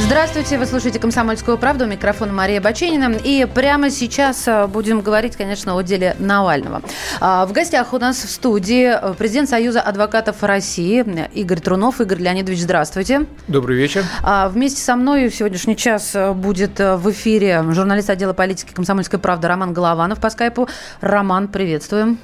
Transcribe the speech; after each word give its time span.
Здравствуйте, 0.00 0.58
вы 0.58 0.66
слушаете 0.66 1.00
«Комсомольскую 1.00 1.58
правду», 1.58 1.84
у 1.84 1.88
микрофона 1.88 2.32
Мария 2.32 2.60
Баченина. 2.60 3.16
И 3.24 3.46
прямо 3.52 3.90
сейчас 3.90 4.46
а, 4.46 4.68
будем 4.68 5.00
говорить, 5.00 5.36
конечно, 5.36 5.76
о 5.76 5.82
деле 5.82 6.14
Навального. 6.20 6.82
А, 7.20 7.44
В 7.46 7.52
гостях 7.52 7.92
у 7.92 7.98
нас 7.98 8.16
в 8.18 8.30
студии 8.30 8.94
э, 8.94 9.14
президент 9.14 9.48
Союза 9.48 9.80
адвокатов 9.80 10.42
России 10.44 11.04
Игорь 11.34 11.58
Трунов. 11.58 12.00
Игорь 12.00 12.18
Леонидович, 12.18 12.60
здравствуйте. 12.60 13.26
Добрый 13.48 13.76
вечер. 13.76 14.04
А 14.22 14.48
Вместе 14.48 14.80
со 14.80 14.94
мной 14.94 15.28
в 15.28 15.34
сегодняшний 15.34 15.76
час 15.76 16.12
э, 16.14 16.32
будет 16.32 16.78
э, 16.78 16.96
в 16.96 17.10
эфире 17.10 17.64
журналист 17.72 18.08
отдела 18.08 18.32
политики 18.32 18.72
«Комсомольской 18.72 19.18
правды» 19.18 19.48
Роман 19.48 19.72
Голованов 19.72 20.20
по 20.20 20.30
скайпу. 20.30 20.68
Роман, 21.00 21.48
приветствуем. 21.48 22.18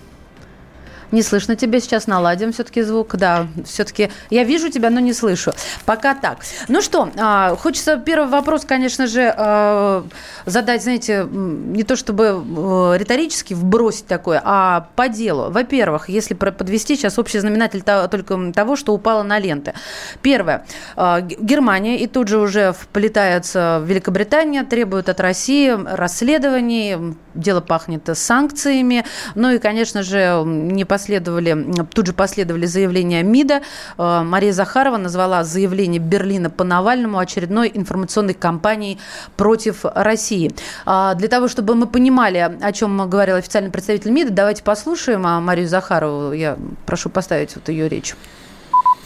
Не 1.14 1.22
слышно 1.22 1.54
тебя 1.54 1.78
сейчас, 1.78 2.08
наладим 2.08 2.52
все-таки 2.52 2.82
звук. 2.82 3.14
Да, 3.14 3.46
все-таки 3.64 4.10
я 4.30 4.42
вижу 4.42 4.68
тебя, 4.68 4.90
но 4.90 4.98
не 4.98 5.12
слышу. 5.12 5.52
Пока 5.84 6.16
так. 6.16 6.38
Ну 6.66 6.82
что, 6.82 7.08
а, 7.16 7.54
хочется 7.54 7.98
первый 7.98 8.28
вопрос, 8.28 8.64
конечно 8.64 9.06
же, 9.06 9.32
а, 9.36 10.04
задать, 10.44 10.82
знаете, 10.82 11.24
не 11.30 11.84
то 11.84 11.94
чтобы 11.94 12.24
э, 12.24 12.98
риторически 12.98 13.54
вбросить 13.54 14.08
такое, 14.08 14.42
а 14.44 14.88
по 14.96 15.08
делу. 15.08 15.52
Во-первых, 15.52 16.08
если 16.08 16.34
подвести 16.34 16.96
сейчас 16.96 17.16
общий 17.16 17.38
знаменатель 17.38 17.82
то- 17.82 18.08
только 18.08 18.52
того, 18.52 18.74
что 18.74 18.92
упало 18.92 19.22
на 19.22 19.38
ленты. 19.38 19.72
Первое. 20.20 20.66
А, 20.96 21.20
Германия 21.20 22.00
и 22.00 22.08
тут 22.08 22.26
же 22.26 22.38
уже 22.38 22.72
вплетается 22.72 23.80
Великобритания, 23.86 24.64
требует 24.64 25.08
от 25.08 25.20
России 25.20 25.78
расследований, 25.94 27.16
дело 27.34 27.60
пахнет 27.60 28.08
санкциями. 28.14 29.04
Ну 29.36 29.50
и, 29.50 29.58
конечно 29.58 30.02
же, 30.02 30.42
не 30.44 30.84
последовали, 31.04 31.84
тут 31.92 32.06
же 32.06 32.12
последовали 32.12 32.64
заявления 32.66 33.22
МИДа. 33.22 33.60
Э, 33.98 34.22
Мария 34.22 34.52
Захарова 34.52 34.96
назвала 34.96 35.44
заявление 35.44 36.00
Берлина 36.00 36.48
по 36.48 36.64
Навальному 36.64 37.18
очередной 37.18 37.70
информационной 37.74 38.32
кампанией 38.32 38.98
против 39.36 39.84
России. 39.84 40.50
А, 40.86 41.14
Для 41.14 41.28
того, 41.28 41.48
чтобы 41.48 41.74
мы 41.74 41.86
понимали, 41.86 42.38
о 42.38 42.72
чем 42.72 43.08
говорил 43.10 43.36
официальный 43.36 43.70
представитель 43.70 44.12
МИДа, 44.12 44.30
давайте 44.30 44.62
послушаем 44.62 45.26
а, 45.26 45.40
Марию 45.40 45.68
Захарову. 45.68 46.32
Я 46.32 46.56
прошу 46.86 47.10
поставить 47.10 47.54
вот 47.54 47.68
ее 47.68 47.88
речь. 47.88 48.14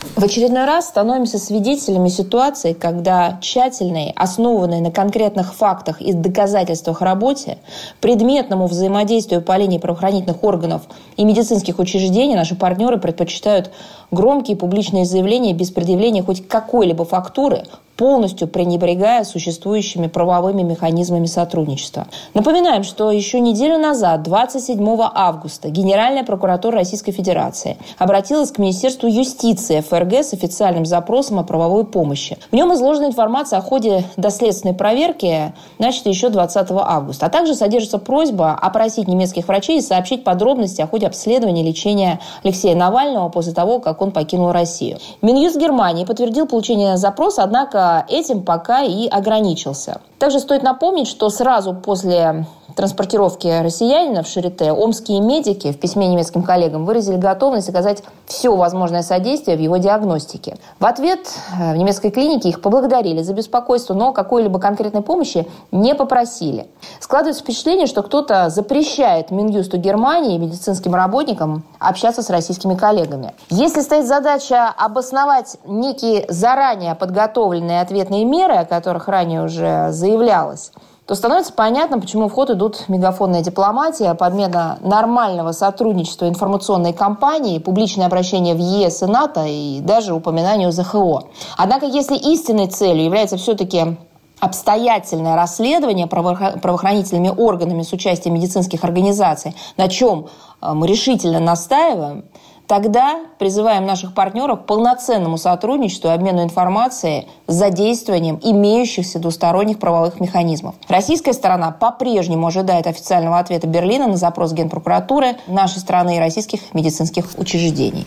В 0.00 0.24
очередной 0.24 0.64
раз 0.64 0.88
становимся 0.88 1.38
свидетелями 1.38 2.08
ситуации, 2.08 2.72
когда 2.72 3.38
тщательной, 3.40 4.12
основанной 4.16 4.80
на 4.80 4.92
конкретных 4.92 5.54
фактах 5.54 6.00
и 6.00 6.12
доказательствах 6.12 7.02
работе, 7.02 7.58
предметному 8.00 8.66
взаимодействию 8.66 9.42
по 9.42 9.56
линии 9.56 9.78
правоохранительных 9.78 10.42
органов 10.44 10.82
и 11.16 11.24
медицинских 11.24 11.80
учреждений 11.80 12.36
наши 12.36 12.54
партнеры 12.54 12.98
предпочитают 12.98 13.72
громкие 14.10 14.56
публичные 14.56 15.04
заявления 15.04 15.52
без 15.52 15.70
предъявления 15.70 16.22
хоть 16.22 16.46
какой-либо 16.46 17.04
фактуры, 17.04 17.64
полностью 17.98 18.46
пренебрегая 18.46 19.24
существующими 19.24 20.06
правовыми 20.06 20.62
механизмами 20.62 21.26
сотрудничества. 21.26 22.06
Напоминаем, 22.32 22.84
что 22.84 23.10
еще 23.10 23.40
неделю 23.40 23.76
назад, 23.76 24.22
27 24.22 24.78
августа, 25.12 25.68
Генеральная 25.68 26.22
прокуратура 26.22 26.76
Российской 26.76 27.10
Федерации 27.10 27.76
обратилась 27.98 28.52
к 28.52 28.58
Министерству 28.58 29.08
юстиции 29.08 29.80
ФРГ 29.80 30.24
с 30.24 30.32
официальным 30.32 30.86
запросом 30.86 31.40
о 31.40 31.42
правовой 31.42 31.84
помощи. 31.84 32.38
В 32.52 32.54
нем 32.54 32.72
изложена 32.72 33.06
информация 33.06 33.58
о 33.58 33.62
ходе 33.62 34.04
доследственной 34.16 34.74
проверки, 34.74 35.52
начатой 35.80 36.12
еще 36.12 36.28
20 36.28 36.68
августа. 36.70 37.26
А 37.26 37.30
также 37.30 37.56
содержится 37.56 37.98
просьба 37.98 38.52
опросить 38.52 39.08
немецких 39.08 39.48
врачей 39.48 39.78
и 39.78 39.82
сообщить 39.82 40.22
подробности 40.22 40.80
о 40.80 40.86
ходе 40.86 41.08
обследования 41.08 41.62
и 41.62 41.66
лечения 41.66 42.20
Алексея 42.44 42.76
Навального 42.76 43.28
после 43.28 43.52
того, 43.52 43.80
как 43.80 43.97
он 44.02 44.12
покинул 44.12 44.52
Россию. 44.52 44.98
Минюст 45.22 45.56
Германии 45.56 46.04
подтвердил 46.04 46.46
получение 46.46 46.96
запроса, 46.96 47.42
однако 47.42 48.04
этим 48.08 48.42
пока 48.42 48.82
и 48.82 49.06
ограничился. 49.08 50.00
Также 50.18 50.40
стоит 50.40 50.62
напомнить, 50.62 51.08
что 51.08 51.28
сразу 51.30 51.74
после 51.74 52.46
транспортировки 52.74 53.46
россиянина 53.62 54.22
в 54.22 54.28
Шарите 54.28 54.72
омские 54.72 55.20
медики 55.20 55.72
в 55.72 55.78
письме 55.78 56.06
немецким 56.08 56.42
коллегам 56.42 56.84
выразили 56.84 57.16
готовность 57.16 57.68
оказать 57.68 58.02
все 58.26 58.54
возможное 58.54 59.02
содействие 59.02 59.56
в 59.56 59.60
его 59.60 59.78
диагностике. 59.78 60.58
В 60.78 60.86
ответ 60.86 61.20
э, 61.58 61.72
в 61.72 61.76
немецкой 61.76 62.10
клинике 62.10 62.50
их 62.50 62.60
поблагодарили 62.60 63.22
за 63.22 63.32
беспокойство, 63.32 63.94
но 63.94 64.12
какой-либо 64.12 64.58
конкретной 64.58 65.02
помощи 65.02 65.46
не 65.72 65.94
попросили. 65.94 66.66
Складывается 67.00 67.42
впечатление, 67.42 67.86
что 67.86 68.02
кто-то 68.02 68.50
запрещает 68.50 69.30
Минюсту 69.30 69.76
Германии 69.76 70.36
и 70.36 70.38
медицинским 70.38 70.94
работникам 70.94 71.64
общаться 71.78 72.22
с 72.22 72.30
российскими 72.30 72.74
коллегами. 72.74 73.34
Если 73.50 73.80
стоит 73.80 74.06
задача 74.06 74.68
обосновать 74.68 75.56
некие 75.64 76.26
заранее 76.28 76.94
подготовленные 76.94 77.80
ответные 77.80 78.24
меры, 78.24 78.54
о 78.54 78.64
которых 78.64 79.08
ранее 79.08 79.44
уже 79.44 79.88
заявлялось, 79.90 80.72
то 81.08 81.14
становится 81.14 81.54
понятно, 81.54 81.98
почему 81.98 82.28
в 82.28 82.32
ход 82.32 82.50
идут 82.50 82.84
мегафонная 82.88 83.40
дипломатия, 83.40 84.12
подмена 84.12 84.78
нормального 84.82 85.52
сотрудничества 85.52 86.28
информационной 86.28 86.92
кампании, 86.92 87.58
публичное 87.58 88.04
обращение 88.04 88.54
в 88.54 88.58
ЕС 88.58 89.02
и 89.02 89.06
НАТО 89.06 89.46
и 89.46 89.80
даже 89.80 90.12
упоминание 90.12 90.68
о 90.68 90.70
ЗХО. 90.70 91.22
Однако, 91.56 91.86
если 91.86 92.14
истинной 92.14 92.66
целью 92.66 93.06
является 93.06 93.38
все-таки 93.38 93.96
обстоятельное 94.38 95.34
расследование 95.34 96.06
правоохра- 96.06 96.60
правоохранительными 96.60 97.32
органами 97.34 97.80
с 97.80 97.92
участием 97.94 98.34
медицинских 98.34 98.84
организаций, 98.84 99.56
на 99.78 99.88
чем 99.88 100.26
э, 100.60 100.72
мы 100.74 100.86
решительно 100.86 101.40
настаиваем, 101.40 102.26
Тогда 102.68 103.20
призываем 103.38 103.86
наших 103.86 104.12
партнеров 104.12 104.60
к 104.60 104.66
полноценному 104.66 105.38
сотрудничеству 105.38 106.10
и 106.10 106.12
обмену 106.12 106.42
информацией 106.42 107.26
с 107.46 107.54
задействованием 107.54 108.38
имеющихся 108.42 109.18
двусторонних 109.18 109.78
правовых 109.78 110.20
механизмов. 110.20 110.74
Российская 110.86 111.32
сторона 111.32 111.70
по-прежнему 111.70 112.46
ожидает 112.46 112.86
официального 112.86 113.38
ответа 113.38 113.66
Берлина 113.66 114.06
на 114.06 114.18
запрос 114.18 114.52
Генпрокуратуры 114.52 115.36
нашей 115.46 115.78
страны 115.78 116.16
и 116.16 116.20
российских 116.20 116.74
медицинских 116.74 117.24
учреждений. 117.38 118.04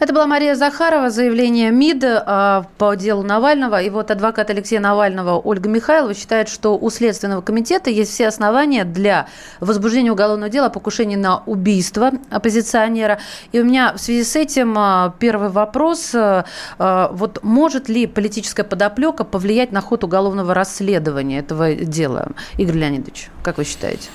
Это 0.00 0.12
была 0.12 0.26
Мария 0.26 0.56
Захарова, 0.56 1.10
заявление 1.10 1.70
МИД 1.70 2.04
э, 2.04 2.62
по 2.78 2.94
делу 2.96 3.22
Навального. 3.22 3.80
И 3.80 3.90
вот 3.90 4.10
адвокат 4.10 4.50
Алексея 4.50 4.80
Навального 4.80 5.38
Ольга 5.38 5.68
Михайлова 5.68 6.14
считает, 6.14 6.48
что 6.48 6.76
у 6.76 6.90
Следственного 6.90 7.42
комитета 7.42 7.90
есть 7.90 8.10
все 8.10 8.26
основания 8.26 8.84
для 8.84 9.26
возбуждения 9.60 10.10
уголовного 10.10 10.50
дела 10.50 10.66
о 10.66 10.70
покушении 10.70 11.16
на 11.16 11.42
убийство 11.44 12.12
оппозиционера. 12.30 13.20
И 13.52 13.60
у 13.60 13.64
меня 13.64 13.94
в 14.00 14.02
связи 14.02 14.24
с 14.24 14.34
этим 14.34 14.76
э, 14.78 15.12
первый 15.18 15.50
вопрос. 15.50 16.14
Э, 16.14 16.44
э, 16.78 17.08
Вот 17.12 17.40
может 17.42 17.90
ли 17.90 18.06
политическая 18.06 18.64
подоплека 18.64 19.24
повлиять 19.24 19.72
на 19.72 19.82
ход 19.82 20.04
уголовного 20.04 20.54
расследования 20.54 21.40
этого 21.40 21.74
дела? 21.74 22.28
Игорь 22.56 22.78
Леонидович, 22.78 23.28
как 23.42 23.58
вы 23.58 23.64
считаете? 23.64 24.08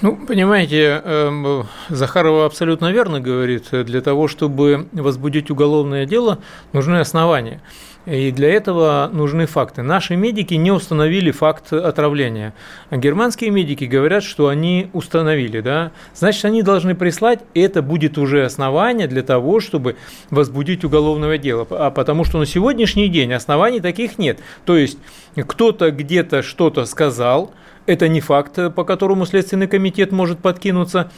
Ну, 0.00 0.16
понимаете, 0.16 1.02
эм, 1.04 1.66
Захарова 1.88 2.46
абсолютно 2.46 2.92
верно 2.92 3.20
говорит. 3.20 3.66
Для 3.72 4.00
того, 4.00 4.28
чтобы 4.28 4.88
возбудить 4.92 5.50
уголовное 5.50 6.06
дело, 6.06 6.38
нужны 6.72 7.00
основания. 7.00 7.60
И 8.06 8.32
для 8.32 8.50
этого 8.50 9.08
нужны 9.12 9.46
факты. 9.46 9.82
Наши 9.82 10.14
медики 10.14 10.54
не 10.54 10.70
установили 10.70 11.30
факт 11.30 11.72
отравления. 11.72 12.52
Германские 12.90 13.50
медики 13.50 13.84
говорят, 13.84 14.22
что 14.22 14.48
они 14.48 14.90
установили. 14.92 15.60
Да? 15.60 15.92
Значит, 16.14 16.44
они 16.44 16.62
должны 16.62 16.94
прислать, 16.94 17.40
и 17.54 17.60
это 17.60 17.80
будет 17.80 18.18
уже 18.18 18.44
основание 18.44 19.08
для 19.08 19.22
того, 19.22 19.60
чтобы 19.60 19.96
возбудить 20.30 20.84
уголовное 20.84 21.38
дело. 21.38 21.66
А 21.70 21.90
потому 21.90 22.24
что 22.24 22.38
на 22.38 22.46
сегодняшний 22.46 23.08
день 23.08 23.32
оснований 23.32 23.80
таких 23.80 24.18
нет. 24.18 24.38
То 24.66 24.76
есть 24.76 24.98
кто-то 25.34 25.90
где-то 25.90 26.42
что-то 26.42 26.84
сказал, 26.84 27.52
это 27.86 28.08
не 28.08 28.20
факт, 28.20 28.58
по 28.74 28.84
которому 28.84 29.26
Следственный 29.26 29.66
комитет 29.66 30.10
может 30.12 30.38
подкинуться. 30.38 31.10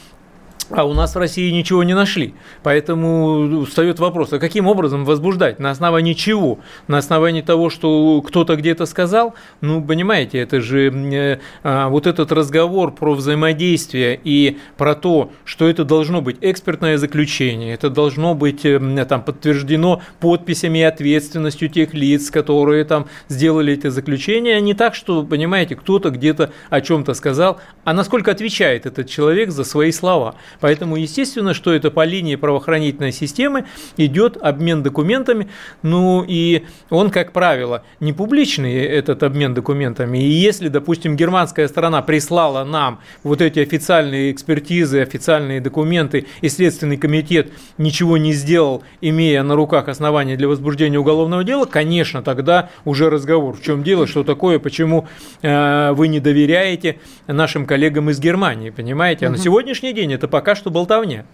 А 0.69 0.83
у 0.83 0.93
нас 0.93 1.15
в 1.15 1.17
России 1.17 1.49
ничего 1.51 1.83
не 1.83 1.93
нашли. 1.93 2.33
Поэтому 2.61 3.63
встает 3.65 3.99
вопрос, 3.99 4.33
а 4.33 4.39
каким 4.39 4.67
образом 4.67 5.05
возбуждать? 5.05 5.59
На 5.59 5.71
основании 5.71 6.13
чего? 6.13 6.59
На 6.87 6.97
основании 6.97 7.41
того, 7.41 7.69
что 7.69 8.21
кто-то 8.21 8.57
где-то 8.57 8.85
сказал? 8.85 9.33
Ну, 9.61 9.81
понимаете, 9.81 10.39
это 10.39 10.59
же 10.59 10.91
э, 10.91 11.39
а, 11.63 11.87
вот 11.87 12.05
этот 12.05 12.33
разговор 12.33 12.91
про 12.91 13.13
взаимодействие 13.13 14.19
и 14.21 14.57
про 14.75 14.93
то, 14.93 15.31
что 15.45 15.69
это 15.69 15.85
должно 15.85 16.21
быть 16.21 16.37
экспертное 16.41 16.97
заключение, 16.97 17.73
это 17.73 17.89
должно 17.89 18.35
быть 18.35 18.65
э, 18.65 19.05
там, 19.07 19.23
подтверждено 19.23 20.01
подписями 20.19 20.79
и 20.79 20.83
ответственностью 20.83 21.69
тех 21.69 21.93
лиц, 21.93 22.29
которые 22.29 22.83
там 22.83 23.07
сделали 23.29 23.73
это 23.73 23.89
заключение, 23.89 24.59
не 24.59 24.73
так, 24.73 24.95
что, 24.95 25.23
понимаете, 25.23 25.77
кто-то 25.77 26.09
где-то 26.09 26.51
о 26.69 26.81
чем-то 26.81 27.13
сказал, 27.13 27.57
а 27.85 27.93
насколько 27.93 28.31
отвечает 28.31 28.85
этот 28.85 29.07
человек 29.09 29.51
за 29.51 29.63
свои 29.63 29.93
слова. 29.93 30.35
Поэтому, 30.59 30.95
естественно, 30.95 31.53
что 31.53 31.73
это 31.73 31.91
по 31.91 32.05
линии 32.05 32.35
правоохранительной 32.35 33.11
системы 33.11 33.65
идет 33.97 34.37
обмен 34.37 34.83
документами, 34.83 35.47
ну 35.81 36.23
и 36.27 36.63
он, 36.89 37.09
как 37.09 37.31
правило, 37.33 37.83
не 37.99 38.13
публичный, 38.13 38.73
этот 38.73 39.23
обмен 39.23 39.53
документами. 39.53 40.17
И 40.19 40.27
если, 40.27 40.67
допустим, 40.67 41.15
германская 41.15 41.67
сторона 41.67 42.01
прислала 42.01 42.63
нам 42.63 42.99
вот 43.23 43.41
эти 43.41 43.59
официальные 43.59 44.31
экспертизы, 44.31 45.01
официальные 45.01 45.61
документы, 45.61 46.25
и 46.41 46.49
Следственный 46.49 46.97
комитет 46.97 47.51
ничего 47.77 48.17
не 48.17 48.33
сделал, 48.33 48.83
имея 49.01 49.43
на 49.43 49.55
руках 49.55 49.87
основания 49.87 50.35
для 50.37 50.47
возбуждения 50.47 50.99
уголовного 50.99 51.43
дела, 51.43 51.65
конечно, 51.65 52.21
тогда 52.21 52.69
уже 52.85 53.09
разговор. 53.09 53.55
В 53.55 53.61
чем 53.61 53.83
дело, 53.83 54.07
что 54.07 54.23
такое, 54.23 54.59
почему 54.59 55.07
э, 55.41 55.91
вы 55.91 56.07
не 56.07 56.19
доверяете 56.19 56.99
нашим 57.27 57.65
коллегам 57.65 58.09
из 58.09 58.19
Германии, 58.19 58.69
понимаете? 58.69 59.25
А 59.25 59.29
угу. 59.29 59.37
на 59.37 59.43
сегодняшний 59.43 59.93
день 59.93 60.13
это 60.13 60.27
пока 60.27 60.46
что 60.55 60.69
болтовня. 60.69 61.25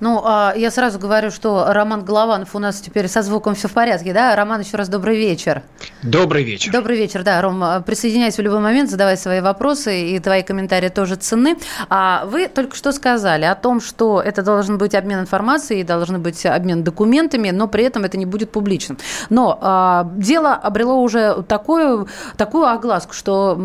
Ну, 0.00 0.22
а, 0.24 0.54
я 0.56 0.70
сразу 0.70 0.98
говорю, 0.98 1.30
что 1.30 1.66
Роман 1.68 2.04
Голованов 2.04 2.54
у 2.54 2.58
нас 2.58 2.80
теперь 2.80 3.08
со 3.08 3.22
звуком 3.22 3.54
все 3.54 3.68
в 3.68 3.72
порядке, 3.72 4.12
да? 4.12 4.34
Роман, 4.36 4.60
еще 4.60 4.76
раз 4.76 4.88
добрый 4.88 5.16
вечер. 5.16 5.62
Добрый 6.02 6.44
вечер. 6.44 6.72
Добрый 6.72 6.96
вечер, 6.96 7.22
да. 7.22 7.40
Ром, 7.42 7.62
а, 7.62 7.80
присоединяйся 7.80 8.42
в 8.42 8.44
любой 8.44 8.60
момент, 8.60 8.90
задавай 8.90 9.16
свои 9.16 9.40
вопросы, 9.40 10.10
и 10.10 10.18
твои 10.20 10.42
комментарии 10.42 10.88
тоже 10.88 11.16
ценны. 11.16 11.56
А 11.88 12.24
вы 12.26 12.48
только 12.48 12.76
что 12.76 12.92
сказали 12.92 13.44
о 13.44 13.54
том, 13.54 13.80
что 13.80 14.20
это 14.20 14.42
должен 14.42 14.78
быть 14.78 14.94
обмен 14.94 15.20
информацией, 15.20 15.82
должен 15.82 16.22
быть 16.22 16.46
обмен 16.46 16.84
документами, 16.84 17.50
но 17.50 17.68
при 17.68 17.84
этом 17.84 18.04
это 18.04 18.16
не 18.16 18.26
будет 18.26 18.52
публичным. 18.52 18.98
Но 19.30 19.58
а, 19.60 20.10
дело 20.16 20.54
обрело 20.54 21.02
уже 21.02 21.42
такую, 21.48 22.08
такую 22.36 22.66
огласку, 22.66 23.14
что 23.14 23.58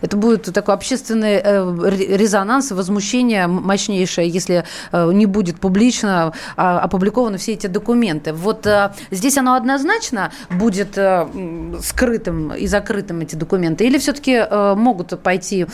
это 0.00 0.16
будет 0.16 0.52
такой 0.52 0.74
общественный 0.74 1.40
э, 1.42 1.90
резонанс, 2.16 2.70
возмущение 2.70 3.46
мощнейшее, 3.46 4.28
если 4.28 4.64
не 4.92 5.26
будет 5.26 5.60
публично 5.60 6.32
а, 6.56 6.80
опубликованы 6.80 7.38
все 7.38 7.52
эти 7.52 7.66
документы. 7.66 8.32
Вот 8.32 8.66
э, 8.66 8.92
здесь 9.10 9.38
оно 9.38 9.54
однозначно 9.54 10.32
будет 10.50 10.96
э, 10.96 11.26
скрытым 11.82 12.54
и 12.54 12.66
закрытым 12.66 13.20
эти 13.20 13.34
документы? 13.34 13.86
Или 13.86 13.98
все-таки 13.98 14.44
могут 14.76 15.20
пойти 15.22 15.66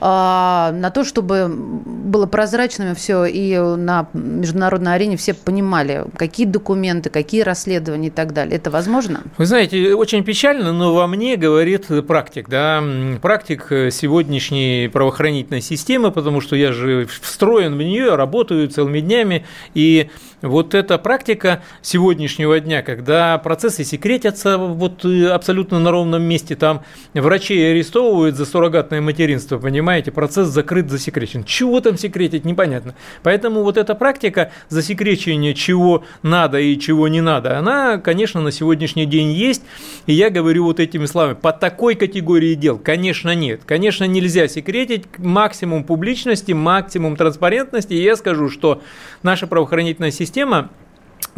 на 0.00 0.92
то, 0.94 1.04
чтобы 1.04 1.48
было 1.48 2.26
прозрачным 2.26 2.94
все 2.94 3.24
и 3.24 3.56
на 3.58 4.08
международной 4.12 4.94
арене 4.94 5.16
все 5.16 5.34
понимали, 5.34 6.04
какие 6.16 6.46
документы, 6.46 7.10
какие 7.10 7.42
расследования 7.42 8.08
и 8.08 8.10
так 8.10 8.32
далее? 8.32 8.56
Это 8.56 8.70
возможно? 8.70 9.22
Вы 9.36 9.46
знаете, 9.46 9.94
очень 9.94 10.24
печально, 10.24 10.72
но 10.72 10.94
во 10.94 11.06
мне 11.06 11.36
говорит 11.36 11.86
практик, 12.06 12.48
да, 12.48 12.82
практик 13.20 13.66
сегодняшней 13.90 14.88
правоохранительной 14.88 15.60
системы, 15.60 16.10
потому 16.10 16.40
что 16.40 16.56
я 16.56 16.72
же 16.72 17.06
встроен 17.20 17.76
в 17.76 17.82
нее, 17.82 18.14
работаю 18.14 18.47
работают 18.48 18.74
целыми 18.74 19.00
днями. 19.00 19.44
И 19.74 20.08
вот 20.40 20.74
эта 20.74 20.98
практика 20.98 21.62
сегодняшнего 21.82 22.60
дня, 22.60 22.82
когда 22.82 23.38
процессы 23.38 23.84
секретятся 23.84 24.56
вот 24.56 25.04
э, 25.04 25.28
абсолютно 25.28 25.80
на 25.80 25.90
ровном 25.90 26.22
месте, 26.22 26.54
там 26.54 26.84
врачей 27.14 27.72
арестовывают 27.72 28.36
за 28.36 28.46
суррогатное 28.46 29.00
материнство, 29.00 29.58
понимаете, 29.58 30.12
процесс 30.12 30.48
закрыт, 30.48 30.90
засекречен. 30.90 31.44
Чего 31.44 31.80
там 31.80 31.98
секретить, 31.98 32.44
непонятно. 32.44 32.94
Поэтому 33.22 33.62
вот 33.62 33.76
эта 33.76 33.94
практика 33.94 34.52
засекречения, 34.68 35.54
чего 35.54 36.04
надо 36.22 36.58
и 36.58 36.78
чего 36.78 37.08
не 37.08 37.20
надо, 37.20 37.58
она, 37.58 37.98
конечно, 37.98 38.40
на 38.40 38.52
сегодняшний 38.52 39.06
день 39.06 39.32
есть. 39.32 39.62
И 40.06 40.12
я 40.12 40.30
говорю 40.30 40.64
вот 40.64 40.78
этими 40.78 41.06
словами, 41.06 41.34
по 41.34 41.52
такой 41.52 41.96
категории 41.96 42.54
дел, 42.54 42.78
конечно, 42.78 43.34
нет. 43.34 43.62
Конечно, 43.66 44.04
нельзя 44.04 44.46
секретить 44.46 45.04
максимум 45.18 45.82
публичности, 45.82 46.52
максимум 46.52 47.16
транспарентности. 47.16 47.94
И 47.94 48.02
я 48.02 48.14
скажу, 48.16 48.37
что 48.46 48.80
наша 49.22 49.48
правоохранительная 49.48 50.12
система 50.12 50.70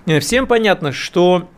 э, 0.07 0.21
всем 0.21 0.47
понятно, 0.47 0.93
что 0.93 1.49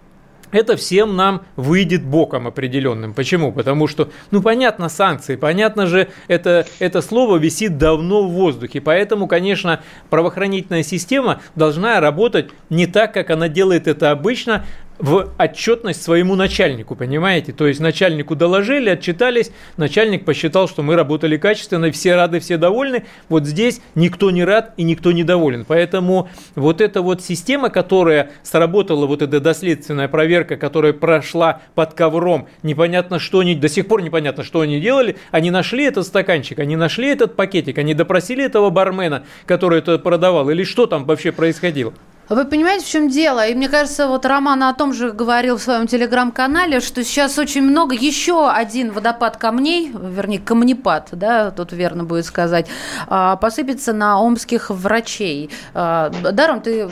это 0.53 0.77
всем 0.77 1.17
нам 1.17 1.43
выйдет 1.57 2.05
боком 2.05 2.47
определенным. 2.47 3.15
Почему? 3.15 3.53
Потому 3.53 3.89
что, 3.89 4.11
ну, 4.31 4.43
понятно, 4.43 4.89
санкции, 4.89 5.37
понятно 5.37 5.87
же, 5.87 6.09
это, 6.29 6.67
это 6.79 7.03
слово 7.03 7.39
висит 7.39 7.79
давно 7.79 8.23
в 8.23 8.31
воздухе. 8.31 8.81
Поэтому, 8.81 9.27
конечно, 9.27 9.83
правоохранительная 10.11 10.83
система 10.83 11.41
должна 11.57 11.99
работать 12.01 12.51
не 12.71 12.87
так, 12.87 13.13
как 13.15 13.31
она 13.31 13.49
делает 13.49 13.89
это 13.89 14.11
обычно, 14.11 14.65
в 15.03 15.31
отчетность 15.37 16.01
своему 16.01 16.37
начальнику, 16.37 16.95
понимаете? 16.95 17.53
То 17.53 17.67
есть 17.67 17.81
начальнику 17.81 18.37
доложили, 18.37 18.89
отчитались, 18.89 19.51
начальник 19.77 20.25
посчитал, 20.25 20.69
что 20.69 20.85
мы 20.85 20.95
работали 20.95 21.37
качественно, 21.37 21.91
все 21.91 22.15
рады, 22.15 22.39
все 22.39 22.57
довольны. 22.57 23.05
Вот 23.29 23.45
здесь 23.45 23.81
никто 23.97 24.31
не 24.31 24.45
рад 24.45 24.75
и 24.77 24.85
никто 24.85 25.11
не 25.11 25.25
доволен. 25.25 25.65
Поэтому 25.67 26.29
вот 26.55 26.81
эта 26.81 27.03
вот 27.03 27.21
система, 27.21 27.69
которая 27.69 28.31
сработала, 28.45 29.07
вот 29.07 29.23
эта 29.23 29.41
доследственная 29.41 30.07
проверка, 30.07 30.57
которая 30.57 30.93
прошла 30.93 31.63
под 31.75 31.95
ковром, 31.95 32.47
непонятно 32.63 33.19
что 33.19 33.41
они, 33.41 33.57
до 33.57 33.69
сих 33.69 33.89
пор 33.89 34.03
непонятно, 34.03 34.45
что 34.45 34.61
они 34.61 34.81
делали, 34.81 35.17
они 35.33 35.51
нашли 35.51 35.85
этот 35.85 36.07
стаканчик, 36.07 36.61
они 36.61 36.77
нашли 36.77 37.09
этот 37.09 37.35
пакетик, 37.35 37.77
они 37.79 37.95
допросили 37.95 38.45
этого 38.45 38.71
бармена, 38.71 39.25
который 39.47 39.81
это 39.81 39.99
продавал, 39.99 40.49
или 40.49 40.63
что 40.63 40.87
там 40.87 41.07
вообще 41.07 41.33
происходило? 41.33 41.93
Вы 42.29 42.45
понимаете, 42.45 42.85
в 42.85 42.89
чем 42.89 43.09
дело? 43.09 43.47
И 43.47 43.55
мне 43.55 43.69
кажется, 43.69 44.07
вот 44.07 44.25
Роман 44.25 44.63
о 44.63 44.73
том 44.73 44.93
же 44.93 45.13
говорил 45.13 45.59
в 45.59 45.63
своем 45.63 45.87
телеграм-канале, 45.87 46.81
что 46.81 47.03
сейчас 47.03 47.37
очень 47.39 47.63
много, 47.63 47.95
еще 47.95 48.49
один 48.49 48.93
водопад 48.93 49.37
камней, 49.37 49.93
вернее, 49.93 50.39
камнепад, 50.39 51.09
да, 51.13 51.51
тут 51.51 51.73
верно 51.73 52.05
будет 52.05 52.25
сказать, 52.25 52.69
а, 53.09 53.37
посыпется 53.37 53.93
на 53.93 54.21
омских 54.21 54.71
врачей. 54.71 55.51
А, 55.75 56.11
Даром, 56.11 56.61
ты, 56.61 56.89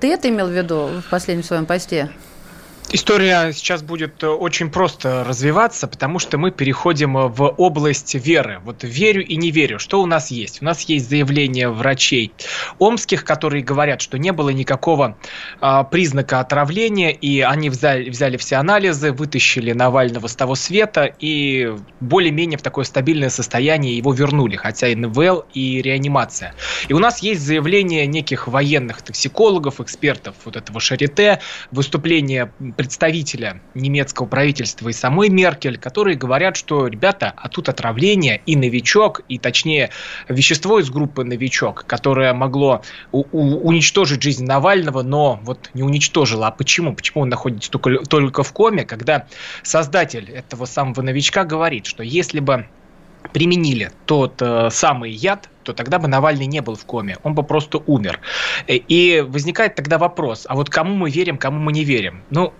ты 0.00 0.12
это 0.12 0.28
имел 0.28 0.46
в 0.46 0.52
виду 0.52 0.88
в 1.06 1.10
последнем 1.10 1.44
своем 1.44 1.64
посте? 1.64 2.10
История 2.94 3.54
сейчас 3.54 3.82
будет 3.82 4.22
э, 4.22 4.28
очень 4.28 4.70
просто 4.70 5.24
развиваться, 5.24 5.88
потому 5.88 6.18
что 6.18 6.36
мы 6.36 6.50
переходим 6.50 7.16
э, 7.16 7.28
в 7.28 7.48
область 7.56 8.14
веры. 8.14 8.60
Вот 8.66 8.84
верю 8.84 9.24
и 9.24 9.36
не 9.36 9.50
верю. 9.50 9.78
Что 9.78 10.02
у 10.02 10.06
нас 10.06 10.30
есть? 10.30 10.60
У 10.60 10.66
нас 10.66 10.82
есть 10.82 11.08
заявление 11.08 11.70
врачей 11.70 12.34
омских, 12.78 13.24
которые 13.24 13.64
говорят, 13.64 14.02
что 14.02 14.18
не 14.18 14.30
было 14.30 14.50
никакого 14.50 15.16
а, 15.60 15.84
признака 15.84 16.40
отравления, 16.40 17.12
и 17.12 17.40
они 17.40 17.70
взяли, 17.70 18.10
взяли 18.10 18.36
все 18.36 18.56
анализы, 18.56 19.10
вытащили 19.12 19.72
Навального 19.72 20.26
с 20.26 20.36
того 20.36 20.54
света, 20.54 21.04
и 21.18 21.74
более-менее 22.00 22.58
в 22.58 22.62
такое 22.62 22.84
стабильное 22.84 23.30
состояние 23.30 23.96
его 23.96 24.12
вернули, 24.12 24.56
хотя 24.56 24.88
и 24.88 24.94
НВЛ, 24.94 25.46
и 25.54 25.80
реанимация. 25.80 26.54
И 26.88 26.92
у 26.92 26.98
нас 26.98 27.20
есть 27.20 27.40
заявление 27.40 28.06
неких 28.06 28.48
военных 28.48 29.00
токсикологов, 29.00 29.80
экспертов 29.80 30.34
вот 30.44 30.56
этого 30.56 30.78
Шарите, 30.78 31.40
выступление 31.70 32.52
представителя 32.82 33.60
немецкого 33.74 34.26
правительства 34.26 34.88
и 34.88 34.92
самой 34.92 35.28
Меркель, 35.28 35.78
которые 35.78 36.16
говорят, 36.16 36.56
что, 36.56 36.88
ребята, 36.88 37.32
а 37.36 37.48
тут 37.48 37.68
отравление 37.68 38.42
и 38.44 38.56
новичок, 38.56 39.20
и 39.28 39.38
точнее 39.38 39.90
вещество 40.28 40.80
из 40.80 40.90
группы 40.90 41.22
новичок, 41.22 41.84
которое 41.86 42.34
могло 42.34 42.82
уничтожить 43.12 44.20
жизнь 44.20 44.44
Навального, 44.44 45.02
но 45.02 45.38
вот 45.44 45.70
не 45.74 45.84
уничтожило. 45.84 46.48
А 46.48 46.50
почему? 46.50 46.92
Почему 46.92 47.22
он 47.22 47.28
находится 47.28 47.70
только, 47.70 47.98
только 47.98 48.42
в 48.42 48.52
коме, 48.52 48.84
когда 48.84 49.26
создатель 49.62 50.28
этого 50.28 50.64
самого 50.64 51.02
новичка 51.02 51.44
говорит, 51.44 51.86
что 51.86 52.02
если 52.02 52.40
бы 52.40 52.66
применили 53.32 53.92
тот 54.06 54.42
э, 54.42 54.70
самый 54.70 55.12
яд, 55.12 55.48
то 55.62 55.72
тогда 55.72 55.98
бы 55.98 56.08
Навальный 56.08 56.46
не 56.46 56.60
был 56.60 56.74
в 56.74 56.84
коме, 56.84 57.18
он 57.22 57.34
бы 57.34 57.42
просто 57.42 57.78
умер. 57.78 58.20
И 58.66 59.24
возникает 59.26 59.74
тогда 59.74 59.98
вопрос, 59.98 60.44
а 60.48 60.54
вот 60.54 60.70
кому 60.70 60.94
мы 60.94 61.10
верим, 61.10 61.38
кому 61.38 61.58
мы 61.58 61.72
не 61.72 61.84
верим? 61.84 62.22
Ну, 62.30 62.52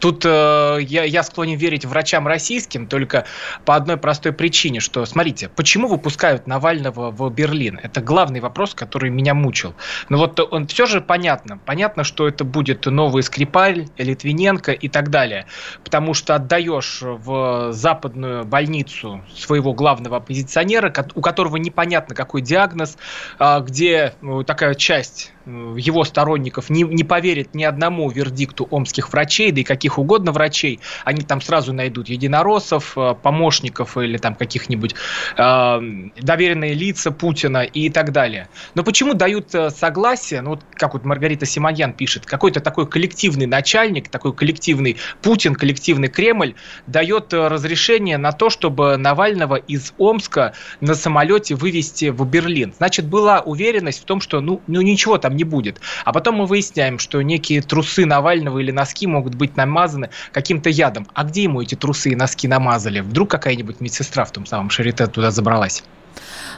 Тут 0.00 0.24
э, 0.24 0.78
я, 0.80 1.04
я 1.04 1.22
склонен 1.22 1.58
верить 1.58 1.84
врачам 1.84 2.26
российским 2.26 2.86
только 2.86 3.26
по 3.64 3.76
одной 3.76 3.98
простой 3.98 4.32
причине, 4.32 4.80
что, 4.80 5.04
смотрите, 5.04 5.48
почему 5.48 5.88
выпускают 5.88 6.46
Навального 6.46 7.10
в 7.10 7.30
Берлин? 7.30 7.78
Это 7.82 8.00
главный 8.00 8.40
вопрос, 8.40 8.74
который 8.74 9.10
меня 9.10 9.34
мучил. 9.34 9.74
Но 10.08 10.18
вот 10.18 10.40
он 10.40 10.66
все 10.66 10.86
же 10.86 11.00
понятно. 11.00 11.58
Понятно, 11.58 12.04
что 12.04 12.26
это 12.26 12.44
будет 12.44 12.86
новый 12.86 13.22
Скрипаль, 13.22 13.88
Литвиненко 13.98 14.72
и 14.72 14.88
так 14.88 15.10
далее. 15.10 15.46
Потому 15.84 16.14
что 16.14 16.34
отдаешь 16.34 17.00
в 17.02 17.72
западную 17.72 18.44
больницу 18.44 19.22
своего 19.36 19.74
главного 19.74 20.16
оппозиционера, 20.16 20.92
у 21.14 21.20
которого 21.20 21.56
непонятно 21.56 22.14
какой 22.14 22.40
диагноз, 22.40 22.96
а, 23.38 23.60
где 23.60 24.14
ну, 24.22 24.42
такая 24.44 24.74
часть 24.74 25.32
его 25.76 26.04
сторонников 26.04 26.70
не, 26.70 26.82
не 26.82 27.04
поверит 27.04 27.54
ни 27.54 27.64
одному 27.64 28.10
вердикту 28.10 28.66
омских 28.70 29.12
врачей, 29.12 29.52
да 29.52 29.60
и 29.60 29.64
каких 29.64 29.98
угодно 29.98 30.32
врачей, 30.32 30.80
они 31.04 31.22
там 31.22 31.40
сразу 31.40 31.72
найдут 31.72 32.08
единороссов, 32.08 32.96
э, 32.96 33.14
помощников 33.22 33.96
или 33.96 34.16
там 34.18 34.34
каких-нибудь 34.34 34.94
э, 35.36 35.80
доверенные 36.20 36.74
лица 36.74 37.10
Путина 37.10 37.62
и 37.62 37.90
так 37.90 38.12
далее. 38.12 38.48
Но 38.74 38.82
почему 38.82 39.14
дают 39.14 39.54
э, 39.54 39.70
согласие, 39.70 40.42
ну 40.42 40.50
вот 40.50 40.60
как 40.74 40.94
вот 40.94 41.04
Маргарита 41.04 41.46
Симоньян 41.46 41.92
пишет, 41.92 42.26
какой-то 42.26 42.60
такой 42.60 42.86
коллективный 42.86 43.46
начальник, 43.46 44.08
такой 44.08 44.32
коллективный 44.32 44.96
Путин, 45.22 45.54
коллективный 45.54 46.08
Кремль 46.08 46.54
дает 46.86 47.32
э, 47.32 47.48
разрешение 47.48 48.18
на 48.18 48.32
то, 48.32 48.50
чтобы 48.50 48.96
Навального 48.96 49.56
из 49.56 49.92
Омска 49.98 50.54
на 50.80 50.94
самолете 50.94 51.54
вывести 51.54 52.10
в 52.10 52.24
Берлин. 52.26 52.72
Значит, 52.76 53.06
была 53.06 53.40
уверенность 53.40 54.02
в 54.02 54.04
том, 54.04 54.20
что 54.20 54.40
ну, 54.40 54.60
ну 54.66 54.80
ничего 54.80 55.18
там 55.18 55.36
не 55.40 55.44
будет. 55.44 55.80
А 56.04 56.12
потом 56.12 56.36
мы 56.36 56.46
выясняем, 56.46 56.98
что 56.98 57.22
некие 57.22 57.62
трусы 57.62 58.04
Навального 58.04 58.58
или 58.58 58.70
носки 58.70 59.06
могут 59.06 59.34
быть 59.34 59.56
намазаны 59.56 60.10
каким-то 60.32 60.68
ядом. 60.68 61.06
А 61.14 61.24
где 61.24 61.44
ему 61.44 61.62
эти 61.62 61.74
трусы 61.74 62.10
и 62.10 62.16
носки 62.16 62.46
намазали? 62.46 63.00
Вдруг 63.00 63.30
какая-нибудь 63.30 63.80
медсестра 63.80 64.24
в 64.24 64.32
том 64.32 64.44
самом 64.44 64.68
Шарите 64.68 65.06
туда 65.06 65.30
забралась? 65.30 65.82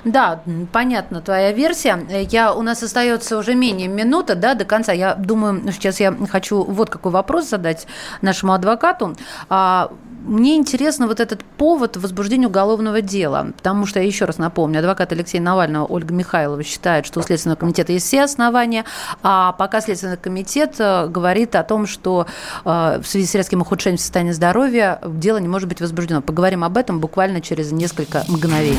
Да, 0.04 0.42
понятно 0.72 1.20
твоя 1.20 1.52
версия. 1.52 1.98
Я, 2.30 2.52
у 2.54 2.62
нас 2.62 2.82
остается 2.82 3.38
уже 3.38 3.54
менее 3.54 3.88
минуты 3.88 4.34
да, 4.34 4.54
до 4.54 4.64
конца. 4.64 4.92
Я 4.92 5.14
думаю, 5.14 5.62
сейчас 5.72 6.00
я 6.00 6.14
хочу 6.30 6.64
вот 6.64 6.90
какой 6.90 7.12
вопрос 7.12 7.48
задать 7.48 7.86
нашему 8.20 8.52
адвокату. 8.52 9.14
А, 9.48 9.92
мне 10.24 10.56
интересно 10.56 11.06
вот 11.06 11.20
этот 11.20 11.44
повод 11.44 11.96
возбуждения 11.96 12.46
уголовного 12.46 13.00
дела, 13.00 13.52
потому 13.56 13.86
что, 13.86 14.00
я 14.00 14.06
еще 14.06 14.24
раз 14.24 14.38
напомню, 14.38 14.78
адвокат 14.78 15.12
Алексей 15.12 15.40
Навального 15.40 15.84
Ольга 15.86 16.14
Михайлова 16.14 16.62
считает, 16.62 17.06
что 17.06 17.20
у 17.20 17.22
Следственного 17.22 17.58
комитета 17.58 17.92
есть 17.92 18.06
все 18.06 18.22
основания, 18.22 18.84
а 19.22 19.52
пока 19.52 19.80
Следственный 19.80 20.16
комитет 20.16 20.76
э, 20.78 21.08
говорит 21.08 21.56
о 21.56 21.64
том, 21.64 21.86
что 21.86 22.26
э, 22.64 23.00
в 23.02 23.06
связи 23.06 23.26
с 23.26 23.34
резким 23.34 23.60
ухудшением 23.60 23.98
состояния 23.98 24.32
здоровья 24.32 25.00
дело 25.04 25.38
не 25.38 25.48
может 25.48 25.68
быть 25.68 25.80
возбуждено. 25.80 26.22
Поговорим 26.22 26.64
об 26.64 26.76
этом 26.76 27.00
буквально 27.00 27.40
через 27.40 27.72
несколько 27.72 28.24
мгновений. 28.28 28.78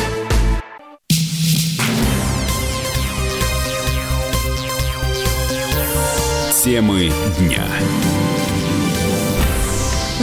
Темы 6.63 7.09
дня. 7.39 7.65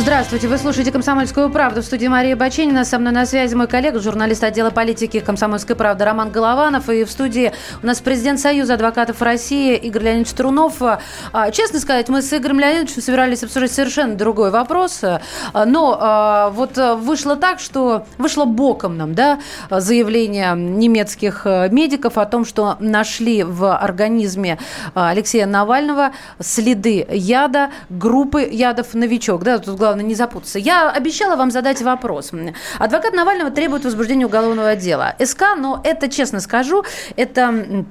Здравствуйте, 0.01 0.47
вы 0.47 0.59
слушаете 0.59 0.93
«Комсомольскую 0.93 1.51
правду» 1.51 1.83
в 1.83 1.85
студии 1.85 2.07
Мария 2.07 2.37
Баченина. 2.37 2.85
Со 2.85 3.01
мной 3.01 3.13
на 3.13 3.27
связи 3.27 3.57
мой 3.57 3.67
коллега, 3.67 3.99
журналист 3.99 4.45
отдела 4.45 4.71
политики 4.71 5.19
«Комсомольской 5.19 5.75
правды» 5.75 6.05
Роман 6.05 6.31
Голованов. 6.31 6.89
И 6.89 7.03
в 7.03 7.11
студии 7.11 7.53
у 7.83 7.87
нас 7.87 8.01
президент 8.01 8.39
Союза 8.39 8.75
адвокатов 8.75 9.21
России 9.21 9.77
Игорь 9.77 10.05
Леонидович 10.05 10.35
Трунов. 10.35 10.81
А, 10.81 11.51
честно 11.51 11.81
сказать, 11.81 12.09
мы 12.09 12.23
с 12.23 12.33
Игорем 12.33 12.61
Леонидовичем 12.61 13.03
собирались 13.03 13.43
обсуждать 13.43 13.73
совершенно 13.73 14.15
другой 14.15 14.53
вопрос. 14.53 15.03
А, 15.03 15.21
но 15.67 15.99
а, 16.01 16.51
вот 16.51 16.77
вышло 16.77 17.35
так, 17.35 17.59
что 17.59 18.07
вышло 18.19 18.45
боком 18.45 18.97
нам 18.97 19.15
да, 19.15 19.41
заявление 19.69 20.55
немецких 20.55 21.45
медиков 21.45 22.19
о 22.19 22.25
том, 22.25 22.45
что 22.45 22.77
нашли 22.79 23.43
в 23.43 23.77
организме 23.77 24.59
Алексея 24.95 25.47
Навального 25.47 26.13
следы 26.39 27.05
яда, 27.11 27.71
группы 27.91 28.43
ядов 28.43 28.95
«Новичок». 28.95 29.43
Да, 29.43 29.59
тут 29.59 29.88
главное 29.89 30.05
не 30.05 30.15
запутаться. 30.15 30.59
Я 30.59 30.91
обещала 30.91 31.37
вам 31.37 31.51
задать 31.51 31.81
вопрос. 31.83 32.31
Адвокат 32.79 33.15
Навального 33.15 33.51
требует 33.51 33.85
возбуждения 33.85 34.27
уголовного 34.27 34.77
дела. 34.77 35.15
СК, 35.19 35.57
но 35.57 35.81
это, 35.83 36.09
честно 36.09 36.41
скажу, 36.41 36.85
это 37.17 37.85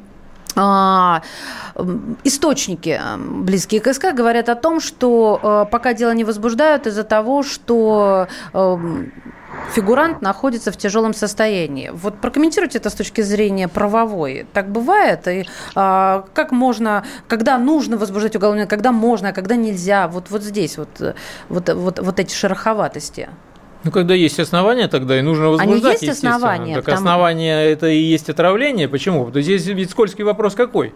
а, 0.56 1.22
источники, 2.24 3.02
близкие 3.18 3.82
к 3.82 3.92
СК, 3.94 4.14
говорят 4.14 4.50
о 4.50 4.56
том, 4.56 4.80
что 4.80 5.40
а, 5.42 5.66
пока 5.66 5.94
дело 5.94 6.12
не 6.12 6.24
возбуждают 6.24 6.86
из-за 6.86 7.04
того, 7.04 7.42
что 7.42 8.28
фигурант 9.74 10.22
находится 10.22 10.72
в 10.72 10.78
тяжелом 10.78 11.14
состоянии. 11.14 11.92
Вот 11.94 12.20
прокомментируйте 12.20 12.78
это 12.78 12.90
с 12.90 12.94
точки 12.94 13.22
зрения 13.22 13.68
правовой. 13.68 14.46
Так 14.54 14.70
бывает? 14.72 15.28
И 15.28 15.46
а, 15.76 16.26
как 16.34 16.52
можно, 16.52 17.04
когда 17.28 17.58
нужно 17.58 17.98
возбуждать 17.98 18.36
уголовное, 18.36 18.66
когда 18.66 18.92
можно, 18.92 19.30
а 19.30 19.34
когда 19.34 19.56
нельзя? 19.56 20.08
Вот, 20.08 20.30
вот 20.30 20.44
здесь 20.44 20.78
вот, 20.78 21.16
вот, 21.50 21.70
вот, 21.70 22.00
вот 22.00 22.20
эти 22.20 22.34
шероховатости. 22.34 23.30
Ну, 23.84 23.92
когда 23.92 24.16
есть 24.16 24.40
основания, 24.40 24.88
тогда 24.88 25.18
и 25.18 25.22
нужно 25.22 25.50
возбуждать, 25.50 26.02
Они 26.02 26.08
есть 26.08 26.26
основания. 26.26 26.76
Так 26.76 26.86
потому... 26.86 26.98
основания– 26.98 27.64
это 27.72 27.88
и 27.88 28.00
есть 28.00 28.30
отравление. 28.30 28.90
Почему? 28.90 29.30
Что 29.30 29.42
здесь 29.42 29.66
ведь 29.68 29.92
скользкий 29.92 30.24
вопрос 30.24 30.56
какой? 30.56 30.94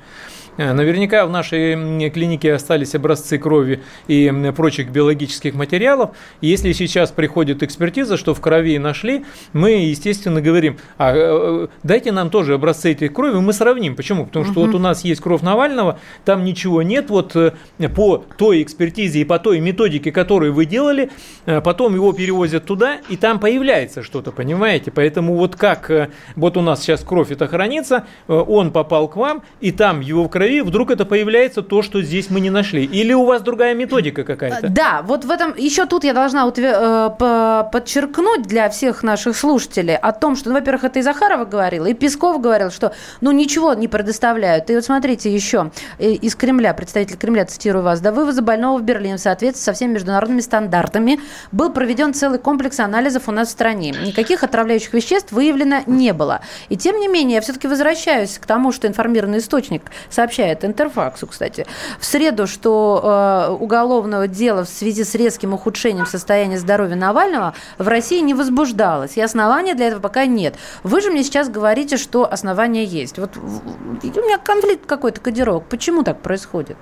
Э, 0.58 0.74
наверняка 0.74 1.26
в 1.26 1.30
нашей 1.30 2.10
клинике 2.10 2.54
остались 2.54 2.94
образцы 2.94 3.38
крови 3.38 3.82
и 4.08 4.32
прочих 4.56 4.90
биологических 4.90 5.54
материалов. 5.54 6.12
Если 6.42 6.74
сейчас 6.74 7.12
приходит 7.12 7.64
экспертиза, 7.64 8.18
что 8.18 8.34
в 8.34 8.42
крови 8.42 8.78
нашли, 8.78 9.26
мы, 9.54 9.72
естественно, 9.72 10.42
говорим, 10.42 10.78
а, 10.98 11.14
э, 11.16 11.68
дайте 11.84 12.12
нам 12.12 12.30
тоже 12.30 12.56
образцы 12.56 12.92
этой 12.92 13.08
крови, 13.08 13.40
мы 13.40 13.54
сравним. 13.54 13.96
Почему? 13.96 14.26
Потому 14.26 14.46
что 14.46 14.60
угу. 14.60 14.68
вот 14.68 14.76
у 14.76 14.80
нас 14.80 15.06
есть 15.06 15.22
кровь 15.22 15.42
Навального, 15.42 16.00
там 16.26 16.44
ничего 16.44 16.82
нет, 16.82 17.10
вот 17.10 17.36
э, 17.36 17.54
по 17.96 18.24
той 18.38 18.62
экспертизе 18.62 19.22
и 19.22 19.24
по 19.24 19.40
той 19.40 19.60
методике, 19.60 20.12
которую 20.12 20.54
вы 20.54 20.66
делали, 20.66 21.10
потом 21.46 21.96
его 21.96 22.12
перевозят 22.14 22.66
туда, 22.66 22.98
и 23.10 23.16
там 23.16 23.40
появляется 23.40 24.04
что-то, 24.04 24.32
понимаете? 24.32 24.92
Поэтому 24.92 25.36
вот 25.36 25.56
как 25.56 26.10
вот 26.36 26.58
у 26.58 26.62
нас 26.62 26.82
сейчас 26.82 27.02
кровь 27.04 27.32
это 27.32 27.48
хранится, 27.48 28.06
он 28.28 28.72
попал 28.72 29.08
к 29.08 29.16
вам, 29.16 29.44
и 29.60 29.72
там 29.72 30.02
его 30.02 30.26
в 30.26 30.30
крови 30.30 30.41
крови, 30.42 30.62
вдруг 30.62 30.92
это 30.92 31.06
появляется 31.06 31.62
то, 31.62 31.82
что 31.82 32.02
здесь 32.02 32.30
мы 32.30 32.40
не 32.40 32.50
нашли. 32.50 32.84
Или 32.84 33.14
у 33.14 33.26
вас 33.26 33.42
другая 33.42 33.76
методика 33.76 34.24
какая-то? 34.24 34.70
Да, 34.70 35.02
вот 35.04 35.26
в 35.26 35.32
этом 35.32 35.56
еще 35.56 35.86
тут 35.86 36.04
я 36.04 36.14
должна 36.14 36.48
э, 36.48 37.64
подчеркнуть 37.72 38.44
для 38.44 38.70
всех 38.70 39.04
наших 39.04 39.38
слушателей 39.38 39.96
о 39.96 40.12
том, 40.12 40.36
что, 40.36 40.50
ну, 40.50 40.56
во-первых, 40.56 40.86
это 40.86 41.00
и 41.00 41.02
Захарова 41.02 41.46
говорила, 41.46 41.86
и 41.86 41.94
Песков 41.94 42.42
говорил, 42.42 42.72
что 42.72 42.94
ну 43.22 43.32
ничего 43.32 43.74
не 43.74 43.88
предоставляют. 43.88 44.70
И 44.70 44.76
вот 44.76 44.84
смотрите 44.84 45.34
еще 45.34 45.72
э, 46.00 46.12
из 46.12 46.36
Кремля, 46.36 46.74
представитель 46.74 47.18
Кремля, 47.18 47.46
цитирую 47.46 47.84
вас, 47.84 48.02
до 48.02 48.12
вывоза 48.12 48.42
больного 48.42 48.80
в 48.80 48.84
Берлин 48.84 49.18
в 49.18 49.22
соответствии 49.22 49.64
со 49.64 49.74
всеми 49.74 49.94
международными 49.94 50.42
стандартами 50.42 51.20
был 51.52 51.72
проведен 51.72 52.14
целый 52.14 52.40
комплекс 52.40 52.80
анализов 52.80 53.28
у 53.28 53.32
нас 53.32 53.50
в 53.50 53.52
стране. 53.52 53.92
Никаких 53.92 54.44
отравляющих 54.44 54.94
веществ 54.94 55.32
выявлено 55.32 55.82
не 55.86 56.14
было. 56.14 56.42
И 56.70 56.78
тем 56.78 57.00
не 57.00 57.08
менее, 57.08 57.36
я 57.36 57.42
все-таки 57.42 57.68
возвращаюсь 57.68 58.40
к 58.40 58.46
тому, 58.46 58.72
что 58.72 58.88
информированный 58.88 59.38
источник 59.38 59.84
сообщает 60.10 60.31
сообщает 60.32 60.64
Интерфаксу, 60.64 61.28
кстати, 61.28 61.66
в 62.00 62.06
среду, 62.06 62.48
что 62.48 63.02
э, 63.50 63.52
уголовного 63.52 64.28
дела 64.28 64.64
в 64.64 64.70
связи 64.70 65.04
с 65.04 65.14
резким 65.16 65.54
ухудшением 65.54 66.06
состояния 66.06 66.58
здоровья 66.58 66.96
Навального 66.96 67.54
в 67.78 67.88
России 67.88 68.22
не 68.22 68.34
возбуждалось. 68.34 69.18
И 69.18 69.22
основания 69.22 69.76
для 69.76 69.88
этого 69.88 70.00
пока 70.00 70.26
нет. 70.26 70.56
Вы 70.84 71.02
же 71.02 71.12
мне 71.12 71.24
сейчас 71.24 71.50
говорите, 71.50 71.98
что 71.98 72.32
основания 72.32 72.86
есть. 72.86 73.20
Вот 73.20 73.36
у 73.38 73.42
меня 73.42 74.38
конфликт 74.38 74.86
какой-то 74.86 75.20
кодировок. 75.20 75.66
Почему 75.66 76.04
так 76.04 76.22
происходит? 76.22 76.78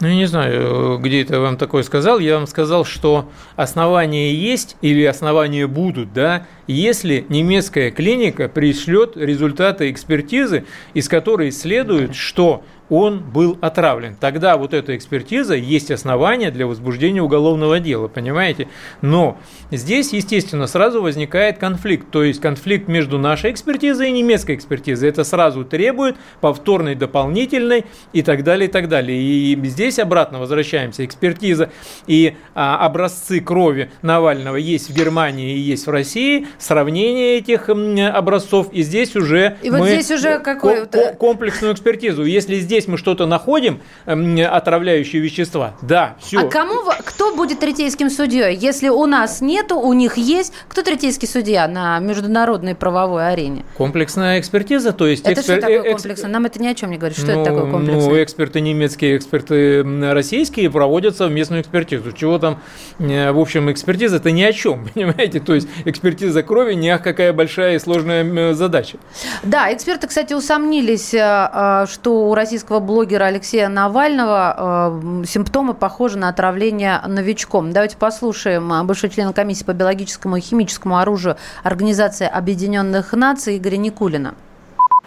Ну, 0.00 0.08
я 0.08 0.14
не 0.14 0.26
знаю, 0.26 0.98
где 0.98 1.22
это 1.22 1.40
вам 1.40 1.56
такое 1.56 1.84
сказал. 1.84 2.18
Я 2.18 2.34
вам 2.34 2.46
сказал, 2.48 2.84
что 2.84 3.30
основания 3.54 4.34
есть 4.34 4.76
или 4.82 5.04
основания 5.04 5.66
будут, 5.68 6.12
да, 6.12 6.46
если 6.66 7.24
немецкая 7.28 7.90
клиника 7.90 8.48
пришлет 8.48 9.16
результаты 9.16 9.90
экспертизы, 9.90 10.64
из 10.94 11.08
которой 11.08 11.52
следует, 11.52 12.16
что 12.16 12.64
он 12.90 13.20
был 13.20 13.58
отравлен. 13.60 14.16
Тогда 14.20 14.56
вот 14.56 14.74
эта 14.74 14.96
экспертиза 14.96 15.54
есть 15.54 15.90
основания 15.90 16.50
для 16.50 16.66
возбуждения 16.66 17.22
уголовного 17.22 17.80
дела, 17.80 18.08
понимаете? 18.08 18.68
Но 19.00 19.38
здесь, 19.70 20.12
естественно, 20.12 20.66
сразу 20.66 21.02
возникает 21.02 21.58
конфликт. 21.58 22.10
То 22.10 22.22
есть 22.22 22.40
конфликт 22.40 22.88
между 22.88 23.18
нашей 23.18 23.52
экспертизой 23.52 24.10
и 24.10 24.12
немецкой 24.12 24.56
экспертизой. 24.56 25.08
Это 25.08 25.24
сразу 25.24 25.64
требует 25.64 26.16
повторной, 26.40 26.94
дополнительной 26.94 27.86
и 28.12 28.22
так 28.22 28.44
далее, 28.44 28.68
и 28.68 28.72
так 28.72 28.88
далее. 28.88 29.18
И 29.18 29.58
здесь 29.64 29.98
обратно 29.98 30.38
возвращаемся. 30.38 31.04
Экспертиза 31.04 31.70
и 32.06 32.36
а, 32.54 32.84
образцы 32.84 33.40
крови 33.40 33.90
Навального 34.02 34.56
есть 34.56 34.90
в 34.90 34.94
Германии 34.94 35.56
и 35.56 35.58
есть 35.58 35.86
в 35.86 35.90
России. 35.90 36.46
Сравнение 36.58 37.38
этих 37.38 37.68
образцов. 37.68 38.72
И 38.72 38.82
здесь 38.82 39.16
уже 39.16 39.56
и 39.62 39.70
мы 39.70 39.78
вот 39.78 39.88
здесь 39.88 40.10
уже 40.10 40.38
какой 40.38 40.86
комплексную 41.18 41.72
экспертизу. 41.72 42.24
Если 42.24 42.56
здесь 42.56 42.73
здесь 42.74 42.88
мы 42.88 42.98
что-то 42.98 43.26
находим, 43.26 43.80
эм, 44.06 44.36
отравляющие 44.50 45.22
вещества, 45.22 45.74
да, 45.80 46.16
все. 46.20 46.40
А 46.40 46.48
кому, 46.48 46.74
кто 47.04 47.34
будет 47.36 47.60
третейским 47.60 48.10
судьей? 48.10 48.56
Если 48.56 48.88
у 48.88 49.06
нас 49.06 49.40
нету, 49.40 49.76
у 49.78 49.92
них 49.92 50.16
есть, 50.16 50.52
кто 50.68 50.82
третейский 50.82 51.28
судья 51.28 51.68
на 51.68 52.00
международной 52.00 52.74
правовой 52.74 53.30
арене? 53.30 53.64
Комплексная 53.76 54.40
экспертиза, 54.40 54.92
то 54.92 55.06
есть... 55.06 55.24
Это 55.24 55.40
экспер... 55.40 55.58
что 55.58 55.60
такое 55.60 55.92
комплексная? 55.92 56.30
Нам 56.30 56.46
это 56.46 56.60
ни 56.60 56.66
о 56.66 56.74
чем 56.74 56.90
не 56.90 56.98
говорит. 56.98 57.16
Что 57.16 57.32
ну, 57.32 57.42
это 57.42 57.50
такое 57.50 57.70
комплексная? 57.70 58.10
Ну, 58.10 58.22
эксперты 58.22 58.60
немецкие, 58.60 59.16
эксперты 59.16 59.84
российские 60.12 60.68
проводят 60.70 61.16
совместную 61.16 61.62
экспертизу. 61.62 62.10
Чего 62.10 62.40
там, 62.40 62.60
э, 62.98 63.30
в 63.30 63.38
общем, 63.38 63.70
экспертиза 63.70 64.16
это 64.16 64.32
ни 64.32 64.42
о 64.42 64.52
чем, 64.52 64.88
понимаете? 64.94 65.38
То 65.38 65.54
есть 65.54 65.68
экспертиза 65.84 66.42
крови 66.42 66.74
не 66.74 66.90
ах, 66.90 67.02
какая 67.02 67.32
большая 67.32 67.76
и 67.76 67.78
сложная 67.78 68.54
задача. 68.54 68.98
Да, 69.44 69.72
эксперты, 69.72 70.08
кстати, 70.08 70.34
усомнились, 70.34 71.14
э, 71.14 71.50
э, 71.52 71.86
что 71.88 72.28
у 72.28 72.34
российского 72.34 72.63
российского 72.64 72.80
блогера 72.80 73.24
Алексея 73.24 73.68
Навального 73.68 75.20
э, 75.22 75.24
симптомы 75.26 75.74
похожи 75.74 76.16
на 76.16 76.28
отравление 76.28 77.00
новичком. 77.06 77.72
Давайте 77.72 77.98
послушаем 77.98 78.72
э, 78.72 78.82
бывший 78.84 79.10
член 79.10 79.34
комиссии 79.34 79.64
по 79.64 79.74
биологическому 79.74 80.36
и 80.36 80.40
химическому 80.40 80.98
оружию 80.98 81.36
Организации 81.62 82.26
Объединенных 82.26 83.12
Наций 83.12 83.58
Игоря 83.58 83.76
Никулина. 83.76 84.34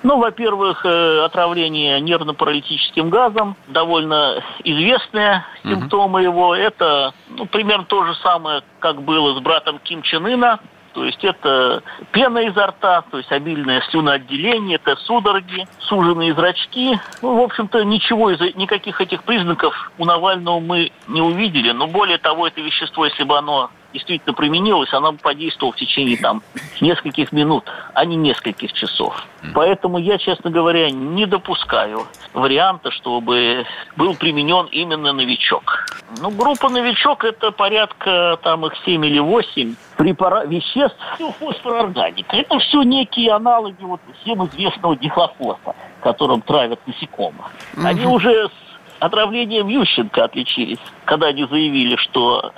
Ну, 0.04 0.20
во-первых, 0.20 0.86
э, 0.86 1.26
отравление 1.26 2.00
нервно-паралитическим 2.00 3.10
газом, 3.10 3.56
довольно 3.68 4.44
известные 4.64 5.44
симптомы 5.64 6.22
его. 6.22 6.56
Это 6.56 7.14
ну, 7.30 7.48
примерно 7.48 7.86
то 7.86 8.06
же 8.06 8.14
самое, 8.22 8.62
как 8.80 9.02
было 9.02 9.34
с 9.40 9.42
братом 9.42 9.80
Ким 9.80 10.04
Чен 10.04 10.28
Ына. 10.28 10.60
То 10.98 11.06
есть 11.06 11.24
это 11.24 11.84
пена 12.12 12.40
изо 12.40 12.66
рта, 12.66 13.04
то 13.04 13.20
есть 13.20 13.32
обильное 13.32 13.82
слюноотделение, 13.92 14.78
это 14.78 14.96
судороги, 14.96 15.68
суженные 15.82 16.34
зрачки. 16.34 17.00
Ну, 17.22 17.40
в 17.40 17.44
общем-то, 17.44 17.84
ничего 17.84 18.32
из 18.32 18.40
никаких 18.56 19.00
этих 19.00 19.22
признаков 19.22 19.92
у 20.00 20.06
Навального 20.06 20.60
мы 20.60 20.92
не 21.08 21.22
увидели. 21.22 21.70
Но 21.70 21.86
более 21.86 22.18
того, 22.18 22.48
это 22.48 22.62
вещество, 22.62 23.06
если 23.06 23.26
бы 23.26 23.38
оно 23.38 23.70
действительно 23.98 24.34
применилось, 24.34 24.94
она 24.94 25.12
бы 25.12 25.18
подействовала 25.18 25.74
в 25.74 25.78
течение 25.78 26.18
там 26.18 26.42
нескольких 26.82 27.32
минут, 27.32 27.66
а 27.94 28.06
не 28.06 28.16
нескольких 28.16 28.74
часов. 28.74 29.16
Поэтому 29.54 29.98
я, 29.98 30.18
честно 30.18 30.50
говоря, 30.50 30.90
не 30.90 31.26
допускаю 31.26 32.06
варианта, 32.34 32.92
чтобы 32.92 33.66
был 33.96 34.16
применен 34.16 34.68
именно 34.68 35.14
новичок. 35.14 35.86
Ну, 36.22 36.30
группа 36.30 36.70
новичок 36.70 37.24
это 37.24 37.52
порядка 37.52 38.40
там 38.44 38.66
их 38.66 38.74
7 38.86 39.06
или 39.06 39.20
8 39.20 39.76
препара... 39.98 40.46
веществ, 40.46 40.98
фосфорорганика. 41.40 42.36
Это 42.36 42.60
все 42.60 42.84
некие 42.84 43.32
аналоги 43.32 43.84
вот 43.84 44.00
всем 44.22 44.46
известного 44.46 44.96
дихлофоса, 44.96 45.76
которым 46.02 46.42
травят 46.42 46.80
насекомых. 46.88 47.52
Они 47.84 48.06
уже 48.06 48.48
с 48.48 48.52
отравлением 49.00 49.68
Ющенко 49.68 50.24
отличились, 50.24 50.80
когда 51.06 51.28
они 51.28 51.46
заявили, 51.46 51.96
что 51.98 52.52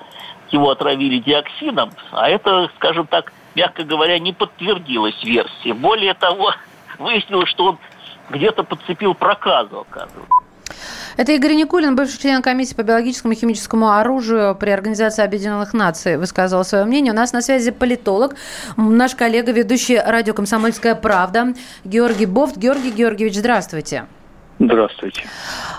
его 0.52 0.70
отравили 0.70 1.20
диоксином, 1.20 1.92
а 2.12 2.30
это, 2.30 2.70
скажем 2.78 3.08
так, 3.08 3.32
мягко 3.56 3.84
говоря, 3.84 4.20
не 4.20 4.34
подтвердилась 4.34 5.24
версия. 5.24 5.74
Более 5.74 6.14
того, 6.14 6.54
выяснилось, 7.00 7.50
что 7.50 7.66
он 7.66 7.78
где-то 8.30 8.64
подцепил 8.64 9.14
проказу, 9.14 9.80
оказывается. 9.80 10.34
Это 11.18 11.34
Игорь 11.34 11.56
Никулин, 11.56 11.96
бывший 11.96 12.20
член 12.20 12.42
комиссии 12.42 12.76
по 12.76 12.84
биологическому 12.84 13.34
и 13.34 13.36
химическому 13.36 13.92
оружию 13.92 14.56
при 14.56 14.70
Организации 14.70 15.24
Объединенных 15.24 15.74
Наций, 15.74 16.18
высказал 16.18 16.64
свое 16.64 16.86
мнение. 16.86 17.12
У 17.12 17.16
нас 17.16 17.34
на 17.34 17.42
связи 17.42 17.72
политолог, 17.72 18.36
наш 18.78 19.16
коллега, 19.16 19.52
ведущий 19.52 19.98
радио 19.98 20.34
«Комсомольская 20.34 20.96
правда» 20.96 21.54
Георгий 21.84 22.26
Бофт. 22.26 22.56
Георгий 22.56 22.92
Георгиевич, 22.92 23.36
здравствуйте. 23.36 24.06
Здравствуйте. 24.60 25.24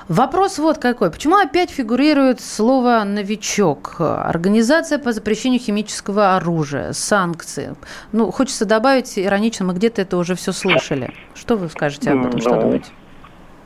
Вопрос 0.09 0.59
вот 0.59 0.79
какой. 0.79 1.11
Почему 1.11 1.37
опять 1.37 1.71
фигурирует 1.71 2.41
слово 2.41 3.05
«новичок»? 3.05 3.97
Организация 4.01 4.99
по 4.99 5.13
запрещению 5.13 5.61
химического 5.61 6.37
оружия, 6.37 6.93
санкции. 6.93 7.77
Ну, 8.13 8.31
хочется 8.31 8.65
добавить 8.65 9.19
иронично, 9.19 9.67
мы 9.67 9.75
где-то 9.75 10.01
это 10.01 10.17
уже 10.17 10.35
все 10.35 10.53
слышали. 10.53 11.11
Что 11.35 11.57
вы 11.57 11.69
скажете 11.69 12.11
об 12.11 12.21
этом? 12.21 12.31
Ну, 12.33 12.39
что 12.41 12.61
думаете? 12.61 12.91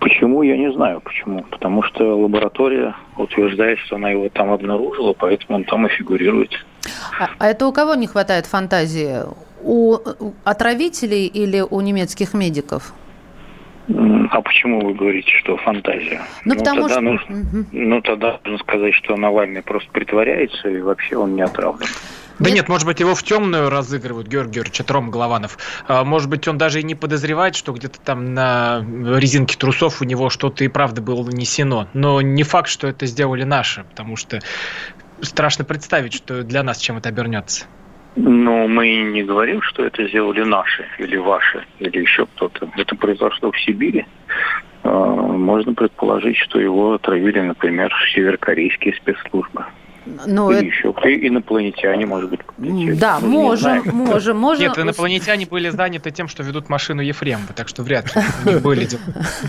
Почему, 0.01 0.43
я 0.43 0.57
не 0.59 0.71
знаю 0.73 1.01
почему. 1.01 1.45
Потому 1.45 1.83
что 1.85 2.19
лаборатория 2.21 2.95
утверждает, 3.17 3.79
что 3.79 3.97
она 3.97 4.11
его 4.11 4.29
там 4.29 4.51
обнаружила, 4.51 5.15
поэтому 5.15 5.59
он 5.59 5.65
там 5.65 5.87
и 5.87 5.89
фигурирует. 5.89 6.51
А, 7.19 7.31
а 7.39 7.47
это 7.47 7.67
у 7.67 7.73
кого 7.73 7.95
не 7.95 8.09
хватает 8.09 8.47
фантазии? 8.47 9.21
У 9.63 9.97
отравителей 10.45 11.27
или 11.27 11.61
у 11.61 11.81
немецких 11.81 12.35
медиков? 12.35 12.93
А 13.87 14.41
почему 14.41 14.81
вы 14.81 14.95
говорите, 14.95 15.31
что 15.39 15.57
фантазия? 15.59 16.23
Ну, 16.45 16.55
ну 16.55 16.61
потому 16.61 16.81
тогда 16.83 16.95
что... 16.95 17.01
Нужно, 17.03 17.37
угу. 17.41 17.67
Ну, 17.73 18.01
тогда 18.01 18.41
нужно 18.45 18.59
сказать, 18.59 18.95
что 18.95 19.17
Навальный 19.17 19.63
просто 19.63 19.91
притворяется, 19.91 20.69
и 20.71 20.81
вообще 20.81 21.17
он 21.17 21.35
не 21.35 21.43
отравлен. 21.43 21.87
Да 22.39 22.47
нет? 22.47 22.55
нет, 22.55 22.69
может 22.69 22.87
быть, 22.87 22.99
его 23.01 23.15
в 23.15 23.23
темную 23.23 23.71
разыгрывают, 23.71 24.27
Георгий 24.27 24.55
Георгиевич, 24.55 24.81
это 24.81 24.95
Ром 24.95 25.11
Голованов. 25.11 25.59
А, 25.87 26.03
может 26.05 26.29
быть, 26.29 26.49
он 26.49 26.59
даже 26.59 26.81
и 26.81 26.83
не 26.83 26.95
подозревает, 26.95 27.55
что 27.55 27.73
где-то 27.73 28.01
там 28.01 28.35
на 28.35 28.85
резинке 29.19 29.57
трусов 29.57 30.01
у 30.01 30.05
него 30.05 30.31
что-то 30.31 30.65
и 30.65 30.69
правда 30.69 31.03
было 31.03 31.23
нанесено. 31.23 31.89
Но 31.93 32.21
не 32.23 32.43
факт, 32.43 32.69
что 32.69 32.89
это 32.89 33.07
сделали 33.07 33.45
наши, 33.45 33.85
потому 33.85 34.17
что 34.17 34.41
страшно 35.21 35.65
представить, 35.65 36.15
что 36.15 36.43
для 36.43 36.63
нас 36.63 36.79
чем 36.79 36.97
это 36.97 37.11
обернется. 37.11 37.67
Но 38.17 38.69
мы 38.69 38.89
не 39.13 39.25
говорим, 39.25 39.61
что 39.63 39.85
это 39.85 40.07
сделали 40.07 40.43
наши 40.45 40.87
или 40.99 41.17
ваши, 41.17 41.65
или 41.81 41.99
еще 41.99 42.27
кто-то. 42.27 42.71
Это 42.77 42.95
произошло 42.95 43.51
в 43.51 43.61
Сибири. 43.61 44.07
А, 44.85 44.89
можно 44.89 45.75
предположить, 45.75 46.37
что 46.37 46.61
его 46.61 46.95
отравили, 46.95 47.41
например, 47.41 47.93
северокорейские 48.15 48.95
спецслужбы. 48.95 49.65
Ну, 50.27 50.51
Или 50.51 50.59
это... 50.59 50.67
еще 50.67 50.93
кто 50.93 51.09
инопланетяне, 51.09 52.07
может 52.07 52.31
быть. 52.31 52.41
Да, 52.99 53.19
Мы 53.21 53.29
можем, 53.29 53.83
можем, 53.87 54.37
можем. 54.39 54.67
Нет, 54.67 54.79
инопланетяне 54.79 55.47
были 55.47 55.71
заняты 55.71 56.11
тем, 56.11 56.29
что 56.29 56.43
ведут 56.43 56.69
машину 56.69 57.01
Ефремова, 57.01 57.53
так 57.55 57.69
что 57.69 57.83
вряд 57.83 58.15
ли 58.15 58.23
не 58.45 58.59
были. 58.59 58.89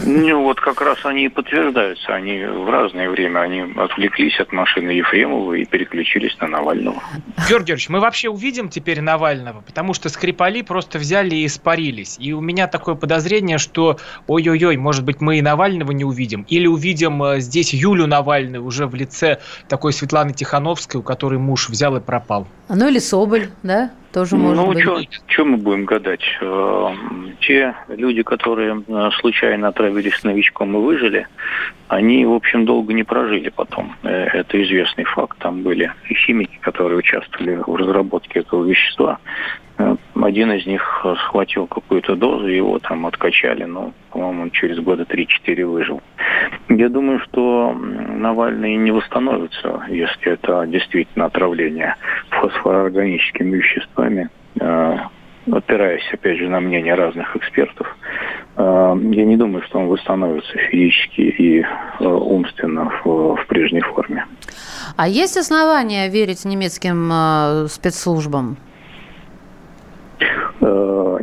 Ну, 0.03 0.43
вот 0.43 0.59
как 0.59 0.81
раз 0.81 1.05
они 1.05 1.25
и 1.25 1.29
подтверждаются. 1.29 2.13
Они 2.13 2.45
в 2.45 2.69
разное 2.69 3.09
время 3.09 3.39
они 3.39 3.65
отвлеклись 3.75 4.39
от 4.39 4.53
машины 4.53 4.91
Ефремова 4.91 5.53
и 5.53 5.65
переключились 5.65 6.37
на 6.39 6.47
Навального. 6.47 7.01
Георгий 7.49 7.65
Георгиевич, 7.65 7.89
мы 7.89 7.99
вообще 7.99 8.29
увидим 8.29 8.69
теперь 8.69 9.01
Навального, 9.01 9.61
потому 9.61 9.93
что 9.93 10.09
Скрипали 10.09 10.61
просто 10.61 10.99
взяли 10.99 11.35
и 11.35 11.45
испарились. 11.47 12.15
И 12.19 12.31
у 12.31 12.39
меня 12.39 12.67
такое 12.67 12.95
подозрение, 12.95 13.57
что 13.57 13.97
ой-ой-ой, 14.27 14.77
может 14.77 15.03
быть, 15.03 15.19
мы 15.19 15.39
и 15.39 15.41
Навального 15.41 15.91
не 15.91 16.03
увидим. 16.03 16.45
Или 16.47 16.67
увидим 16.67 17.23
э, 17.23 17.39
здесь 17.39 17.73
Юлю 17.73 18.05
Навальную 18.05 18.63
уже 18.63 18.85
в 18.85 18.93
лице 18.93 19.39
такой 19.67 19.93
Светланы 19.93 20.33
Тихановской, 20.33 20.44
Тихановской, 20.45 20.99
у 20.99 21.03
которой 21.03 21.39
муж 21.39 21.69
взял 21.69 21.95
и 21.97 21.99
пропал. 21.99 22.45
Ну 22.69 22.87
или 22.87 22.99
Соболь, 22.99 23.49
да? 23.63 23.89
Тоже 24.15 24.37
может 24.37 24.63
ну, 24.63 24.73
быть. 24.73 24.85
Ну, 24.85 25.01
что 25.27 25.43
мы 25.43 25.57
будем 25.57 25.83
гадать? 25.83 26.23
Э, 26.39 26.87
те 27.41 27.75
люди, 27.89 28.23
которые 28.23 28.81
э, 28.87 29.09
случайно 29.19 29.67
отравились 29.67 30.23
новичком 30.23 30.73
и 30.77 30.79
выжили, 30.79 31.27
они, 31.89 32.25
в 32.25 32.31
общем, 32.31 32.63
долго 32.65 32.93
не 32.93 33.03
прожили 33.03 33.49
потом. 33.49 33.93
Э, 34.03 34.27
это 34.27 34.63
известный 34.63 35.03
факт. 35.03 35.37
Там 35.39 35.63
были 35.63 35.91
и 36.07 36.13
химики, 36.13 36.57
которые 36.61 36.99
участвовали 36.99 37.55
в 37.67 37.75
разработке 37.75 38.39
этого 38.39 38.63
вещества. 38.63 39.19
Один 40.15 40.53
из 40.53 40.65
них 40.65 41.05
схватил 41.17 41.67
какую-то 41.67 42.15
дозу, 42.15 42.47
его 42.47 42.79
там 42.79 43.05
откачали, 43.05 43.65
но, 43.65 43.91
по-моему, 44.11 44.49
через 44.51 44.79
года 44.79 45.03
3-4 45.03 45.65
выжил. 45.65 46.01
Я 46.69 46.89
думаю, 46.89 47.19
что 47.19 47.73
Навальный 47.73 48.75
не 48.75 48.91
восстановится, 48.91 49.83
если 49.89 50.31
это 50.31 50.65
действительно 50.65 51.25
отравление 51.25 51.95
фосфороорганическими 52.29 53.57
веществами, 53.57 54.04
э, 54.59 54.97
опираясь, 55.51 56.03
опять 56.13 56.37
же, 56.37 56.49
на 56.49 56.59
мнение 56.59 56.95
разных 56.95 57.35
экспертов. 57.35 57.87
Э, 58.57 58.95
я 59.11 59.25
не 59.25 59.37
думаю, 59.37 59.63
что 59.63 59.79
он 59.79 59.87
восстановится 59.87 60.57
физически 60.57 61.21
и 61.21 61.61
э, 61.61 62.05
умственно 62.05 62.91
в, 63.03 63.35
в 63.35 63.47
прежней 63.47 63.81
форме. 63.81 64.25
А 64.97 65.07
есть 65.07 65.37
основания 65.37 66.09
верить 66.09 66.45
немецким 66.45 67.67
спецслужбам? 67.67 68.57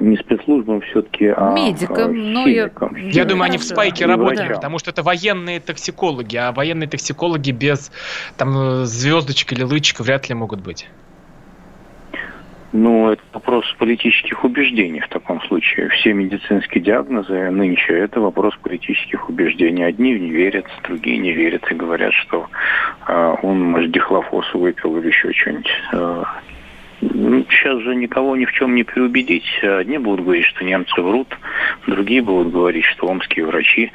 не 0.02 0.16
спецслужбам 0.16 0.80
все-таки, 0.82 1.26
а 1.34 1.52
медикам. 1.52 2.10
Э, 2.10 2.12
ну, 2.12 2.46
я... 2.46 2.70
я 3.10 3.24
думаю, 3.24 3.44
они 3.44 3.58
в 3.58 3.64
спайке 3.64 4.06
работали, 4.06 4.38
врачам. 4.38 4.56
потому 4.56 4.78
что 4.78 4.90
это 4.90 5.02
военные 5.02 5.60
токсикологи, 5.60 6.36
а 6.36 6.52
военные 6.52 6.88
токсикологи 6.88 7.50
без 7.52 7.92
там 8.36 8.84
звездочек 8.84 9.52
или 9.52 9.62
лычек 9.62 10.00
вряд 10.00 10.28
ли 10.28 10.34
могут 10.34 10.60
быть. 10.60 10.88
Ну, 12.72 13.10
это 13.10 13.22
вопрос 13.34 13.66
политических 13.78 14.44
убеждений 14.44 15.00
в 15.00 15.08
таком 15.08 15.42
случае. 15.42 15.90
Все 15.90 16.14
медицинские 16.14 16.82
диагнозы 16.82 17.50
нынче– 17.50 17.92
это 17.98 18.20
вопрос 18.20 18.54
политических 18.62 19.28
убеждений. 19.28 19.84
Одни 19.84 20.18
не 20.18 20.30
верят, 20.30 20.64
другие 20.84 21.18
не 21.18 21.32
верят 21.32 21.70
и 21.70 21.74
говорят, 21.74 22.14
что 22.14 22.48
э, 23.06 23.34
он, 23.42 23.62
может, 23.62 23.92
дихлофосу 23.92 24.58
выпил 24.58 24.96
или 24.96 25.08
еще 25.08 25.32
что-нибудь. 25.34 25.70
Э, 25.92 26.24
ну, 27.02 27.44
сейчас 27.50 27.80
же 27.80 27.94
никого 27.94 28.36
ни 28.36 28.46
в 28.46 28.52
чем 28.52 28.74
не 28.74 28.84
переубедить. 28.84 29.44
Одни 29.62 29.98
будут 29.98 30.24
говорить, 30.24 30.46
что 30.46 30.64
немцы 30.64 30.98
врут, 31.02 31.28
другие 31.86 32.22
будут 32.22 32.52
говорить, 32.52 32.84
что 32.86 33.08
омские 33.08 33.44
врачи 33.44 33.92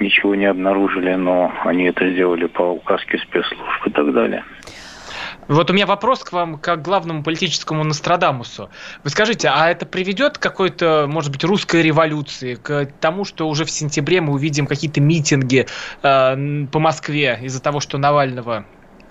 ничего 0.00 0.34
не 0.34 0.46
обнаружили, 0.46 1.14
но 1.14 1.52
они 1.64 1.84
это 1.84 2.10
сделали 2.10 2.46
по 2.46 2.62
указке 2.62 3.18
спецслужб 3.18 3.86
и 3.86 3.90
так 3.90 4.12
далее. 4.12 4.44
Вот 5.48 5.70
у 5.70 5.72
меня 5.72 5.86
вопрос 5.86 6.24
к 6.24 6.32
вам, 6.32 6.58
как 6.58 6.82
главному 6.82 7.22
политическому 7.22 7.84
Нострадамусу. 7.84 8.70
Вы 9.04 9.10
скажите, 9.10 9.48
а 9.48 9.68
это 9.70 9.86
приведет 9.86 10.38
к 10.38 10.42
какой-то, 10.42 11.06
может 11.08 11.32
быть, 11.32 11.44
русской 11.44 11.82
революции, 11.82 12.54
к 12.54 12.86
тому, 13.00 13.24
что 13.24 13.48
уже 13.48 13.64
в 13.64 13.70
сентябре 13.70 14.20
мы 14.20 14.34
увидим 14.34 14.66
какие-то 14.66 15.00
митинги 15.00 15.66
э, 16.02 16.66
по 16.72 16.78
Москве 16.78 17.38
из-за 17.42 17.62
того, 17.62 17.80
что 17.80 17.98
Навального 17.98 18.66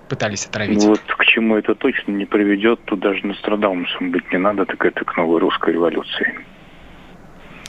пытались 0.08 0.46
отравить? 0.46 0.84
Вот 0.84 1.02
к 1.02 1.26
чему 1.26 1.58
это 1.58 1.76
точно 1.76 2.12
не 2.12 2.26
приведет, 2.26 2.80
тут 2.86 3.00
даже 3.00 3.26
Нострадамусом 3.26 4.12
быть 4.12 4.32
не 4.32 4.38
надо, 4.38 4.66
так 4.66 4.84
это 4.86 5.04
к 5.06 5.18
новой 5.18 5.40
русской 5.40 5.74
революции. 5.74 6.40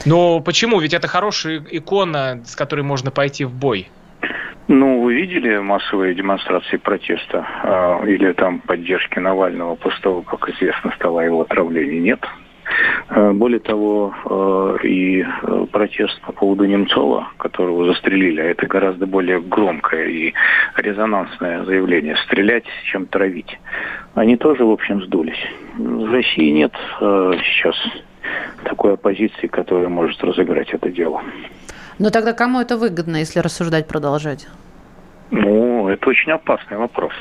Но 0.05 0.39
почему? 0.39 0.79
Ведь 0.79 0.93
это 0.93 1.07
хорошая 1.07 1.63
икона, 1.69 2.41
с 2.45 2.55
которой 2.55 2.81
можно 2.81 3.11
пойти 3.11 3.43
в 3.43 3.53
бой. 3.53 3.89
Ну, 4.67 5.01
вы 5.01 5.15
видели 5.15 5.57
массовые 5.57 6.13
демонстрации 6.13 6.77
протеста 6.77 7.43
э, 7.63 8.07
или 8.11 8.33
там 8.33 8.59
поддержки 8.59 9.17
Навального 9.17 9.73
после 9.73 9.99
того, 10.01 10.21
как 10.21 10.47
известно 10.49 10.91
стало 10.95 11.21
его 11.21 11.41
отравление? 11.41 11.99
Нет. 11.99 12.19
Э, 13.09 13.31
более 13.31 13.61
того, 13.61 14.13
э, 14.29 14.85
и 14.85 15.25
протест 15.71 16.21
по 16.21 16.33
поводу 16.33 16.65
Немцова, 16.65 17.29
которого 17.37 17.87
застрелили, 17.87 18.41
а 18.41 18.51
это 18.51 18.67
гораздо 18.67 19.07
более 19.07 19.41
громкое 19.41 20.05
и 20.05 20.33
резонансное 20.75 21.63
заявление– 21.63 22.15
стрелять, 22.25 22.65
чем 22.83 23.07
травить. 23.07 23.59
Они 24.13 24.37
тоже, 24.37 24.65
в 24.65 24.71
общем, 24.71 25.01
сдулись. 25.01 25.43
В 25.77 26.13
России 26.13 26.51
нет 26.51 26.73
сейчас 26.99 27.75
такой 28.65 28.93
оппозиции, 28.93 29.47
которая 29.47 29.89
может 29.89 30.23
разыграть 30.23 30.69
это 30.69 30.89
дело. 30.89 31.23
Но 31.99 32.09
тогда 32.09 32.33
кому 32.33 32.61
это 32.61 32.77
выгодно, 32.77 33.17
если 33.17 33.39
рассуждать 33.39 33.87
продолжать? 33.87 34.47
Ну, 35.31 35.89
это 35.89 36.09
очень 36.09 36.31
опасный 36.31 36.77
вопрос. 36.77 37.13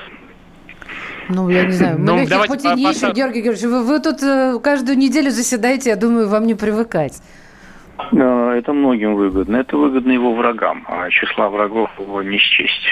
Ну, 1.29 1.49
я 1.49 1.65
не 1.65 1.73
знаю. 1.73 1.99
Мы 1.99 2.05
ну, 2.05 2.19
легких 2.21 2.47
пути 2.47 2.69
не 2.75 2.91
ищем, 2.91 3.13
Георгий 3.13 3.43
Георгиевич. 3.43 3.63
Вы, 3.63 3.85
вы 3.85 4.01
тут 4.01 4.23
э, 4.23 4.59
каждую 4.63 4.97
неделю 4.97 5.31
заседаете, 5.31 5.91
я 5.91 5.97
думаю, 5.97 6.29
вам 6.29 6.47
не 6.47 6.55
привыкать. 6.55 7.21
Это 8.13 8.73
многим 8.73 9.17
выгодно. 9.17 9.57
Это 9.57 9.77
выгодно 9.77 10.13
его 10.13 10.33
врагам, 10.33 10.85
а 10.89 11.11
числа 11.11 11.49
врагов 11.49 11.91
его 11.99 12.23
не 12.23 12.39
счесть 12.39 12.87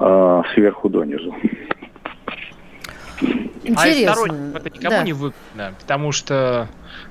а, 0.00 0.42
сверху 0.52 0.88
донизу. 0.88 1.34
Интересно. 3.62 3.82
А 3.82 3.88
из 3.88 4.10
сторонников 4.10 4.66
это 4.66 4.70
никому 4.70 4.96
да. 4.96 5.02
не 5.04 5.12
выгодно, 5.12 5.74
потому 5.80 6.12
что, 6.12 6.68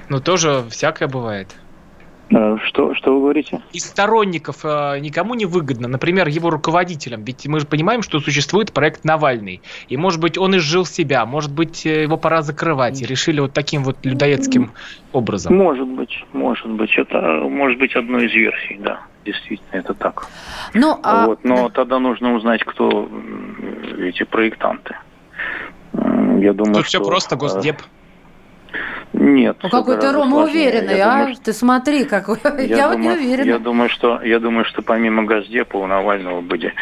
ну, 0.10 0.19
тоже 0.19 0.65
всякое 0.69 1.08
бывает. 1.08 1.55
Э, 2.32 2.58
что, 2.66 2.96
что 2.96 3.14
вы 3.14 3.22
говорите? 3.22 3.62
Из 3.72 3.86
сторонников 3.86 4.66
э, 4.66 5.00
никому 5.00 5.36
не 5.36 5.46
выгодно, 5.46 5.88
например, 5.88 6.28
его 6.28 6.50
руководителям. 6.50 7.24
Ведь 7.24 7.46
мы 7.48 7.60
же 7.60 7.68
понимаем, 7.68 8.02
что 8.02 8.20
существует 8.20 8.74
проект 8.74 9.06
Навальный. 9.06 9.62
И, 9.90 9.98
может 9.98 10.20
быть, 10.20 10.38
он 10.38 10.58
изжил 10.58 10.86
себя, 10.86 11.26
может 11.26 11.54
быть, 11.54 11.86
э, 11.86 12.04
его 12.04 12.18
пора 12.18 12.42
закрывать. 12.42 13.02
И 13.02 13.06
решили 13.06 13.40
вот 13.40 13.54
таким 13.54 13.84
вот 13.84 13.98
людоедским 14.04 14.72
образом. 15.12 15.56
Может 15.56 15.88
быть, 15.88 16.26
может 16.34 16.70
быть. 16.70 16.98
Это 16.98 17.20
может 17.50 17.78
быть 17.78 17.96
одной 17.96 18.26
из 18.26 18.34
версий, 18.34 18.78
да. 18.80 19.02
Действительно, 19.24 19.80
это 19.80 19.94
так. 19.94 20.28
Ну, 20.74 21.00
а... 21.04 21.28
вот, 21.28 21.44
но 21.44 21.68
да. 21.68 21.70
тогда 21.70 22.00
нужно 22.00 22.36
узнать, 22.36 22.64
кто 22.64 23.10
эти 24.00 24.24
проектанты. 24.24 24.96
Я 25.94 26.54
думаю, 26.54 26.76
Тут 26.76 26.88
что... 26.88 27.00
все 27.00 27.04
просто, 27.04 27.36
Госдеп. 27.36 27.78
Нет. 29.14 29.58
Ну, 29.64 29.70
какой 29.70 29.98
ты, 29.98 30.12
Рома, 30.12 30.44
уверенный, 30.44 30.98
я 30.98 31.08
а? 31.08 31.18
Думаю, 31.20 31.36
что... 31.36 31.44
Ты 31.46 31.54
смотри, 31.54 32.04
какой. 32.06 32.38
Я, 32.58 32.78
я 32.78 32.90
вот 32.90 32.98
не 32.98 33.10
уверена. 33.10 33.48
Я 33.48 33.60
думаю, 33.60 33.90
что, 33.90 34.22
я 34.22 34.40
думаю, 34.40 34.66
что 34.66 34.82
помимо 34.82 35.24
Газдепа 35.24 35.78
у 35.78 35.88
Навального 35.88 36.42
были 36.42 36.74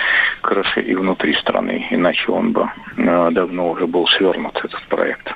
крыши 0.42 0.82
и 0.82 0.96
внутри 0.96 1.36
страны, 1.36 1.86
иначе 1.92 2.32
он 2.32 2.52
бы 2.52 2.70
э, 2.98 3.30
давно 3.32 3.70
уже 3.70 3.88
был 3.88 4.08
свернут, 4.08 4.58
этот 4.64 4.82
проект. 4.88 5.34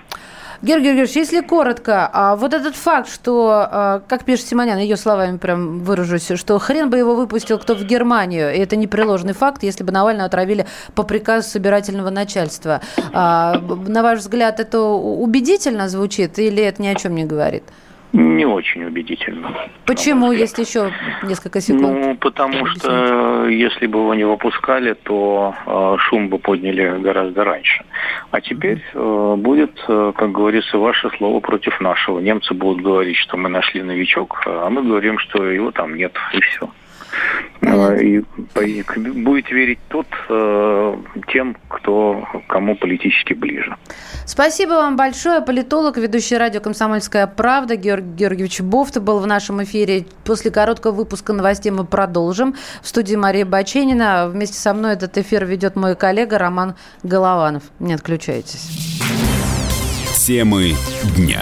Георгий 0.61 0.85
Георгиевич, 0.85 1.15
если 1.15 1.41
коротко, 1.41 2.09
а 2.11 2.35
вот 2.35 2.53
этот 2.53 2.75
факт, 2.75 3.09
что, 3.09 3.67
а, 3.69 4.01
как 4.07 4.23
пишет 4.23 4.47
Симонян, 4.47 4.79
ее 4.79 4.97
словами 4.97 5.37
прям 5.37 5.79
выражусь, 5.83 6.31
что 6.35 6.57
хрен 6.57 6.89
бы 6.89 6.97
его 6.97 7.15
выпустил 7.15 7.59
кто 7.59 7.75
в 7.75 7.83
Германию, 7.83 8.53
и 8.53 8.57
это 8.57 8.75
непреложный 8.75 9.33
факт, 9.33 9.61
если 9.61 9.83
бы 9.83 9.91
Навального 9.91 10.25
отравили 10.25 10.65
по 10.95 11.03
приказу 11.03 11.47
собирательного 11.47 12.09
начальства. 12.09 12.81
А, 13.13 13.59
на 13.59 14.01
ваш 14.01 14.19
взгляд, 14.19 14.59
это 14.59 14.81
убедительно 14.81 15.89
звучит 15.89 16.39
или 16.39 16.63
это 16.63 16.81
ни 16.81 16.87
о 16.87 16.95
чем 16.95 17.13
не 17.13 17.25
говорит? 17.25 17.63
Не 18.17 18.45
очень 18.45 18.83
убедительно. 18.83 19.53
Почему? 19.85 20.31
Есть 20.31 20.57
еще 20.57 20.91
несколько 21.21 21.61
секунд. 21.61 21.81
Ну, 21.83 22.15
потому 22.15 22.65
что 22.65 23.47
если 23.47 23.85
бы 23.85 23.99
его 23.99 24.15
не 24.15 24.23
выпускали, 24.23 24.93
то 24.93 25.53
э, 25.67 25.97
шум 25.99 26.27
бы 26.29 26.39
подняли 26.39 26.99
гораздо 26.99 27.43
раньше. 27.43 27.85
А 28.31 28.41
теперь 28.41 28.83
э, 28.93 29.35
будет, 29.37 29.79
э, 29.87 30.13
как 30.15 30.31
говорится, 30.31 30.79
ваше 30.79 31.11
слово 31.17 31.39
против 31.41 31.79
нашего. 31.79 32.19
Немцы 32.19 32.55
будут 32.55 32.81
говорить, 32.81 33.17
что 33.17 33.37
мы 33.37 33.49
нашли 33.49 33.83
новичок, 33.83 34.41
а 34.47 34.67
мы 34.71 34.81
говорим, 34.81 35.19
что 35.19 35.45
его 35.45 35.69
там 35.69 35.93
нет, 35.95 36.13
и 36.33 36.41
все. 36.41 36.67
Э, 37.61 38.01
и 38.01 38.23
будет 39.13 39.51
верить 39.51 39.79
тот 39.89 40.07
э, 40.29 40.95
тем, 41.31 41.57
кто 41.67 42.23
кому 42.47 42.75
политически 42.75 43.33
ближе. 43.33 43.75
Спасибо 44.25 44.71
вам 44.71 44.95
большое. 44.95 45.41
Политолог, 45.41 45.97
ведущий 45.97 46.37
радио 46.37 46.61
«Комсомольская 46.61 47.27
правда» 47.27 47.75
Георгий 47.75 48.15
Георгиевич 48.15 48.61
Бофт 48.61 48.97
был 48.99 49.19
в 49.19 49.27
нашем 49.27 49.63
эфире. 49.63 50.05
После 50.23 50.51
короткого 50.51 50.93
выпуска 50.93 51.33
новостей 51.33 51.71
мы 51.71 51.85
продолжим. 51.85 52.55
В 52.81 52.87
студии 52.87 53.15
Мария 53.15 53.45
Баченина. 53.45 54.29
Вместе 54.29 54.57
со 54.57 54.73
мной 54.73 54.93
этот 54.93 55.17
эфир 55.17 55.45
ведет 55.45 55.75
мой 55.75 55.95
коллега 55.95 56.37
Роман 56.37 56.75
Голованов. 57.03 57.63
Не 57.79 57.93
отключайтесь. 57.93 59.01
Темы 60.15 60.73
дня. 61.15 61.41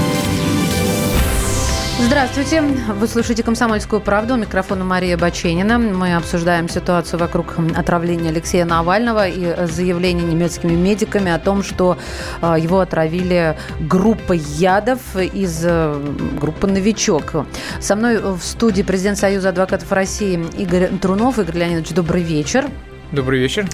Здравствуйте. 2.05 2.61
Вы 2.61 3.07
слушаете 3.07 3.43
«Комсомольскую 3.43 4.01
правду». 4.01 4.33
У 4.33 4.37
микрофона 4.37 4.83
Мария 4.83 5.17
Баченина. 5.17 5.77
Мы 5.77 6.15
обсуждаем 6.15 6.67
ситуацию 6.67 7.19
вокруг 7.19 7.55
отравления 7.75 8.29
Алексея 8.29 8.65
Навального 8.65 9.27
и 9.27 9.67
заявление 9.67 10.25
немецкими 10.25 10.73
медиками 10.73 11.31
о 11.31 11.37
том, 11.37 11.63
что 11.63 11.97
а, 12.41 12.57
его 12.57 12.79
отравили 12.79 13.55
группой 13.79 14.39
ядов 14.39 14.99
из 15.15 15.61
э, 15.63 15.95
группы 16.39 16.67
«Новичок». 16.67 17.45
Со 17.79 17.95
мной 17.95 18.19
в 18.19 18.41
студии 18.41 18.81
президент 18.81 19.17
Союза 19.17 19.49
адвокатов 19.49 19.91
России 19.91 20.43
Игорь 20.57 20.89
Трунов. 20.97 21.37
Игорь 21.39 21.59
Леонидович, 21.59 21.91
добрый 21.91 22.23
вечер. 22.23 22.65
Добрый 23.11 23.39
вечер. 23.39 23.67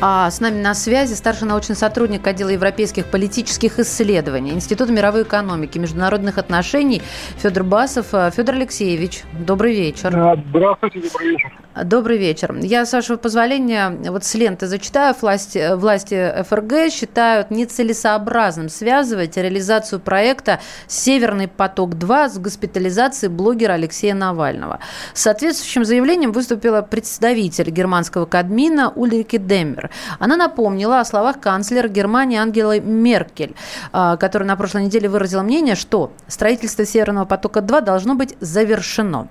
А 0.00 0.30
с 0.30 0.40
нами 0.40 0.60
на 0.60 0.72
связи 0.74 1.14
старший 1.14 1.48
научный 1.48 1.74
сотрудник 1.74 2.24
отдела 2.26 2.50
европейских 2.50 3.06
политических 3.06 3.80
исследований 3.80 4.52
Института 4.52 4.92
мировой 4.92 5.24
экономики, 5.24 5.78
международных 5.78 6.38
отношений 6.38 7.02
Федор 7.38 7.64
Басов. 7.64 8.06
Федор 8.34 8.54
Алексеевич, 8.54 9.22
добрый 9.32 9.74
вечер. 9.74 10.10
Здравствуйте, 10.48 11.00
добрый 11.00 11.30
вечер. 11.30 11.63
Добрый 11.82 12.18
вечер. 12.18 12.54
Я, 12.62 12.86
с 12.86 12.92
вашего 12.92 13.16
позволения, 13.16 13.90
вот 13.90 14.24
с 14.24 14.34
ленты 14.34 14.68
зачитаю. 14.68 15.12
Власти, 15.20 15.74
власти 15.74 16.32
ФРГ 16.48 16.92
считают 16.92 17.50
нецелесообразным 17.50 18.68
связывать 18.68 19.36
реализацию 19.36 19.98
проекта 19.98 20.60
«Северный 20.86 21.48
поток-2» 21.48 22.28
с 22.28 22.38
госпитализацией 22.38 23.32
блогера 23.32 23.72
Алексея 23.72 24.14
Навального. 24.14 24.78
С 25.14 25.22
соответствующим 25.22 25.84
заявлением 25.84 26.30
выступила 26.30 26.80
представитель 26.82 27.70
германского 27.70 28.26
Кадмина 28.26 28.90
Ульрике 28.90 29.38
Деммер. 29.38 29.90
Она 30.20 30.36
напомнила 30.36 31.00
о 31.00 31.04
словах 31.04 31.40
канцлера 31.40 31.88
Германии 31.88 32.38
Ангелы 32.38 32.78
Меркель, 32.78 33.56
а, 33.90 34.16
которая 34.16 34.46
на 34.46 34.54
прошлой 34.54 34.84
неделе 34.84 35.08
выразила 35.08 35.42
мнение, 35.42 35.74
что 35.74 36.12
строительство 36.28 36.86
«Северного 36.86 37.24
потока-2» 37.24 37.80
должно 37.80 38.14
быть 38.14 38.36
завершено. 38.38 39.28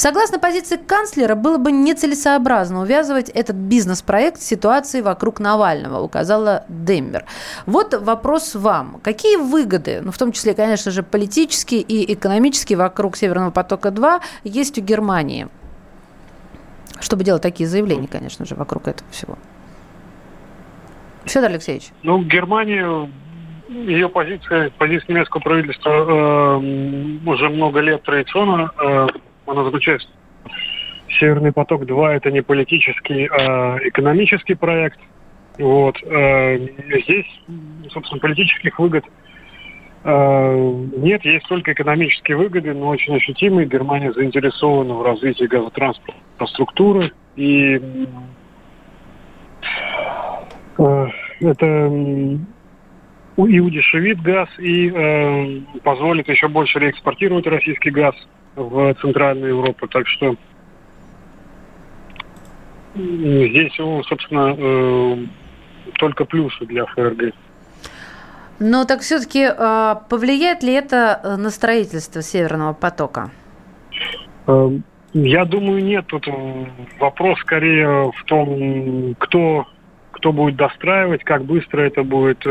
Согласно 0.00 0.38
позиции 0.38 0.78
канцлера, 0.78 1.34
было 1.34 1.58
бы 1.58 1.70
нецелесообразно 1.70 2.80
увязывать 2.80 3.28
этот 3.28 3.56
бизнес-проект 3.56 4.40
с 4.40 4.46
ситуацией 4.46 5.02
вокруг 5.02 5.40
Навального, 5.40 6.00
указала 6.00 6.64
Деммер. 6.70 7.26
Вот 7.66 7.92
вопрос 7.92 8.54
вам. 8.54 8.98
Какие 9.02 9.36
выгоды, 9.36 10.00
ну, 10.02 10.10
в 10.10 10.16
том 10.16 10.32
числе, 10.32 10.54
конечно 10.54 10.90
же, 10.90 11.02
политические 11.02 11.82
и 11.82 12.14
экономические 12.14 12.78
вокруг 12.78 13.14
Северного 13.14 13.50
потока-2 13.50 14.22
есть 14.44 14.78
у 14.78 14.80
Германии? 14.80 15.48
Чтобы 16.98 17.22
делать 17.22 17.42
такие 17.42 17.68
заявления, 17.68 18.08
конечно 18.08 18.46
же, 18.46 18.54
вокруг 18.54 18.88
этого 18.88 19.10
всего. 19.10 19.36
Федор 21.26 21.50
Алексеевич. 21.50 21.90
Ну, 22.02 22.22
Германия 22.22 23.10
ее 23.68 24.08
позиция, 24.08 24.70
позиция 24.78 25.12
немецкого 25.12 25.42
правительства 25.42 25.90
э, 25.90 26.56
уже 27.26 27.50
много 27.50 27.80
лет 27.80 28.02
традиционно 28.02 28.70
э, 28.82 29.06
она 29.50 29.64
заключается 29.64 30.08
Северный 31.18 31.52
поток-2 31.52 32.08
это 32.08 32.30
не 32.30 32.40
политический, 32.40 33.26
а 33.26 33.78
экономический 33.82 34.54
проект. 34.54 34.98
Вот. 35.58 35.96
Э, 36.04 36.56
здесь, 37.02 37.26
собственно, 37.90 38.20
политических 38.20 38.78
выгод 38.78 39.04
э, 40.04 40.84
нет, 40.96 41.24
есть 41.24 41.48
только 41.48 41.72
экономические 41.72 42.36
выгоды, 42.36 42.72
но 42.74 42.88
очень 42.88 43.16
ощутимые. 43.16 43.66
Германия 43.66 44.12
заинтересована 44.12 44.94
в 44.94 45.02
развитии 45.02 45.44
газотранспортной 45.44 46.22
инфраструктуры. 46.34 47.12
И 47.34 48.06
э, 50.78 51.06
это 51.40 52.38
и 53.36 53.58
удешевит 53.58 54.20
газ, 54.20 54.48
и 54.58 55.64
позволит 55.82 56.28
еще 56.28 56.48
больше 56.48 56.78
реэкспортировать 56.78 57.46
российский 57.46 57.90
газ 57.90 58.14
в 58.60 58.94
Центральную 59.00 59.50
Европу. 59.56 59.88
Так 59.88 60.06
что 60.06 60.36
здесь, 62.94 63.74
собственно, 63.76 64.54
э, 64.56 65.16
только 65.98 66.24
плюсы 66.24 66.66
для 66.66 66.86
ФРГ. 66.86 67.34
Но 68.58 68.84
так 68.84 69.00
все-таки 69.00 69.44
а, 69.44 69.94
повлияет 70.08 70.62
ли 70.62 70.74
это 70.74 71.20
э, 71.22 71.36
на 71.36 71.50
строительство 71.50 72.20
Северного 72.20 72.74
потока? 72.74 73.30
Э, 74.46 74.70
я 75.14 75.44
думаю, 75.44 75.82
нет. 75.82 76.06
Тут 76.08 76.26
вопрос 76.98 77.38
скорее 77.40 78.12
в 78.12 78.24
том, 78.26 79.14
кто, 79.18 79.66
кто 80.12 80.32
будет 80.32 80.56
достраивать, 80.56 81.24
как 81.24 81.44
быстро 81.44 81.80
это 81.82 82.02
будет 82.02 82.44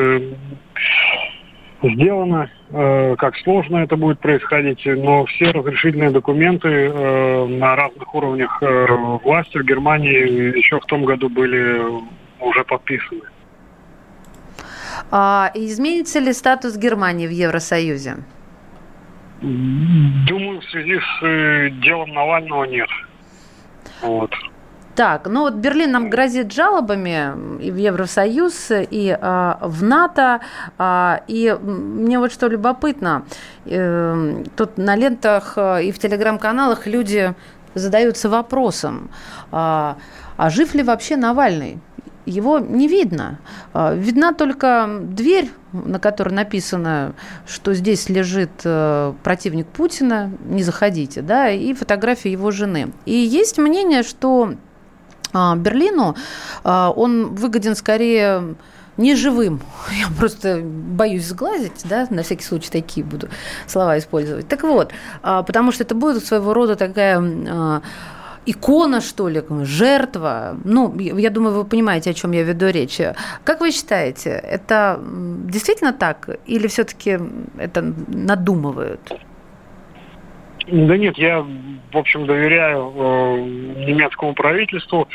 сделано, 1.84 2.50
э, 2.70 3.16
как 3.18 3.38
сложно 3.38 3.78
это 3.78 3.96
будет 3.96 4.20
происходить, 4.20 4.82
но 4.86 5.26
все 5.26 5.52
разрешительные 5.52 6.12
документы 6.12 6.68
э, 6.68 7.46
на 7.46 7.76
разных 7.76 8.14
уровнях 8.14 8.62
э, 8.62 8.86
власти 9.24 9.58
в 9.58 9.64
Германии 9.64 10.58
еще 10.58 10.80
в 10.80 10.86
том 10.86 11.06
году 11.06 11.30
были 11.30 11.82
уже 12.40 12.64
подписаны. 12.64 13.22
А 15.12 15.52
изменится 15.54 16.20
ли 16.20 16.34
статус 16.34 16.78
Германии 16.78 17.28
в 17.28 17.32
Евросоюзе? 17.32 18.18
Думаю, 19.42 20.60
в 20.60 20.66
связи 20.66 21.00
с 21.00 21.72
делом 21.82 22.14
Навального 22.14 22.66
нет. 22.66 22.90
Вот. 24.02 24.32
Так, 25.00 25.28
ну 25.28 25.44
вот 25.44 25.54
Берлин 25.54 25.92
нам 25.94 26.10
грозит 26.10 26.52
жалобами 26.52 27.62
и 27.64 27.72
в 27.72 27.78
Евросоюз, 27.78 28.72
и 28.72 29.18
э, 29.18 29.54
в 29.62 29.82
НАТО. 29.82 30.42
Э, 30.78 31.20
и 31.26 31.58
мне 31.62 32.20
вот 32.20 32.34
что 32.34 32.48
любопытно, 32.50 33.24
э, 33.66 34.44
тут 34.58 34.78
на 34.78 34.98
лентах 34.98 35.54
э, 35.56 35.86
и 35.86 35.94
в 35.94 36.00
телеграм-каналах 36.00 36.86
люди 36.86 37.34
задаются 37.76 38.28
вопросом, 38.28 39.10
э, 39.54 39.54
а 39.54 40.50
жив 40.50 40.76
ли 40.76 40.84
вообще 40.84 41.16
Навальный? 41.16 41.80
его 42.26 42.60
не 42.60 42.88
видно. 42.88 43.40
Видна 43.74 44.34
только 44.34 44.88
дверь, 45.02 45.50
на 45.72 45.98
которой 45.98 46.34
написано, 46.34 47.14
что 47.48 47.74
здесь 47.74 48.08
лежит 48.08 48.52
противник 49.24 49.66
Путина, 49.66 50.32
не 50.46 50.62
заходите, 50.62 51.24
да, 51.24 51.50
и 51.50 51.74
фотография 51.74 52.32
его 52.32 52.52
жены. 52.52 52.92
И 53.06 53.16
есть 53.16 53.58
мнение, 53.58 54.04
что 54.04 54.54
Берлину, 55.34 56.16
а, 56.64 56.92
он 56.96 57.36
выгоден 57.36 57.76
скорее 57.76 58.56
не 58.98 59.16
живым. 59.16 59.62
Я 59.92 60.08
просто 60.18 60.62
боюсь 60.64 61.28
сглазить, 61.28 61.86
да, 61.86 62.08
на 62.10 62.24
всякий 62.24 62.44
случай 62.44 62.70
такие 62.70 63.06
буду 63.06 63.30
слова 63.68 63.98
использовать. 63.98 64.48
Так 64.48 64.64
вот, 64.64 64.92
а, 65.22 65.44
потому 65.44 65.72
что 65.72 65.84
это 65.84 65.96
будет 65.96 66.26
своего 66.26 66.54
рода 66.54 66.76
такая 66.76 67.82
икона, 68.46 69.02
что 69.02 69.30
ли, 69.30 69.44
жертва. 69.64 70.58
Ну, 70.64 70.98
я 70.98 71.30
думаю, 71.30 71.56
вы 71.56 71.66
понимаете, 71.66 72.10
о 72.10 72.14
чем 72.14 72.32
я 72.32 72.44
веду 72.44 72.68
речь. 72.68 73.00
Как 73.44 73.60
вы 73.60 73.72
считаете, 73.72 74.30
это 74.30 75.00
действительно 75.46 75.94
так 75.94 76.30
или 76.48 76.68
все-таки 76.68 77.20
это 77.58 77.94
надумывают? 78.08 79.02
Да 80.72 80.98
нет, 80.98 81.18
я, 81.18 81.42
в 81.92 81.98
общем, 81.98 82.26
доверяю 82.26 82.94
э, 82.96 83.40
немецкому 83.88 84.34
правительству. 84.34 85.08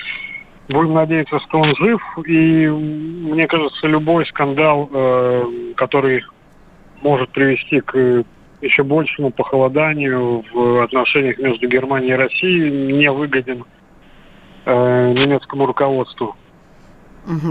Будем 0.69 0.95
надеяться, 0.95 1.39
что 1.41 1.61
он 1.61 1.75
жив. 1.77 2.01
И 2.27 2.67
мне 2.67 3.47
кажется, 3.47 3.87
любой 3.87 4.27
скандал, 4.27 4.89
э, 4.93 5.73
который 5.77 6.25
может 7.03 7.31
привести 7.31 7.81
к 7.81 8.25
еще 8.63 8.83
большему 8.83 9.31
похолоданию 9.31 10.43
в 10.53 10.83
отношениях 10.83 11.39
между 11.39 11.69
Германией 11.69 12.13
и 12.13 12.17
Россией, 12.17 12.93
не 12.93 13.11
выгоден 13.11 13.65
э, 14.65 15.13
немецкому 15.13 15.67
руководству. 15.67 16.35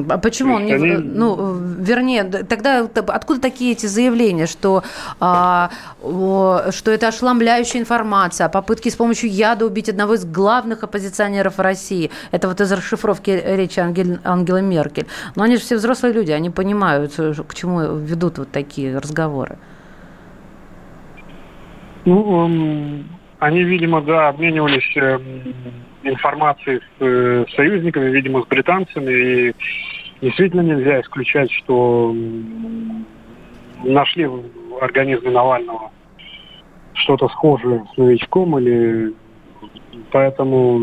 А 0.10 0.18
почему 0.18 0.56
он 0.56 0.66
не... 0.66 0.74
Они... 0.74 0.92
Ну, 0.98 1.56
вернее, 1.56 2.24
тогда 2.24 2.88
откуда 3.08 3.42
такие 3.42 3.72
эти 3.72 3.88
заявления, 3.88 4.46
что, 4.46 4.84
а, 5.20 5.72
что 6.02 6.92
это 6.92 7.08
ошеломляющая 7.08 7.82
информация, 7.82 8.50
попытки 8.50 8.90
с 8.90 8.96
помощью 8.96 9.32
яда 9.32 9.66
убить 9.66 9.90
одного 9.90 10.14
из 10.14 10.26
главных 10.26 10.84
оппозиционеров 10.84 11.60
России? 11.60 12.12
Это 12.32 12.48
вот 12.48 12.62
из 12.62 12.72
расшифровки 12.72 13.32
речи 13.32 13.80
Ангель, 13.80 14.20
Ангелы 14.24 14.62
Меркель. 14.62 15.08
Но 15.36 15.44
они 15.44 15.56
же 15.56 15.62
все 15.62 15.78
взрослые 15.78 16.14
люди, 16.14 16.32
они 16.32 16.52
понимают, 16.52 17.14
к 17.16 17.56
чему 17.56 17.98
ведут 17.98 18.38
вот 18.38 18.52
такие 18.52 18.98
разговоры. 18.98 19.58
Ну, 22.06 23.06
они, 23.40 23.64
видимо, 23.64 24.02
да, 24.02 24.30
обменивались 24.30 24.84
информацией 26.04 26.80
с 26.80 27.02
э, 27.02 27.46
союзниками, 27.56 28.10
видимо, 28.10 28.44
с 28.44 28.48
британцами. 28.48 29.12
И 29.12 29.56
действительно 30.22 30.62
нельзя 30.62 31.02
исключать, 31.02 31.52
что 31.52 32.16
нашли 33.84 34.26
в 34.26 34.44
организме 34.82 35.32
Навального 35.32 35.92
что-то 36.94 37.28
схожее 37.30 37.84
с 37.94 37.98
новичком 37.98 38.58
или 38.60 39.14
поэтому 40.12 40.80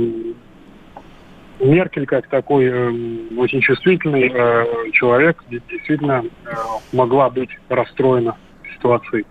Меркель 1.61 2.07
как 2.07 2.27
такой 2.29 2.65
э, 2.65 2.91
очень 3.37 3.61
чувствительный 3.61 4.31
э, 4.33 4.91
человек 4.93 5.45
действительно 5.51 6.25
э, 6.25 6.51
могла 6.93 7.29
быть 7.29 7.51
расстроена 7.69 8.37
ситуацией. 8.75 9.27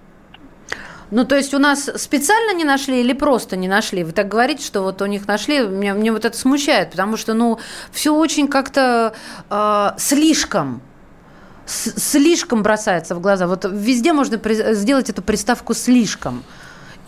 Ну, 1.11 1.25
то 1.25 1.35
есть 1.35 1.53
у 1.53 1.59
нас 1.59 1.89
специально 1.95 2.53
не 2.53 2.63
нашли 2.63 3.01
или 3.01 3.13
просто 3.13 3.55
не 3.55 3.67
нашли? 3.67 4.03
Вы 4.03 4.11
так 4.11 4.27
говорите, 4.27 4.63
что 4.63 4.81
вот 4.81 5.01
у 5.01 5.05
них 5.07 5.27
нашли, 5.27 5.61
мне, 5.61 5.93
мне 5.93 6.11
вот 6.11 6.25
это 6.25 6.37
смущает, 6.37 6.91
потому 6.91 7.17
что, 7.17 7.33
ну, 7.33 7.59
все 7.91 8.13
очень 8.13 8.47
как-то 8.47 9.13
э, 9.49 9.91
слишком 9.97 10.81
слишком 11.65 12.63
бросается 12.63 13.13
в 13.13 13.21
глаза. 13.21 13.45
Вот 13.45 13.63
везде 13.65 14.11
можно 14.11 14.39
сделать 14.73 15.09
эту 15.09 15.21
приставку 15.21 15.75
слишком 15.75 16.43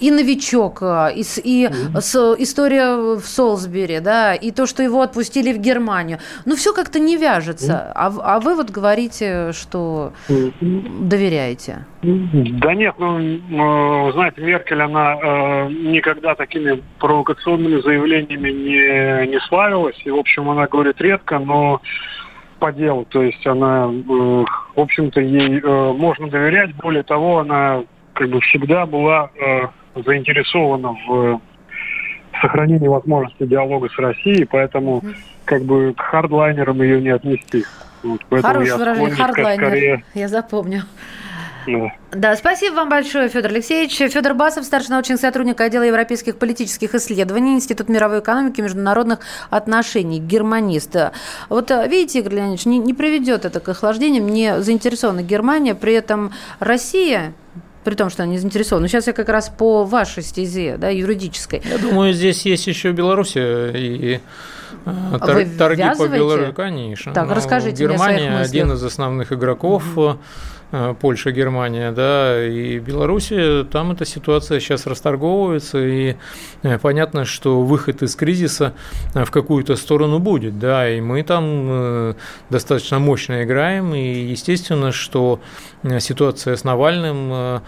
и 0.02 0.12
новичок, 0.12 0.80
э, 0.82 1.14
и, 1.16 1.24
и 1.44 1.70
с, 2.00 2.16
история 2.40 2.96
в 3.16 3.22
Солсбери, 3.22 4.00
да, 4.00 4.34
и 4.34 4.52
то, 4.52 4.66
что 4.66 4.84
его 4.84 5.02
отпустили 5.02 5.54
в 5.54 5.60
Германию. 5.60 6.18
Ну, 6.46 6.56
все 6.56 6.74
как-то 6.74 7.00
не 7.00 7.18
вяжется. 7.18 7.92
А, 7.96 8.12
а 8.24 8.40
вы 8.40 8.56
вот 8.56 8.72
говорите, 8.72 9.52
что 9.54 10.14
доверяете. 10.30 11.86
Да 12.02 12.74
нет, 12.74 12.96
ну, 12.98 14.12
знаете, 14.14 14.42
Меркель, 14.42 14.82
она 14.82 15.16
э, 15.16 15.70
никогда 15.70 16.36
такими 16.36 16.82
провокационными 17.00 17.80
заявлениями 17.82 18.50
не, 18.50 19.28
не 19.28 19.40
славилась. 19.42 20.00
И, 20.04 20.10
в 20.10 20.18
общем, 20.18 20.50
она 20.50 20.66
говорит 20.68 21.00
редко, 21.00 21.38
но 21.38 21.82
по 22.62 22.72
делу. 22.72 23.06
То 23.10 23.24
есть 23.24 23.46
она, 23.46 23.90
э, 23.92 24.46
в 24.76 24.80
общем-то, 24.80 25.20
ей 25.20 25.60
э, 25.60 25.94
можно 25.94 26.28
доверять. 26.30 26.76
Более 26.76 27.04
того, 27.04 27.40
она 27.40 27.84
как 28.14 28.30
бы 28.30 28.40
всегда 28.42 28.86
была 28.86 29.32
э, 29.36 29.68
заинтересована 29.96 30.96
в 31.08 31.42
сохранении 32.42 32.88
возможности 32.88 33.46
диалога 33.46 33.90
с 33.90 33.98
Россией, 33.98 34.46
поэтому 34.46 35.04
как 35.46 35.64
бы 35.64 35.94
к 35.94 36.02
хардлайнерам 36.02 36.82
ее 36.82 37.02
не 37.02 37.10
отнести. 37.10 37.66
Вот, 38.04 38.22
Хорошее 38.30 38.78
выражение, 38.78 39.16
хардлайнер, 39.16 39.68
скорее... 39.68 40.04
я 40.14 40.28
запомню. 40.28 40.84
Да. 41.68 41.94
да, 42.12 42.36
спасибо 42.36 42.76
вам 42.76 42.90
большое, 42.90 43.30
Федор 43.30 43.52
Алексеевич. 43.52 43.96
Федор 44.12 44.34
Басов, 44.34 44.66
старший 44.66 44.90
научный 44.90 45.18
сотрудник 45.18 45.62
отдела 45.62 45.84
европейских 45.84 46.38
политических 46.38 46.96
исследований, 46.96 47.54
Институт 47.54 47.88
мировой 47.88 48.20
экономики 48.20 48.60
и 48.60 48.64
международных 48.64 49.20
отношений, 49.52 50.20
германист. 50.20 50.96
Вот 51.50 51.70
а, 51.70 51.86
видите, 51.86 52.20
Игорь 52.20 52.36
Леонидович, 52.36 52.66
не, 52.66 52.80
не 52.80 52.96
приведет 52.96 53.46
это 53.46 53.60
к 53.60 53.70
охлаждениям, 53.70 54.28
не 54.28 54.60
заинтересована 54.60 55.22
Германия, 55.22 55.76
при 55.76 55.94
этом 55.94 56.32
Россия 56.60 57.34
при 57.84 57.96
том, 57.96 58.10
что 58.10 58.24
они 58.24 58.38
заинтересованы. 58.38 58.84
Но 58.84 58.88
сейчас 58.88 59.08
я 59.08 59.14
как 59.14 59.30
раз 59.30 59.50
по 59.50 59.84
вашей 59.84 60.24
стезе, 60.24 60.78
да, 60.78 60.90
юридической. 60.90 61.62
Я 61.64 61.78
думаю, 61.78 62.14
здесь 62.14 62.46
есть 62.46 62.68
еще 62.68 62.92
Белоруссия 62.92 63.72
и 63.72 64.20
а, 64.86 65.20
Тор, 65.20 65.44
торги 65.58 65.84
по 65.98 66.08
Беларуси, 66.08 66.54
конечно. 66.54 67.14
Так, 67.14 67.32
расскажите 67.32 67.84
Германия 67.84 68.30
мне 68.30 68.40
один 68.40 68.72
из 68.72 68.84
основных 68.84 69.32
игроков. 69.32 69.84
Mm-hmm 69.96 70.18
Э, 70.18 70.61
Польша, 71.00 71.32
Германия, 71.32 71.92
да, 71.92 72.48
и 72.48 72.80
Беларусь, 72.80 73.32
там 73.72 73.92
эта 73.92 74.06
ситуация 74.06 74.60
сейчас 74.60 74.88
расторговывается, 74.88 75.78
и 75.80 76.16
э, 76.64 76.80
понятно, 76.80 77.26
что 77.26 77.62
выход 77.62 78.02
из 78.04 78.16
кризиса 78.16 78.74
э, 79.14 79.26
в 79.26 79.32
какую-то 79.32 79.76
сторону 79.76 80.20
будет, 80.20 80.60
да, 80.60 80.90
и 80.90 81.02
мы 81.02 81.24
там 81.24 82.16
достаточно 82.50 83.00
мощно 83.00 83.44
играем, 83.44 83.94
и 83.94 84.02
естественно, 84.02 84.92
что 84.92 85.40
ситуация 86.00 86.56
с 86.56 86.64
Навальным 86.64 87.62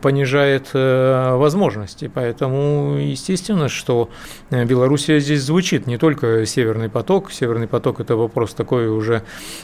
понижает 0.00 0.68
возможности. 0.72 2.10
Поэтому, 2.12 2.96
естественно, 2.96 3.68
что 3.68 4.08
Белоруссия 4.50 5.20
здесь 5.20 5.42
звучит 5.42 5.86
не 5.86 5.98
только 5.98 6.46
Северный 6.46 6.88
поток. 6.88 7.30
Северный 7.30 7.66
поток– 7.66 8.00
это 8.02 8.16
вопрос 8.16 8.54
такой 8.54 8.88
уже 8.88 9.22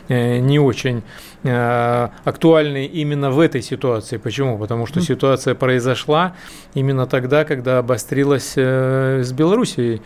не 0.09 0.59
очень 0.59 1.03
актуальный 1.45 2.72
актуальны 2.73 2.87
именно 2.87 3.31
в 3.31 3.41
этой 3.41 3.63
ситуации. 3.63 4.19
Почему? 4.19 4.59
Потому 4.59 4.87
что 4.87 5.01
ситуация 5.01 5.55
произошла 5.55 6.35
именно 6.75 7.07
тогда, 7.07 7.45
когда 7.45 7.79
обострилась 7.79 8.55
э, 8.57 9.23
с 9.23 9.33
Белоруссией 9.33 10.01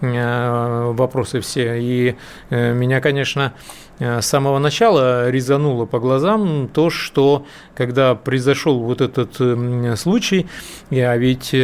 э, 0.00 0.92
вопросы 0.92 1.40
все. 1.40 1.80
И 1.80 2.16
э, 2.50 2.74
меня, 2.74 3.00
конечно, 3.00 3.52
с 3.98 4.26
самого 4.26 4.58
начала 4.58 5.30
резануло 5.30 5.86
по 5.86 5.98
глазам 5.98 6.68
то, 6.68 6.90
что 6.90 7.44
когда 7.74 8.14
произошел 8.14 8.80
вот 8.80 9.00
этот 9.00 9.98
случай, 9.98 10.46
я 10.90 11.16
ведь 11.16 11.54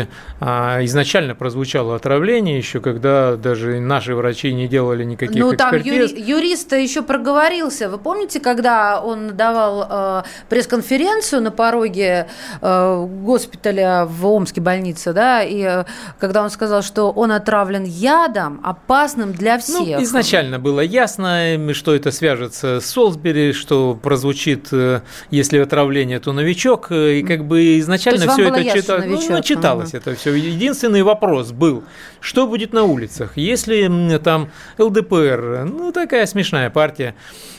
а, 0.40 0.84
изначально 0.84 1.34
прозвучало 1.34 1.96
отравление 1.96 2.58
еще, 2.58 2.80
когда 2.80 3.36
даже 3.36 3.80
наши 3.80 4.14
врачи 4.14 4.52
не 4.52 4.68
делали 4.68 5.04
никаких 5.04 5.36
ну, 5.36 5.54
экспертиз. 5.54 6.10
там 6.10 6.18
юри, 6.18 6.20
юрист 6.20 6.72
еще 6.72 7.02
проговорился. 7.02 7.88
Вы 7.88 7.98
помните, 7.98 8.40
когда 8.40 9.00
он 9.00 9.36
давал 9.36 9.86
э, 9.88 10.22
пресс-конференцию 10.48 11.40
на 11.40 11.50
пороге 11.50 12.26
э, 12.60 13.06
госпиталя 13.22 14.04
в 14.04 14.26
Омской 14.26 14.62
больнице, 14.62 15.12
да, 15.12 15.42
и 15.42 15.62
э, 15.62 15.84
когда 16.18 16.42
он 16.42 16.50
сказал, 16.50 16.82
что 16.82 17.10
он 17.10 17.32
отравлен 17.32 17.84
ядом, 17.84 18.60
опасным 18.62 19.32
для 19.32 19.54
ну, 19.54 19.60
всех. 19.60 19.98
Ну, 19.98 20.02
изначально 20.02 20.58
было 20.58 20.80
ясно, 20.80 21.58
что 21.72 21.94
это 21.94 22.10
свяжется 22.24 22.80
с 22.80 22.86
Солсбери, 22.86 23.52
что 23.52 23.98
прозвучит, 24.00 24.68
э, 24.72 25.00
если 25.30 25.58
отравление, 25.58 26.20
то 26.20 26.32
новичок, 26.32 26.90
э, 26.90 27.18
и 27.18 27.22
как 27.22 27.44
бы 27.44 27.78
изначально 27.80 28.32
все 28.32 28.48
это 28.48 28.64
читал, 28.64 28.98
ну, 29.04 29.20
ну, 29.28 29.42
читалось 29.42 29.90
угу. 29.90 29.98
это 29.98 30.14
все. 30.14 30.34
Единственный 30.34 31.02
вопрос 31.02 31.52
был, 31.52 31.84
что 32.20 32.46
будет 32.46 32.72
на 32.72 32.84
улицах, 32.84 33.36
если 33.36 34.18
там 34.18 34.50
ЛДПР, 34.78 35.68
ну 35.70 35.92
такая 35.92 36.26
смешная 36.26 36.70
партия, 36.70 37.14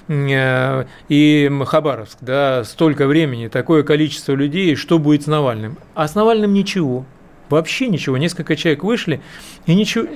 Э, 0.08 0.86
и 1.10 1.52
Хабаровск, 1.66 2.18
да, 2.22 2.64
столько 2.64 3.08
времени, 3.08 3.48
такое 3.48 3.84
количество 3.84 4.34
людей, 4.34 4.76
что 4.76 5.00
будет 5.00 5.24
с 5.24 5.28
Навальным? 5.28 5.78
А 5.96 6.08
с 6.08 6.16
Навальным 6.16 6.54
ничего. 6.54 7.06
Вообще 7.50 7.88
ничего. 7.88 8.18
Несколько 8.18 8.56
человек 8.56 8.84
вышли, 8.84 9.22
и 9.66 9.76
ничего, 9.76 10.08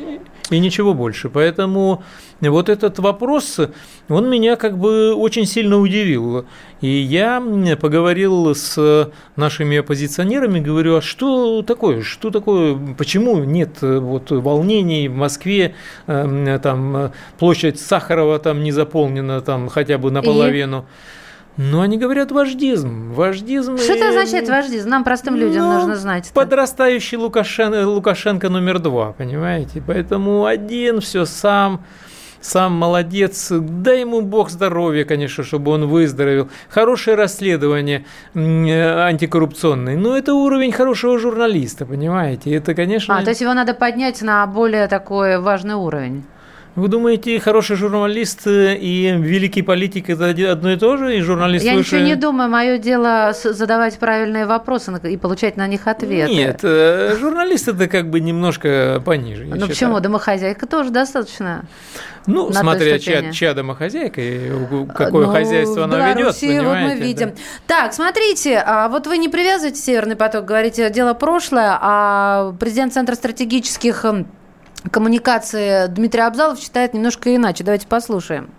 и 0.50 0.60
ничего 0.60 0.94
больше. 0.94 1.30
Поэтому 1.30 2.04
вот 2.42 2.70
этот 2.70 3.00
вопрос, 3.00 3.60
он 4.08 4.30
меня 4.30 4.56
как 4.56 4.78
бы 4.78 5.14
очень 5.14 5.46
сильно 5.46 5.80
удивил. 5.80 6.46
И 6.82 6.88
я 6.88 7.44
поговорил 7.80 8.56
с 8.56 9.12
нашими 9.36 9.78
оппозиционерами, 9.78 10.60
говорю, 10.60 10.98
а 10.98 11.02
что 11.02 11.62
такое, 11.62 12.02
что 12.02 12.30
такое, 12.30 12.78
почему 12.98 13.44
нет 13.44 13.82
вот 13.82 14.32
волнений 14.32 15.08
в 15.08 15.16
Москве, 15.16 15.76
эм, 16.08 16.60
там 16.60 17.12
площадь 17.38 17.80
Сахарова 17.80 18.40
там 18.40 18.64
не 18.64 18.72
заполнена 18.72 19.42
там 19.42 19.70
хотя 19.70 19.98
бы 19.98 20.12
наполовину. 20.12 20.80
И... 20.80 21.20
Ну, 21.62 21.82
они 21.82 21.98
говорят 21.98 22.32
вождизм. 22.32 23.12
Вождизм. 23.12 23.78
Что 23.78 23.92
это 23.92 24.10
означает 24.10 24.48
вождизм? 24.48 24.88
Нам, 24.88 25.04
простым 25.04 25.36
людям, 25.36 25.64
ну, 25.64 25.74
нужно 25.74 25.98
знать. 25.98 26.28
Это. 26.28 26.34
Подрастающий 26.34 27.18
Лукашен... 27.18 27.86
Лукашенко 27.86 28.48
номер 28.48 28.80
два, 28.80 29.12
понимаете? 29.12 29.84
Поэтому 29.86 30.46
один, 30.46 31.02
все 31.02 31.26
сам 31.26 31.84
сам 32.40 32.72
молодец, 32.72 33.52
дай 33.52 34.00
ему 34.00 34.22
бог 34.22 34.50
здоровья, 34.50 35.04
конечно, 35.04 35.44
чтобы 35.44 35.74
он 35.74 35.88
выздоровел. 35.88 36.48
Хорошее 36.70 37.18
расследование 37.18 38.06
антикоррупционное. 38.34 39.98
Но 39.98 40.16
это 40.16 40.34
уровень 40.34 40.72
хорошего 40.72 41.20
журналиста, 41.20 41.86
понимаете? 41.86 42.54
Это, 42.54 42.74
конечно... 42.74 43.18
А, 43.18 43.22
то 43.22 43.32
есть 43.32 43.42
его 43.42 43.54
надо 43.54 43.74
поднять 43.74 44.22
на 44.22 44.48
более 44.48 44.88
такой 44.88 45.38
важный 45.42 45.76
уровень. 45.76 46.24
Вы 46.76 46.88
думаете, 46.88 47.40
хороший 47.40 47.76
журналист 47.76 48.42
и 48.46 49.14
великий 49.18 49.62
политик 49.62 50.10
это 50.10 50.30
одно 50.52 50.72
и 50.72 50.78
то 50.78 50.98
же, 50.98 51.18
и 51.18 51.22
журналист 51.22 51.66
Я 51.66 51.74
выше... 51.74 51.96
ничего 51.96 52.08
не 52.08 52.16
думаю, 52.16 52.50
мое 52.50 52.78
дело 52.78 53.34
задавать 53.34 53.98
правильные 54.00 54.46
вопросы 54.46 54.94
и 55.04 55.18
получать 55.18 55.58
на 55.58 55.68
них 55.68 55.88
ответы. 55.88 56.32
Нет, 56.32 56.60
э, 56.64 57.16
журналист 57.20 57.68
это 57.68 57.88
как 57.88 58.10
бы 58.10 58.20
немножко 58.20 59.02
пониже. 59.04 59.46
Ну 59.46 59.56
считаю. 59.56 59.70
почему? 59.70 60.00
Домохозяйка 60.00 60.68
тоже 60.68 60.92
достаточно. 60.92 61.66
Ну, 62.28 62.52
смотря 62.54 63.00
чья, 63.00 63.32
чья 63.32 63.54
домохозяйка 63.54 64.22
и 64.22 64.52
какое 64.94 65.26
ну, 65.26 65.32
хозяйство 65.32 65.86
она 65.86 66.14
ведет, 66.14 66.40
понимаете? 66.40 66.62
вот 66.62 66.78
мы 66.78 66.96
видим. 66.96 67.30
Да. 67.68 67.80
Так, 67.80 67.94
смотрите, 67.94 68.62
а 68.66 68.88
вот 68.90 69.08
вы 69.08 69.18
не 69.18 69.30
привязываете 69.30 69.82
Северный 69.82 70.16
поток, 70.16 70.46
говорите, 70.46 70.90
дело 70.90 71.14
прошлое, 71.14 71.78
а 71.82 72.54
президент 72.60 72.94
Центра 72.94 73.16
стратегических 73.16 74.06
коммуникации 74.92 75.88
Дмитрий 75.88 76.22
Абзалов 76.22 76.60
считает 76.60 76.94
немножко 76.94 77.36
иначе. 77.36 77.64
Давайте 77.64 77.88
послушаем. 77.88 78.50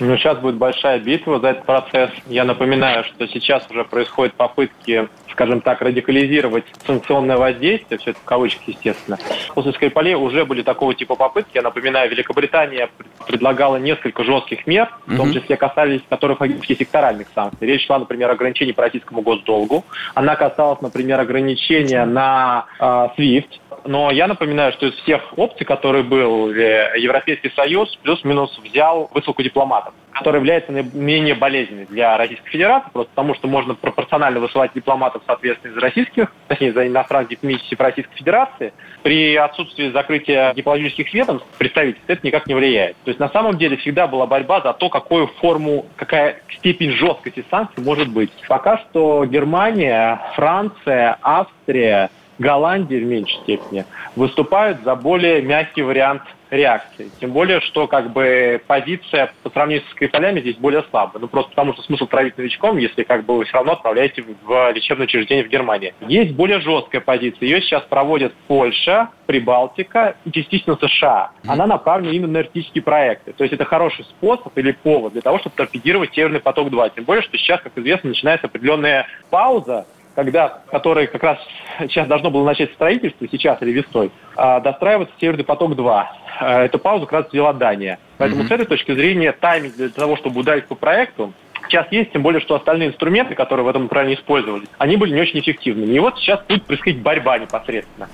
Ну, 0.00 0.16
сейчас 0.16 0.38
будет 0.38 0.56
большая 0.56 0.98
битва 0.98 1.40
за 1.40 1.48
этот 1.48 1.64
процесс. 1.64 2.10
Я 2.26 2.44
напоминаю, 2.44 3.04
что 3.04 3.26
сейчас 3.28 3.66
уже 3.70 3.84
происходят 3.84 4.34
попытки, 4.34 5.08
скажем 5.30 5.60
так, 5.60 5.80
радикализировать 5.80 6.64
санкционное 6.86 7.36
воздействие, 7.36 7.98
все 7.98 8.10
это 8.10 8.20
в 8.20 8.24
кавычках, 8.24 8.68
естественно. 8.68 9.16
После 9.54 9.72
Скрипалей 9.72 10.14
уже 10.14 10.44
были 10.44 10.62
такого 10.62 10.94
типа 10.94 11.14
попытки. 11.14 11.52
Я 11.54 11.62
напоминаю, 11.62 12.10
Великобритания 12.10 12.90
предлагала 13.26 13.76
несколько 13.76 14.22
жестких 14.24 14.66
мер, 14.66 14.90
в 15.06 15.16
том 15.16 15.32
числе 15.32 15.56
касались 15.56 16.02
которых 16.08 16.38
фактически 16.38 16.74
секторальных 16.74 17.28
санкций. 17.34 17.66
Речь 17.66 17.86
шла, 17.86 17.98
например, 17.98 18.30
о 18.30 18.32
ограничении 18.32 18.72
по 18.72 18.82
российскому 18.82 19.22
госдолгу. 19.22 19.84
Она 20.14 20.36
касалась, 20.36 20.80
например, 20.82 21.20
ограничения 21.20 22.04
на 22.04 22.66
э, 22.78 23.08
SWIFT, 23.16 23.48
но 23.86 24.10
я 24.10 24.26
напоминаю, 24.26 24.72
что 24.72 24.86
из 24.86 24.94
всех 24.94 25.36
опций, 25.36 25.66
которые 25.66 26.04
был, 26.04 26.50
Европейский 26.50 27.50
Союз 27.50 27.94
плюс-минус 28.02 28.58
взял 28.58 29.10
высылку 29.12 29.42
дипломатов 29.42 29.94
которая 30.16 30.40
является 30.40 30.72
менее 30.72 31.34
болезненной 31.34 31.84
для 31.86 32.16
Российской 32.16 32.48
Федерации, 32.48 32.88
просто 32.92 33.10
потому 33.10 33.34
что 33.34 33.48
можно 33.48 33.74
пропорционально 33.74 34.40
высылать 34.40 34.72
дипломатов, 34.74 35.22
соответственно, 35.26 35.72
из 35.72 35.76
российских, 35.76 36.32
точнее, 36.48 36.68
из 36.68 36.76
иностранных 36.76 37.28
дипломатических 37.28 37.78
Российской 37.78 38.16
Федерации. 38.16 38.72
При 39.02 39.36
отсутствии 39.36 39.90
закрытия 39.90 40.54
дипломатических 40.54 41.12
ведомств, 41.12 41.46
представительств, 41.58 42.08
это 42.08 42.26
никак 42.26 42.46
не 42.46 42.54
влияет. 42.54 42.96
То 43.04 43.10
есть, 43.10 43.20
на 43.20 43.28
самом 43.28 43.58
деле, 43.58 43.76
всегда 43.76 44.06
была 44.06 44.26
борьба 44.26 44.62
за 44.62 44.72
то, 44.72 44.88
какую 44.88 45.26
форму, 45.26 45.86
какая 45.96 46.40
степень 46.58 46.92
жесткости 46.92 47.44
санкций 47.50 47.84
может 47.84 48.08
быть. 48.08 48.32
Пока 48.48 48.78
что 48.78 49.26
Германия, 49.26 50.20
Франция, 50.34 51.18
Австрия, 51.20 52.10
Голландия 52.38 52.98
в 52.98 53.04
меньшей 53.04 53.38
степени 53.42 53.84
выступают 54.14 54.82
за 54.82 54.94
более 54.96 55.42
мягкий 55.42 55.82
вариант 55.82 56.22
реакции. 56.50 57.10
Тем 57.20 57.32
более, 57.32 57.60
что 57.60 57.86
как 57.86 58.12
бы 58.12 58.60
позиция 58.66 59.32
по 59.42 59.50
сравнению 59.50 59.84
с 59.86 59.90
Скрипалями 59.90 60.40
здесь 60.40 60.56
более 60.56 60.84
слабая. 60.90 61.20
Ну, 61.20 61.28
просто 61.28 61.50
потому 61.50 61.72
что 61.72 61.82
смысл 61.82 62.06
травить 62.06 62.38
новичком, 62.38 62.76
если 62.76 63.02
как 63.02 63.24
бы 63.24 63.36
вы 63.38 63.44
все 63.44 63.54
равно 63.54 63.72
отправляете 63.72 64.22
в 64.22 64.72
лечебное 64.72 65.06
учреждение 65.06 65.44
в 65.44 65.48
Германии. 65.48 65.94
Есть 66.06 66.34
более 66.34 66.60
жесткая 66.60 67.00
позиция. 67.00 67.46
Ее 67.46 67.60
сейчас 67.62 67.82
проводят 67.84 68.32
Польша, 68.46 69.08
Прибалтика 69.26 70.16
и 70.24 70.30
частично 70.30 70.76
США. 70.76 71.30
Она 71.46 71.66
направлена 71.66 72.12
именно 72.12 72.32
на 72.32 72.36
энергетические 72.38 72.82
проекты. 72.82 73.32
То 73.32 73.42
есть 73.42 73.52
это 73.52 73.64
хороший 73.64 74.04
способ 74.04 74.56
или 74.56 74.72
повод 74.72 75.14
для 75.14 75.22
того, 75.22 75.38
чтобы 75.38 75.56
торпедировать 75.56 76.14
Северный 76.14 76.40
поток-2. 76.40 76.92
Тем 76.94 77.04
более, 77.04 77.22
что 77.22 77.36
сейчас, 77.36 77.60
как 77.60 77.76
известно, 77.76 78.10
начинается 78.10 78.46
определенная 78.46 79.06
пауза 79.30 79.86
когда, 80.16 80.62
который 80.70 81.06
как 81.06 81.22
раз 81.22 81.38
сейчас 81.78 82.08
должно 82.08 82.30
было 82.30 82.44
начать 82.44 82.72
строительство, 82.72 83.28
сейчас 83.30 83.60
или 83.62 83.70
весной, 83.70 84.10
а, 84.34 84.60
достраивается 84.60 85.14
Северный 85.20 85.44
поток-2. 85.44 86.04
А, 86.40 86.64
эту 86.64 86.78
паузу 86.78 87.04
как 87.04 87.20
раз 87.20 87.28
взяла 87.30 87.52
Дания. 87.52 87.98
Поэтому 88.16 88.42
mm-hmm. 88.42 88.48
с 88.48 88.50
этой 88.50 88.66
точки 88.66 88.94
зрения 88.94 89.32
тайминг 89.32 89.76
для 89.76 89.90
того, 89.90 90.16
чтобы 90.16 90.40
ударить 90.40 90.66
по 90.66 90.74
проекту, 90.74 91.34
сейчас 91.68 91.86
есть, 91.90 92.12
тем 92.12 92.22
более, 92.22 92.40
что 92.40 92.54
остальные 92.54 92.88
инструменты, 92.90 93.34
которые 93.34 93.64
в 93.64 93.68
этом 93.68 93.84
направлении 93.84 94.16
использовались, 94.16 94.68
они 94.78 94.96
были 94.96 95.14
не 95.14 95.20
очень 95.20 95.40
эффективными. 95.40 95.94
И 95.94 95.98
вот 95.98 96.18
сейчас 96.18 96.40
будет 96.48 96.64
происходить 96.64 97.02
борьба 97.02 97.38
непосредственно. 97.38 98.08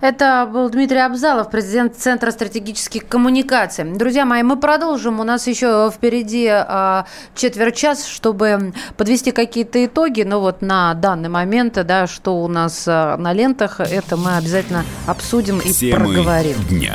Это 0.00 0.48
был 0.50 0.68
Дмитрий 0.68 0.98
Абзалов, 0.98 1.50
президент 1.50 1.96
Центра 1.96 2.30
стратегических 2.30 3.06
коммуникаций. 3.06 3.84
Друзья 3.84 4.24
мои, 4.24 4.42
мы 4.42 4.56
продолжим. 4.56 5.20
У 5.20 5.24
нас 5.24 5.46
еще 5.46 5.90
впереди 5.94 6.48
а, 6.50 7.06
четверть 7.34 7.76
час, 7.76 8.06
чтобы 8.06 8.72
подвести 8.96 9.30
какие-то 9.30 9.84
итоги. 9.84 10.22
Но 10.22 10.40
вот 10.40 10.62
на 10.62 10.94
данный 10.94 11.28
момент, 11.28 11.74
да, 11.74 12.06
что 12.06 12.42
у 12.42 12.48
нас 12.48 12.84
а, 12.86 13.16
на 13.16 13.32
лентах, 13.32 13.80
это 13.80 14.16
мы 14.16 14.36
обязательно 14.36 14.84
обсудим 15.06 15.58
и 15.58 15.72
Темы 15.72 16.06
проговорим. 16.06 16.56
дня. 16.68 16.94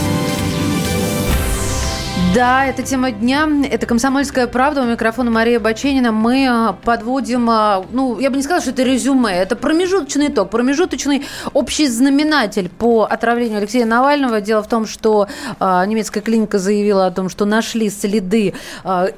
Да, 2.33 2.65
это 2.65 2.81
тема 2.81 3.11
дня. 3.11 3.45
Это 3.69 3.85
«Комсомольская 3.85 4.47
правда». 4.47 4.83
У 4.83 4.85
микрофона 4.85 5.29
Мария 5.29 5.59
Баченина. 5.59 6.13
Мы 6.13 6.47
а, 6.47 6.71
подводим, 6.71 7.49
а, 7.49 7.83
ну, 7.91 8.19
я 8.19 8.29
бы 8.29 8.37
не 8.37 8.43
сказала, 8.43 8.61
что 8.61 8.71
это 8.71 8.83
резюме. 8.83 9.33
Это 9.33 9.57
промежуточный 9.57 10.29
итог, 10.29 10.49
промежуточный 10.49 11.25
общий 11.51 11.87
знаменатель 11.87 12.69
по 12.69 13.03
отравлению 13.03 13.57
Алексея 13.57 13.85
Навального. 13.85 14.39
Дело 14.39 14.63
в 14.63 14.69
том, 14.69 14.85
что 14.85 15.27
а, 15.59 15.85
немецкая 15.85 16.21
клиника 16.21 16.57
заявила 16.57 17.07
о 17.07 17.11
том, 17.11 17.27
что 17.27 17.43
нашли 17.43 17.89
следы 17.89 18.53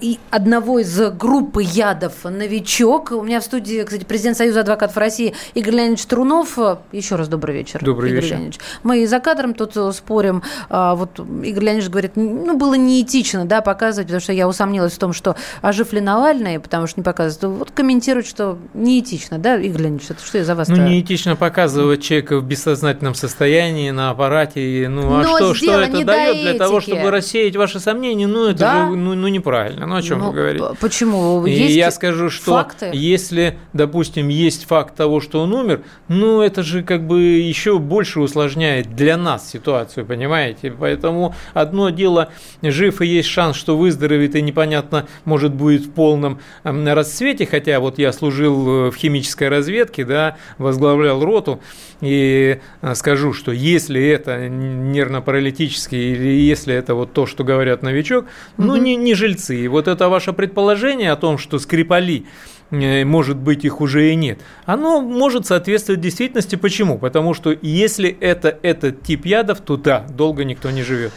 и 0.02 0.20
одного 0.32 0.80
из 0.80 1.00
группы 1.12 1.62
ядов 1.62 2.24
«Новичок». 2.24 3.12
У 3.12 3.22
меня 3.22 3.42
в 3.42 3.44
студии, 3.44 3.84
кстати, 3.84 4.06
президент 4.06 4.38
Союза 4.38 4.62
адвокатов 4.62 4.98
России 4.98 5.36
Игорь 5.54 5.76
Леонидович 5.76 6.06
Трунов. 6.08 6.58
Еще 6.92 7.16
раз 7.16 7.28
добрый 7.28 7.54
вечер. 7.54 7.80
Добрый 7.84 8.10
Игорь 8.10 8.24
вечер. 8.24 8.36
Леонидович. 8.38 8.60
Мы 8.82 9.06
за 9.06 9.20
кадром 9.20 9.54
тут 9.54 9.78
э, 9.78 9.92
спорим. 9.92 10.42
Вот 10.70 11.20
Игорь 11.20 11.64
Леонидович 11.64 11.90
говорит, 11.90 12.12
ну, 12.16 12.58
было 12.58 12.74
не 12.74 13.03
неэтично, 13.04 13.46
да, 13.46 13.62
показывать, 13.62 14.08
потому 14.08 14.22
что 14.22 14.34
я 14.34 14.48
усомнилась 14.48 14.94
в 14.94 14.98
том, 14.98 15.14
что 15.14 15.36
ожив 15.62 15.94
ли 15.94 16.02
Навальный, 16.02 16.60
потому 16.60 16.88
что 16.88 17.00
не 17.00 17.04
показывают. 17.04 17.60
Вот 17.60 17.72
комментируют, 17.72 18.28
что 18.28 18.58
неэтично, 18.74 19.38
да, 19.38 19.58
Игорь 19.58 19.84
Леонидович, 19.84 20.12
это 20.12 20.26
что 20.26 20.44
за 20.44 20.56
вас 20.56 20.68
Ну, 20.70 20.78
неэтично 20.78 21.36
показывать 21.36 22.04
человека 22.04 22.40
в 22.40 22.46
бессознательном 22.46 23.16
состоянии, 23.16 23.92
на 23.92 24.12
аппарате, 24.12 24.88
ну, 24.90 25.20
а 25.20 25.24
что, 25.24 25.54
что 25.54 25.82
это 25.82 26.04
дает 26.04 26.42
для 26.42 26.54
того, 26.54 26.82
чтобы 26.82 27.12
рассеять 27.12 27.56
ваши 27.56 27.80
сомнения? 27.80 28.28
Ну, 28.28 28.48
это 28.48 28.60
да? 28.60 28.86
же, 28.86 28.96
ну, 28.96 29.16
ну, 29.16 29.28
неправильно, 29.28 29.86
ну, 29.86 29.96
о 29.96 30.02
чем 30.02 30.20
ну, 30.20 30.28
вы 30.30 30.34
говорите? 30.34 30.66
Почему? 30.80 31.46
И 31.46 31.52
есть 31.52 31.76
я 31.76 31.92
скажу, 31.92 32.30
что 32.30 32.52
факты? 32.52 32.90
если, 32.94 33.58
допустим, 33.74 34.30
есть 34.30 34.66
факт 34.66 34.96
того, 34.96 35.22
что 35.22 35.42
он 35.42 35.54
умер, 35.54 35.82
ну, 36.08 36.42
это 36.42 36.64
же 36.64 36.84
как 36.84 37.06
бы 37.06 37.22
еще 37.22 37.80
больше 37.80 38.20
усложняет 38.20 38.96
для 38.96 39.18
нас 39.18 39.50
ситуацию, 39.50 40.06
понимаете? 40.06 40.72
Поэтому 40.72 41.36
одно 41.54 41.90
дело, 41.90 42.30
жив 42.62 42.93
и 43.02 43.08
есть 43.08 43.30
шанс, 43.30 43.56
что 43.56 43.78
выздоровеет 43.78 44.36
и 44.36 44.42
непонятно, 44.42 45.08
может 45.26 45.54
будет 45.54 45.86
в 45.86 45.92
полном 45.92 46.40
расцвете, 46.64 47.46
хотя 47.46 47.80
вот 47.80 47.98
я 48.00 48.12
служил 48.14 48.88
э, 48.88 48.92
в 48.92 48.96
химической 48.96 49.50
разведке, 49.50 50.06
да, 50.06 50.38
возглавлял 50.58 51.24
роту, 51.24 51.62
и 52.02 52.60
э, 52.82 52.96
скажу, 52.96 53.34
что 53.34 53.52
если 53.52 54.06
это 54.08 54.50
нервно-паралитический 54.50 56.14
или 56.14 56.42
если 56.42 56.74
это 56.76 56.96
вот 56.96 57.14
то, 57.14 57.26
что 57.26 57.44
говорят 57.44 57.82
новичок, 57.82 58.26
ну, 58.58 58.76
не, 58.76 58.96
не 58.96 59.14
жильцы. 59.14 59.56
И 59.56 59.68
вот 59.68 59.88
это 59.88 60.10
ваше 60.10 60.34
предположение 60.34 61.12
о 61.12 61.16
том, 61.16 61.38
что 61.38 61.60
Скрипали 61.60 62.26
э, 62.72 63.06
может 63.06 63.38
быть, 63.38 63.64
их 63.66 63.82
уже 63.82 64.12
и 64.12 64.16
нет. 64.16 64.40
Оно 64.66 65.02
может 65.02 65.46
соответствовать 65.46 66.02
действительности. 66.02 66.56
Почему? 66.56 66.98
Потому 66.98 67.34
что 67.34 67.56
если 67.62 68.16
это 68.20 68.58
этот 68.62 69.04
тип 69.04 69.26
ядов, 69.26 69.62
то 69.62 69.78
да, 69.78 70.06
долго 70.10 70.44
никто 70.44 70.72
не 70.72 70.84
живет. 70.84 71.14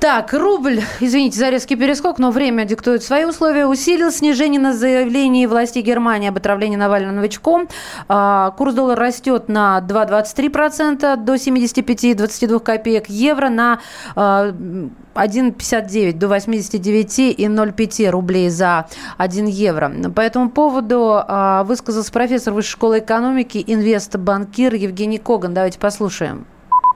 Так, 0.00 0.32
рубль, 0.32 0.80
извините 1.00 1.40
за 1.40 1.50
резкий 1.50 1.74
перескок, 1.74 2.20
но 2.20 2.30
время 2.30 2.64
диктует 2.64 3.02
свои 3.02 3.24
условия. 3.24 3.66
Усилил 3.66 4.12
снижение 4.12 4.60
на 4.60 4.72
заявлении 4.72 5.44
власти 5.46 5.80
Германии 5.80 6.28
об 6.28 6.36
отравлении 6.36 6.76
Навального 6.76 7.14
новичком. 7.16 7.68
А, 8.06 8.52
курс 8.52 8.74
доллара 8.74 9.00
растет 9.00 9.48
на 9.48 9.84
2,23% 9.88 11.16
до 11.16 11.34
75,22 11.34 12.60
копеек. 12.60 13.08
Евро 13.08 13.48
на 13.48 13.80
1,59 14.14 16.12
до 16.12 16.26
89,05 16.28 18.10
рублей 18.10 18.50
за 18.50 18.86
1 19.16 19.46
евро. 19.46 19.92
По 20.14 20.20
этому 20.20 20.50
поводу 20.50 21.14
а, 21.16 21.64
высказался 21.64 22.12
профессор 22.12 22.54
Высшей 22.54 22.70
школы 22.70 23.00
экономики, 23.00 23.64
инвест-банкир 23.66 24.74
Евгений 24.74 25.18
Коган. 25.18 25.54
Давайте 25.54 25.80
послушаем. 25.80 26.46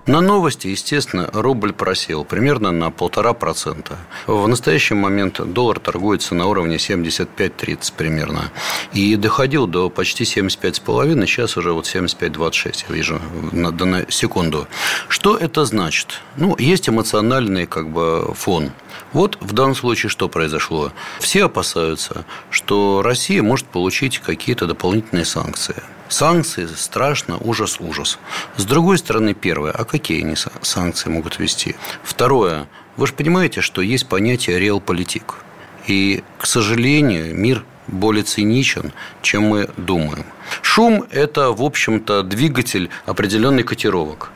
На 0.07 0.21
новости, 0.21 0.67
естественно, 0.67 1.31
рубль 1.33 1.73
просел 1.73 2.25
примерно 2.25 2.73
на 2.73 2.91
полтора 2.91 3.35
процента. 3.35 3.99
В 4.27 4.49
настоящий 4.49 4.95
момент 4.95 5.41
доллар 5.53 5.79
торгуется 5.79 6.35
на 6.35 6.47
уровне 6.47 6.75
75-30 6.75 7.93
примерно. 7.97 8.51
И 8.93 9.15
доходил 9.15 9.69
до 9.69 9.91
почти 9.91 10.25
75,5, 10.25 11.27
сейчас 11.27 11.57
уже 11.57 11.73
вот 11.73 11.85
75-26, 11.87 12.87
я 12.89 12.95
вижу, 12.95 13.21
на, 13.53 13.71
на 13.71 14.11
секунду. 14.11 14.67
Что 15.07 15.37
это 15.37 15.65
значит? 15.65 16.21
Ну, 16.37 16.57
есть 16.59 16.89
эмоциональный 16.89 17.67
как 17.67 17.89
бы 17.89 18.35
фон. 18.35 18.73
Вот 19.13 19.39
в 19.41 19.53
данном 19.53 19.77
случае 19.77 20.11
что 20.11 20.29
произошло? 20.29 20.91
Все 21.21 21.45
опасаются, 21.45 22.25
что 22.51 23.03
Россия 23.03 23.41
может 23.41 23.67
получить 23.67 24.19
какие-то 24.19 24.67
дополнительные 24.67 25.25
санкции. 25.25 25.77
Санкции 26.13 26.67
страшно, 26.67 27.39
ужас, 27.39 27.79
ужас. 27.81 28.19
С 28.59 28.67
другой 28.67 28.99
стороны, 28.99 29.33
первое, 29.33 29.73
а 29.73 29.85
какие 29.85 30.23
они 30.23 30.37
санкции 30.61 31.09
могут 31.09 31.39
вести? 31.39 31.75
Второе, 32.03 32.69
вы 32.99 33.07
же 33.07 33.15
понимаете, 33.15 33.63
что 33.63 33.81
есть 33.81 34.07
понятие 34.07 34.59
реалполитик. 34.59 35.37
И, 35.87 36.23
к 36.37 36.45
сожалению, 36.45 37.35
мир 37.35 37.65
более 37.87 38.25
циничен, 38.25 38.93
чем 39.23 39.45
мы 39.45 39.71
думаем. 39.79 40.27
Шум– 40.61 41.07
это, 41.11 41.51
в 41.51 41.63
общем-то, 41.63 42.23
двигатель 42.25 42.91
определенных 43.07 43.65
котировок. 43.65 44.33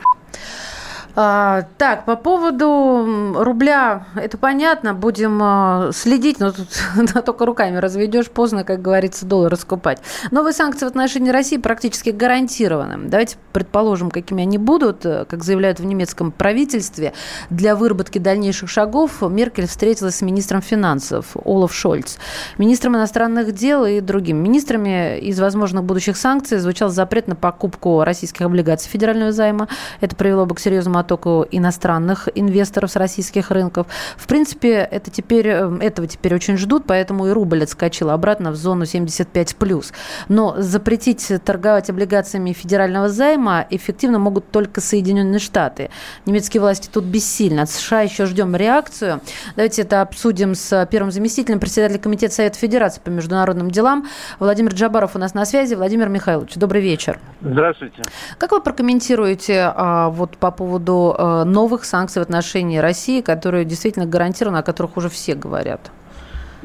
А, 1.18 1.62
так, 1.78 2.04
по 2.04 2.14
поводу 2.14 3.32
рубля, 3.42 4.04
это 4.16 4.36
понятно, 4.36 4.92
будем 4.92 5.40
а, 5.42 5.90
следить, 5.94 6.38
но 6.40 6.52
тут 6.52 6.68
только 7.24 7.46
руками 7.46 7.78
разведешь, 7.78 8.28
поздно, 8.28 8.64
как 8.64 8.82
говорится, 8.82 9.24
доллар 9.24 9.50
раскупать. 9.50 10.02
Новые 10.30 10.52
санкции 10.52 10.84
в 10.84 10.88
отношении 10.88 11.30
России 11.30 11.56
практически 11.56 12.10
гарантированы. 12.10 13.08
Давайте 13.08 13.38
предположим, 13.54 14.10
какими 14.10 14.42
они 14.42 14.58
будут. 14.58 15.04
Как 15.04 15.42
заявляют 15.42 15.80
в 15.80 15.86
немецком 15.86 16.32
правительстве, 16.32 17.14
для 17.48 17.76
выработки 17.76 18.18
дальнейших 18.18 18.68
шагов 18.68 19.22
Меркель 19.22 19.66
встретилась 19.66 20.16
с 20.16 20.22
министром 20.22 20.60
финансов 20.60 21.34
Олаф 21.46 21.74
Шольц, 21.74 22.18
министром 22.58 22.94
иностранных 22.96 23.52
дел 23.52 23.86
и 23.86 24.00
другими 24.00 24.38
министрами. 24.38 25.18
Из 25.20 25.40
возможных 25.40 25.84
будущих 25.84 26.18
санкций 26.18 26.58
звучал 26.58 26.90
запрет 26.90 27.26
на 27.26 27.36
покупку 27.36 28.04
российских 28.04 28.42
облигаций 28.42 28.90
федерального 28.90 29.32
займа. 29.32 29.68
Это 30.02 30.14
привело 30.14 30.44
бы 30.44 30.54
к 30.54 30.60
серьезному 30.60 31.05
оттоку 31.06 31.46
иностранных 31.50 32.28
инвесторов 32.34 32.90
с 32.90 32.96
российских 32.96 33.50
рынков. 33.50 33.86
В 34.16 34.26
принципе, 34.26 34.86
это 34.90 35.10
теперь, 35.10 35.46
э, 35.46 35.78
этого 35.80 36.08
теперь 36.08 36.34
очень 36.34 36.56
ждут, 36.56 36.84
поэтому 36.86 37.28
и 37.28 37.30
рубль 37.30 37.62
отскочил 37.62 38.10
обратно 38.10 38.50
в 38.50 38.56
зону 38.56 38.84
75+. 38.84 39.92
Но 40.28 40.56
запретить 40.58 41.32
торговать 41.44 41.90
облигациями 41.90 42.52
федерального 42.52 43.08
займа 43.08 43.66
эффективно 43.70 44.18
могут 44.18 44.50
только 44.50 44.80
Соединенные 44.80 45.38
Штаты. 45.38 45.90
Немецкие 46.26 46.60
власти 46.60 46.88
тут 46.92 47.04
бессильны. 47.04 47.60
От 47.60 47.70
США 47.70 48.00
еще 48.02 48.26
ждем 48.26 48.56
реакцию. 48.56 49.20
Давайте 49.54 49.82
это 49.82 50.02
обсудим 50.02 50.54
с 50.54 50.86
первым 50.90 51.12
заместителем 51.12 51.60
председателя 51.60 51.98
Комитета 51.98 52.34
Совета 52.34 52.58
Федерации 52.58 53.00
по 53.00 53.10
международным 53.10 53.70
делам. 53.70 54.06
Владимир 54.38 54.74
Джабаров 54.74 55.14
у 55.14 55.18
нас 55.18 55.34
на 55.34 55.44
связи. 55.44 55.74
Владимир 55.74 56.08
Михайлович, 56.08 56.54
добрый 56.54 56.82
вечер. 56.82 57.18
Здравствуйте. 57.40 58.02
Как 58.38 58.52
вы 58.52 58.60
прокомментируете 58.60 59.72
а, 59.74 60.10
вот 60.10 60.36
по 60.38 60.50
поводу 60.50 60.95
э, 61.16 61.44
новых 61.44 61.84
санкций 61.84 62.20
в 62.20 62.24
отношении 62.24 62.78
России, 62.78 63.20
которые 63.20 63.64
действительно 63.64 64.06
гарантированы, 64.06 64.58
о 64.58 64.62
которых 64.62 64.96
уже 64.96 65.08
все 65.08 65.34
говорят? 65.34 65.90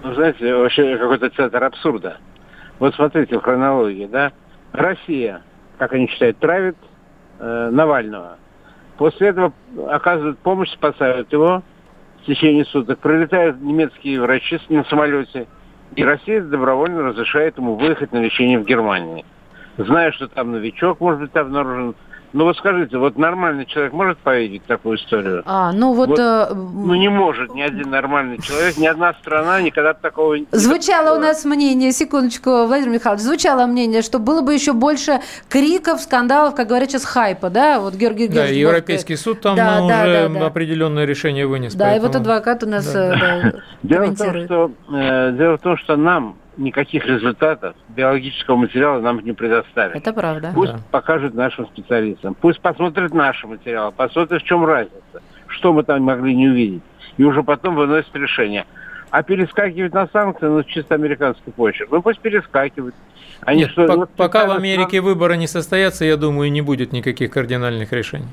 Ну, 0.04 0.14
знаете, 0.14 0.56
вообще 0.56 0.98
какой-то 0.98 1.30
центр 1.30 1.64
абсурда. 1.64 2.18
Вот 2.80 2.96
смотрите, 2.96 3.38
в 3.38 3.42
хронологии, 3.42 4.08
да, 4.08 4.32
Россия, 4.72 5.42
как 5.78 5.94
они 5.94 6.08
считают, 6.08 6.38
травит 6.40 6.78
э, 7.40 7.70
Навального. 7.72 8.38
После 8.98 9.30
этого 9.30 9.54
оказывают 9.90 10.40
помощь, 10.40 10.72
спасают 10.72 11.32
его 11.32 11.64
в 12.22 12.26
течение 12.26 12.66
суток. 12.66 13.00
Прилетают 13.00 13.62
немецкие 13.62 14.22
врачи 14.22 14.60
на 14.70 14.84
самолете, 14.86 15.48
и 15.96 16.04
Россия 16.04 16.42
добровольно 16.42 17.02
разрешает 17.04 17.58
ему 17.58 17.76
выехать 17.76 18.12
на 18.12 18.20
лечение 18.20 18.60
в 18.60 18.66
Германии. 18.66 19.26
Зная, 19.78 20.12
что 20.12 20.28
там 20.28 20.52
новичок 20.52 21.00
может 21.00 21.22
быть 21.22 21.36
обнаружен, 21.36 21.96
ну 22.34 22.46
вот 22.46 22.58
скажите, 22.58 22.98
вот 22.98 23.18
нормальный 23.18 23.66
человек 23.66 23.94
может 23.94 24.18
поверить 24.20 24.64
в 24.64 24.68
такую 24.68 24.98
историю? 24.98 25.44
А, 25.46 25.72
ну 25.72 25.94
вот... 25.94 26.10
вот 26.10 26.20
э... 26.20 26.54
Ну 26.54 26.96
не 26.96 27.10
может 27.10 27.54
ни 27.54 27.62
один 27.62 27.90
нормальный 27.90 28.40
человек, 28.42 28.78
ни 28.78 28.86
одна 28.86 29.14
страна 29.16 29.62
никогда 29.62 29.94
такого 29.94 30.36
не... 30.36 30.48
Звучало 30.52 31.18
у 31.18 31.20
нас 31.20 31.46
мнение, 31.46 31.92
секундочку, 31.92 32.66
Владимир 32.66 32.94
Михайлович, 32.94 33.24
звучало 33.24 33.66
мнение, 33.66 34.02
что 34.02 34.20
было 34.20 34.42
бы 34.42 34.54
еще 34.54 34.74
больше 34.74 35.20
криков, 35.50 36.02
скандалов, 36.02 36.56
как 36.56 36.68
говорят 36.68 36.90
сейчас, 36.90 37.06
хайпа, 37.06 37.50
да? 37.50 37.80
Вот 37.80 37.96
Георгий 37.96 38.28
Да, 38.28 38.46
Георгий 38.46 38.60
Европейский 38.60 39.16
суд 39.16 39.42
там 39.42 39.56
да, 39.56 39.80
ну, 39.80 39.88
да, 39.88 40.04
уже 40.04 40.30
да, 40.30 40.40
да. 40.40 40.46
определенное 40.46 41.06
решение 41.06 41.48
вынес. 41.48 41.74
Да, 41.74 41.86
поэтому... 41.86 42.06
и 42.06 42.08
вот 42.08 42.16
адвокат 42.16 42.64
у 42.64 42.68
нас 42.68 42.92
да. 42.94 43.16
Э, 43.16 43.52
да, 43.52 43.62
дело, 43.84 44.06
в 44.06 44.18
том, 44.18 44.46
что, 44.46 44.72
э, 44.94 45.32
дело 45.34 45.58
в 45.58 45.62
том, 45.62 45.78
что 45.78 45.96
нам 45.96 46.36
никаких 46.58 47.06
результатов 47.06 47.76
биологического 47.90 48.56
материала 48.56 49.00
нам 49.00 49.20
не 49.20 49.34
предоставят. 49.34 49.96
Это 49.96 50.14
правда. 50.14 50.52
Пусть 50.54 50.74
да. 50.74 50.80
покажут 50.92 51.34
нашим 51.34 51.68
специалистам. 51.68 52.36
Пусть 52.36 52.60
посмотрят 52.60 53.14
наши 53.14 53.48
материалы, 53.48 53.92
посмотрят, 53.92 54.42
в 54.42 54.46
чем 54.46 54.66
разница, 54.66 55.22
что 55.48 55.74
мы 55.74 55.84
там 55.84 56.04
могли 56.04 56.36
не 56.36 56.50
увидеть. 56.50 56.84
И 57.18 57.24
уже 57.24 57.44
потом 57.44 57.76
выносят 57.76 58.16
решение. 58.16 58.66
А 59.10 59.24
перескакивать 59.24 59.94
на 59.94 60.08
санкции, 60.08 60.46
ну, 60.46 60.64
чисто 60.64 60.96
американский 60.96 61.52
почерк. 61.52 61.90
Ну, 61.92 62.02
пусть 62.02 62.20
перескакивают. 62.20 62.96
Они 63.42 63.62
Нет, 63.62 63.72
что, 63.72 63.88
по- 63.88 63.96
вот 63.96 64.10
пока 64.12 64.46
в 64.46 64.52
Америке 64.52 64.98
нам... 64.98 65.06
выборы 65.06 65.36
не 65.36 65.48
состоятся, 65.48 66.06
я 66.06 66.16
думаю, 66.16 66.52
не 66.52 66.62
будет 66.62 66.94
никаких 66.94 67.32
кардинальных 67.32 67.92
решений. 67.92 68.28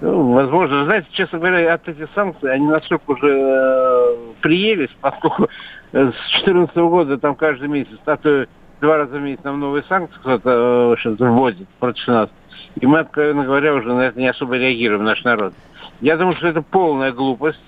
Ну, 0.00 0.32
возможно, 0.32 0.84
знаете, 0.84 1.08
честно 1.12 1.38
говоря, 1.38 1.74
от 1.74 1.88
этих 1.88 2.08
санкций 2.14 2.52
они 2.52 2.66
настолько 2.66 3.10
уже 3.10 3.28
э, 3.28 4.16
приелись, 4.40 4.94
поскольку 5.00 5.48
с 5.90 6.12
2014 6.42 6.76
года 6.76 7.18
там 7.18 7.34
каждый 7.34 7.68
месяц, 7.68 7.98
а 8.04 8.16
то 8.16 8.46
два 8.80 8.98
раза 8.98 9.18
в 9.18 9.20
месяц 9.20 9.42
нам 9.42 9.58
новые 9.58 9.82
санкции 9.84 10.18
кто-то 10.20 10.96
э, 11.04 11.14
вводит 11.18 11.68
против 11.80 12.06
нас. 12.06 12.30
И 12.80 12.86
мы, 12.86 13.00
откровенно 13.00 13.44
говоря, 13.44 13.74
уже 13.74 13.92
на 13.92 14.02
это 14.02 14.18
не 14.18 14.28
особо 14.28 14.56
реагируем, 14.56 15.04
наш 15.04 15.22
народ. 15.24 15.52
Я 16.00 16.16
думаю, 16.16 16.36
что 16.36 16.46
это 16.46 16.62
полная 16.62 17.10
глупость. 17.10 17.60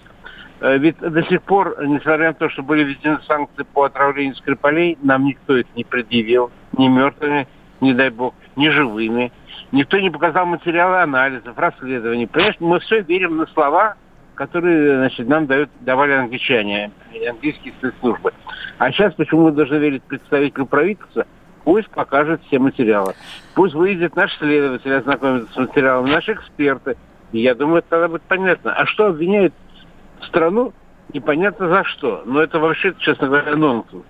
Э, 0.60 0.78
ведь 0.78 0.98
до 0.98 1.22
сих 1.24 1.42
пор, 1.42 1.76
несмотря 1.84 2.28
на 2.28 2.34
то, 2.34 2.48
что 2.48 2.62
были 2.62 2.84
введены 2.84 3.18
санкции 3.26 3.64
по 3.64 3.84
отравлению 3.84 4.36
Скрипалей, 4.36 4.98
нам 5.02 5.24
никто 5.24 5.56
их 5.56 5.66
не 5.74 5.82
предъявил, 5.84 6.52
ни 6.76 6.86
мертвыми, 6.86 7.48
не 7.80 7.92
дай 7.92 8.10
бог, 8.10 8.34
ни 8.54 8.68
живыми. 8.68 9.32
Никто 9.72 9.98
не 9.98 10.10
показал 10.10 10.46
материалы 10.46 11.00
анализов, 11.00 11.56
расследований. 11.56 12.26
Понимаешь, 12.26 12.56
мы 12.58 12.80
все 12.80 13.02
верим 13.02 13.36
на 13.36 13.46
слова, 13.46 13.94
которые 14.34 14.96
значит, 14.96 15.28
нам 15.28 15.46
дают, 15.46 15.70
давали 15.80 16.12
англичане, 16.12 16.90
английские 17.28 17.74
спецслужбы. 17.74 18.32
А 18.78 18.90
сейчас 18.90 19.14
почему 19.14 19.44
мы 19.44 19.52
должны 19.52 19.76
верить 19.76 20.02
представителю 20.02 20.66
правительства? 20.66 21.26
Пусть 21.64 21.90
покажет 21.90 22.40
все 22.46 22.58
материалы. 22.58 23.14
Пусть 23.54 23.74
выйдет 23.74 24.16
наш 24.16 24.36
следователь, 24.38 24.94
ознакомится 24.94 25.52
с 25.52 25.56
материалом, 25.56 26.10
наши 26.10 26.32
эксперты. 26.32 26.96
И 27.32 27.40
я 27.40 27.54
думаю, 27.54 27.78
это 27.78 27.90
тогда 27.90 28.08
будет 28.08 28.22
понятно. 28.22 28.72
А 28.72 28.86
что 28.86 29.08
обвиняют 29.08 29.54
страну, 30.22 30.72
непонятно 31.12 31.68
за 31.68 31.84
что. 31.84 32.22
Но 32.24 32.42
это 32.42 32.58
вообще, 32.58 32.94
честно 32.98 33.28
говоря, 33.28 33.54
нонсенс. 33.54 34.02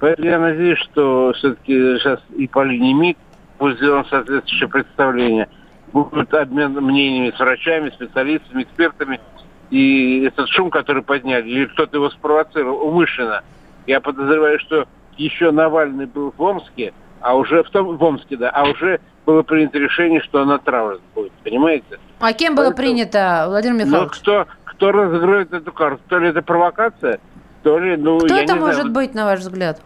Поэтому 0.00 0.28
я 0.28 0.38
надеюсь, 0.38 0.78
что 0.78 1.32
все-таки 1.34 1.98
сейчас 1.98 2.20
и 2.36 2.46
по 2.46 2.62
линии 2.62 2.92
МИД 2.92 3.18
будет 3.58 3.78
сделано 3.78 4.04
соответствующее 4.08 4.68
представление. 4.68 5.48
Будет 5.92 6.32
обмен 6.34 6.72
мнениями 6.72 7.32
с 7.34 7.38
врачами, 7.38 7.90
специалистами, 7.90 8.62
экспертами. 8.62 9.20
И 9.70 10.22
этот 10.24 10.48
шум, 10.48 10.70
который 10.70 11.02
подняли, 11.02 11.48
или 11.48 11.66
кто-то 11.66 11.96
его 11.96 12.10
спровоцировал 12.10 12.86
умышленно, 12.86 13.42
я 13.86 14.00
подозреваю, 14.00 14.58
что 14.60 14.86
еще 15.16 15.50
Навальный 15.50 16.06
был 16.06 16.32
в 16.36 16.40
Омске, 16.40 16.94
а 17.20 17.34
уже 17.34 17.62
в 17.62 17.70
том 17.70 17.96
в 17.96 18.02
Омске, 18.02 18.36
да, 18.36 18.50
а 18.50 18.64
уже 18.64 19.00
было 19.26 19.42
принято 19.42 19.78
решение, 19.78 20.20
что 20.22 20.40
он 20.40 20.50
отравлен 20.52 21.00
будет, 21.14 21.32
понимаете? 21.44 21.98
А 22.20 22.32
кем 22.32 22.54
было 22.54 22.66
Поэтому, 22.66 22.76
принято, 22.76 23.44
Владимир 23.48 23.84
ну, 23.84 23.86
Михайлович? 23.86 24.12
Ну, 24.14 24.20
кто, 24.20 24.46
кто 24.64 24.92
разыгрывает 24.92 25.52
эту 25.52 25.72
карту? 25.72 26.02
То 26.08 26.18
ли 26.18 26.28
это 26.28 26.40
провокация, 26.40 27.20
то 27.62 27.78
ли, 27.78 27.96
ну, 27.96 28.18
Кто 28.20 28.36
это 28.36 28.54
не 28.54 28.58
может 28.58 28.80
знаю. 28.82 28.94
быть, 28.94 29.14
на 29.14 29.26
ваш 29.26 29.40
взгляд? 29.40 29.82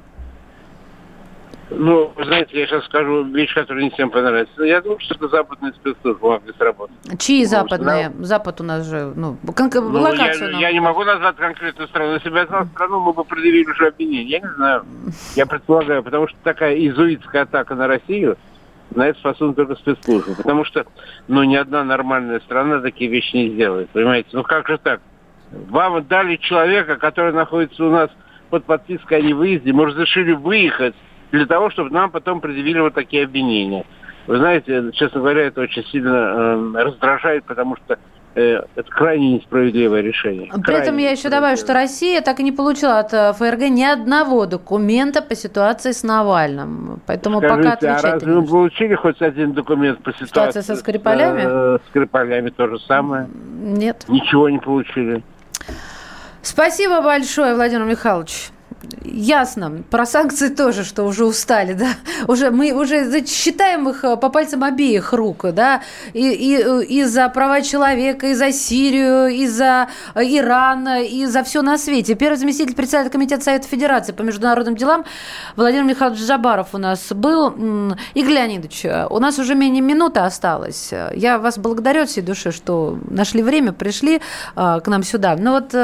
Ну, 1.77 2.12
вы 2.14 2.25
знаете, 2.25 2.59
я 2.59 2.66
сейчас 2.66 2.85
скажу 2.85 3.25
вещь, 3.25 3.55
которая 3.55 3.85
не 3.85 3.91
всем 3.91 4.11
понравится. 4.11 4.62
Я 4.62 4.81
думаю, 4.81 5.01
что 5.01 5.14
это 5.14 5.29
западные 5.29 5.73
спецслужбы 5.73 6.31
могли 6.31 6.53
сработать. 6.59 6.97
Чьи 7.18 7.45
западные? 7.45 8.11
Да? 8.11 8.25
Запад 8.25 8.61
у 8.61 8.64
нас 8.64 8.87
же, 8.87 9.12
ну, 9.14 9.37
кон- 9.55 9.70
ну 9.73 10.01
локацию 10.01 10.47
я, 10.47 10.53
нам... 10.53 10.61
я 10.61 10.73
не 10.73 10.81
могу 10.81 11.05
назвать 11.05 11.37
конкретную 11.37 11.89
страну. 11.89 12.14
Если 12.14 12.31
бы 12.31 12.39
я 12.39 12.47
знал 12.47 12.66
страну, 12.66 13.01
мы 13.01 13.12
бы 13.12 13.25
предъявили 13.25 13.70
уже 13.70 13.89
обвинение. 13.89 14.25
Я 14.25 14.41
не 14.41 14.55
знаю. 14.55 14.85
Я 15.35 15.47
предполагаю, 15.47 16.03
потому 16.03 16.29
что 16.29 16.37
такая 16.43 16.77
изуитская 16.87 17.43
атака 17.43 17.75
на 17.75 17.87
Россию, 17.87 18.37
на 18.95 19.09
это 19.09 19.18
способны 19.18 19.55
только 19.55 19.75
спецслужбы. 19.77 20.35
Потому 20.35 20.64
что, 20.64 20.85
ну, 21.29 21.43
ни 21.45 21.57
одна 21.57 21.85
нормальная 21.85 22.41
страна 22.41 22.81
такие 22.81 23.11
вещи 23.11 23.37
не 23.37 23.51
сделает. 23.51 23.89
Понимаете? 23.91 24.29
Ну, 24.33 24.43
как 24.43 24.68
же 24.68 24.79
так? 24.79 25.01
Вам 25.68 26.03
дали 26.07 26.37
человека, 26.37 26.97
который 26.97 27.33
находится 27.33 27.85
у 27.85 27.91
нас 27.91 28.11
под 28.51 28.64
подпиской 28.64 29.18
о 29.18 29.23
невыезде, 29.23 29.73
мы 29.73 29.87
разрешили 29.87 30.33
выехать 30.33 30.95
для 31.33 31.47
того, 31.47 31.70
чтобы 31.70 31.91
нам 31.91 32.11
потом 32.11 32.41
предъявили 32.41 32.78
вот 32.78 32.95
такие 32.95 33.24
обвинения. 33.24 33.85
Вы 34.26 34.37
знаете, 34.37 34.91
честно 34.93 35.20
говоря, 35.20 35.47
это 35.47 35.62
очень 35.62 35.85
сильно 35.87 36.74
э, 36.74 36.85
раздражает, 36.85 37.45
потому 37.45 37.76
что 37.76 37.99
э, 38.37 38.61
это 38.76 38.89
крайне 38.89 39.39
несправедливое 39.39 40.01
решение. 40.03 40.49
При 40.53 40.62
крайне 40.62 40.83
этом 40.83 40.97
я 40.99 41.11
еще 41.11 41.28
добавлю, 41.28 41.57
что 41.57 41.72
Россия 41.72 42.20
так 42.20 42.39
и 42.39 42.45
не 42.45 42.53
получила 42.53 43.01
от 43.01 43.12
э, 43.12 43.33
ФРГ 43.33 43.70
ни 43.70 43.83
одного 43.83 44.47
документа 44.47 45.22
по 45.22 45.35
ситуации 45.35 45.91
с 45.91 46.05
Навальным. 46.05 47.01
Поэтому 47.07 47.39
Скажите, 47.39 47.62
пока 47.62 47.72
отвечать... 47.72 48.05
а 48.05 48.12
разве 48.12 48.33
вы 48.33 48.47
получили 48.47 48.95
хоть 48.95 49.20
один 49.20 49.55
документ 49.55 49.99
по 50.05 50.12
ситуации? 50.12 50.26
Ситуация 50.26 50.62
со 50.62 50.76
Скрипалями? 50.76 51.43
Э, 51.45 51.78
с 51.85 51.89
Скрипалями 51.89 52.51
то 52.51 52.68
же 52.68 52.78
самое. 52.80 53.26
Нет. 53.61 54.05
Ничего 54.07 54.49
не 54.51 54.59
получили. 54.59 55.24
Спасибо 56.43 57.03
большое, 57.03 57.55
Владимир 57.55 57.87
Михайлович. 57.87 58.51
Ясно. 59.05 59.83
Про 59.91 60.07
санкции 60.07 60.49
тоже, 60.49 60.85
что 60.85 61.05
уже 61.05 61.24
устали, 61.24 61.72
да. 61.74 61.89
Уже 62.26 62.51
мы 62.51 62.72
уже 62.72 63.24
считаем 63.26 63.89
их 63.89 64.05
э, 64.05 64.16
по 64.16 64.28
пальцам 64.28 64.64
обеих 64.64 65.12
рук, 65.12 65.47
да. 65.53 65.83
И, 66.12 66.30
и, 66.30 66.62
э, 66.62 66.85
и 66.85 67.05
за 67.05 67.28
права 67.28 67.62
человека, 67.62 68.28
и 68.28 68.35
за 68.35 68.53
Сирию, 68.53 69.28
и 69.28 69.47
за 69.47 69.89
э, 70.14 70.22
Иран, 70.22 70.89
и 71.03 71.26
за 71.26 71.43
все 71.43 71.62
на 71.62 71.78
свете. 71.78 72.14
Первый 72.14 72.37
заместитель 72.37 72.74
председателя 72.74 73.11
комитета 73.11 73.45
Совета 73.45 73.68
Федерации 73.68 74.12
по 74.12 74.22
международным 74.22 74.76
делам 74.76 75.05
Владимир 75.57 75.85
Михайлович 75.85 76.20
Жабаров 76.20 76.68
у 76.72 76.78
нас 76.78 77.12
был. 77.12 77.51
Игорь 78.14 78.33
Леонидович, 78.33 78.87
у 79.11 79.18
нас 79.18 79.39
уже 79.39 79.55
менее 79.55 79.83
минуты 79.83 80.20
осталось. 80.20 80.93
Я 81.14 81.39
вас 81.39 81.59
благодарю 81.59 82.03
от 82.03 82.09
всей 82.09 82.22
души, 82.22 82.53
что 82.53 82.99
нашли 83.09 83.43
время, 83.43 83.72
пришли 83.72 84.20
к 84.55 84.83
нам 84.87 85.03
сюда. 85.03 85.37
Но 85.37 85.53
вот 85.53 85.74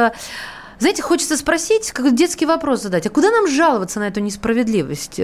знаете, 0.79 1.03
хочется 1.03 1.37
спросить, 1.37 1.91
как 1.91 2.14
детский 2.14 2.47
вопрос 2.47 2.83
задать. 2.83 3.07
А 3.07 3.11
куда 3.11 3.31
нам 3.31 3.49
жаловаться 3.49 3.99
на 3.99 4.09
эту 4.09 4.20
несправедливость? 4.20 5.20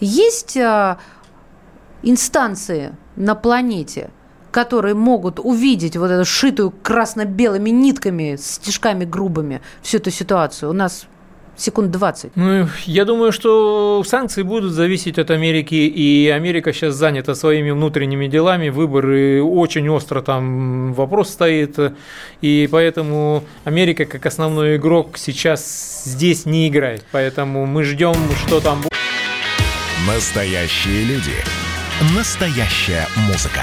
Есть 0.00 0.56
а, 0.56 0.98
инстанции 2.02 2.96
на 3.16 3.34
планете, 3.34 4.10
которые 4.50 4.94
могут 4.94 5.38
увидеть 5.38 5.96
вот 5.96 6.10
эту 6.10 6.24
шитую 6.24 6.70
красно-белыми 6.70 7.70
нитками, 7.70 8.36
стежками 8.36 9.04
грубыми 9.04 9.62
всю 9.82 9.98
эту 9.98 10.10
ситуацию. 10.10 10.70
У 10.70 10.72
нас 10.74 11.06
секунд 11.60 11.90
20. 11.90 12.32
Ну, 12.36 12.68
я 12.86 13.04
думаю, 13.04 13.32
что 13.32 14.02
санкции 14.06 14.42
будут 14.42 14.72
зависеть 14.72 15.18
от 15.18 15.30
Америки, 15.30 15.74
и 15.74 16.28
Америка 16.28 16.72
сейчас 16.72 16.94
занята 16.94 17.34
своими 17.34 17.70
внутренними 17.70 18.26
делами, 18.26 18.68
выборы 18.70 19.42
очень 19.42 19.88
остро 19.88 20.22
там 20.22 20.92
вопрос 20.94 21.30
стоит, 21.30 21.76
и 22.40 22.68
поэтому 22.70 23.44
Америка 23.64 24.04
как 24.04 24.26
основной 24.26 24.76
игрок 24.76 25.18
сейчас 25.18 26.02
здесь 26.04 26.46
не 26.46 26.68
играет, 26.68 27.04
поэтому 27.12 27.66
мы 27.66 27.84
ждем, 27.84 28.14
что 28.46 28.60
там 28.60 28.78
будет. 28.78 28.90
Настоящие 30.06 31.04
люди. 31.04 31.36
Настоящая 32.16 33.06
музыка. 33.28 33.62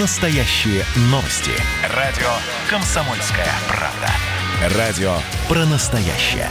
Настоящие 0.00 0.84
новости. 1.10 1.50
Радио 1.94 2.30
«Комсомольская 2.70 3.52
правда». 3.68 4.78
Радио 4.78 5.14
про 5.48 5.66
настоящее. 5.66 6.48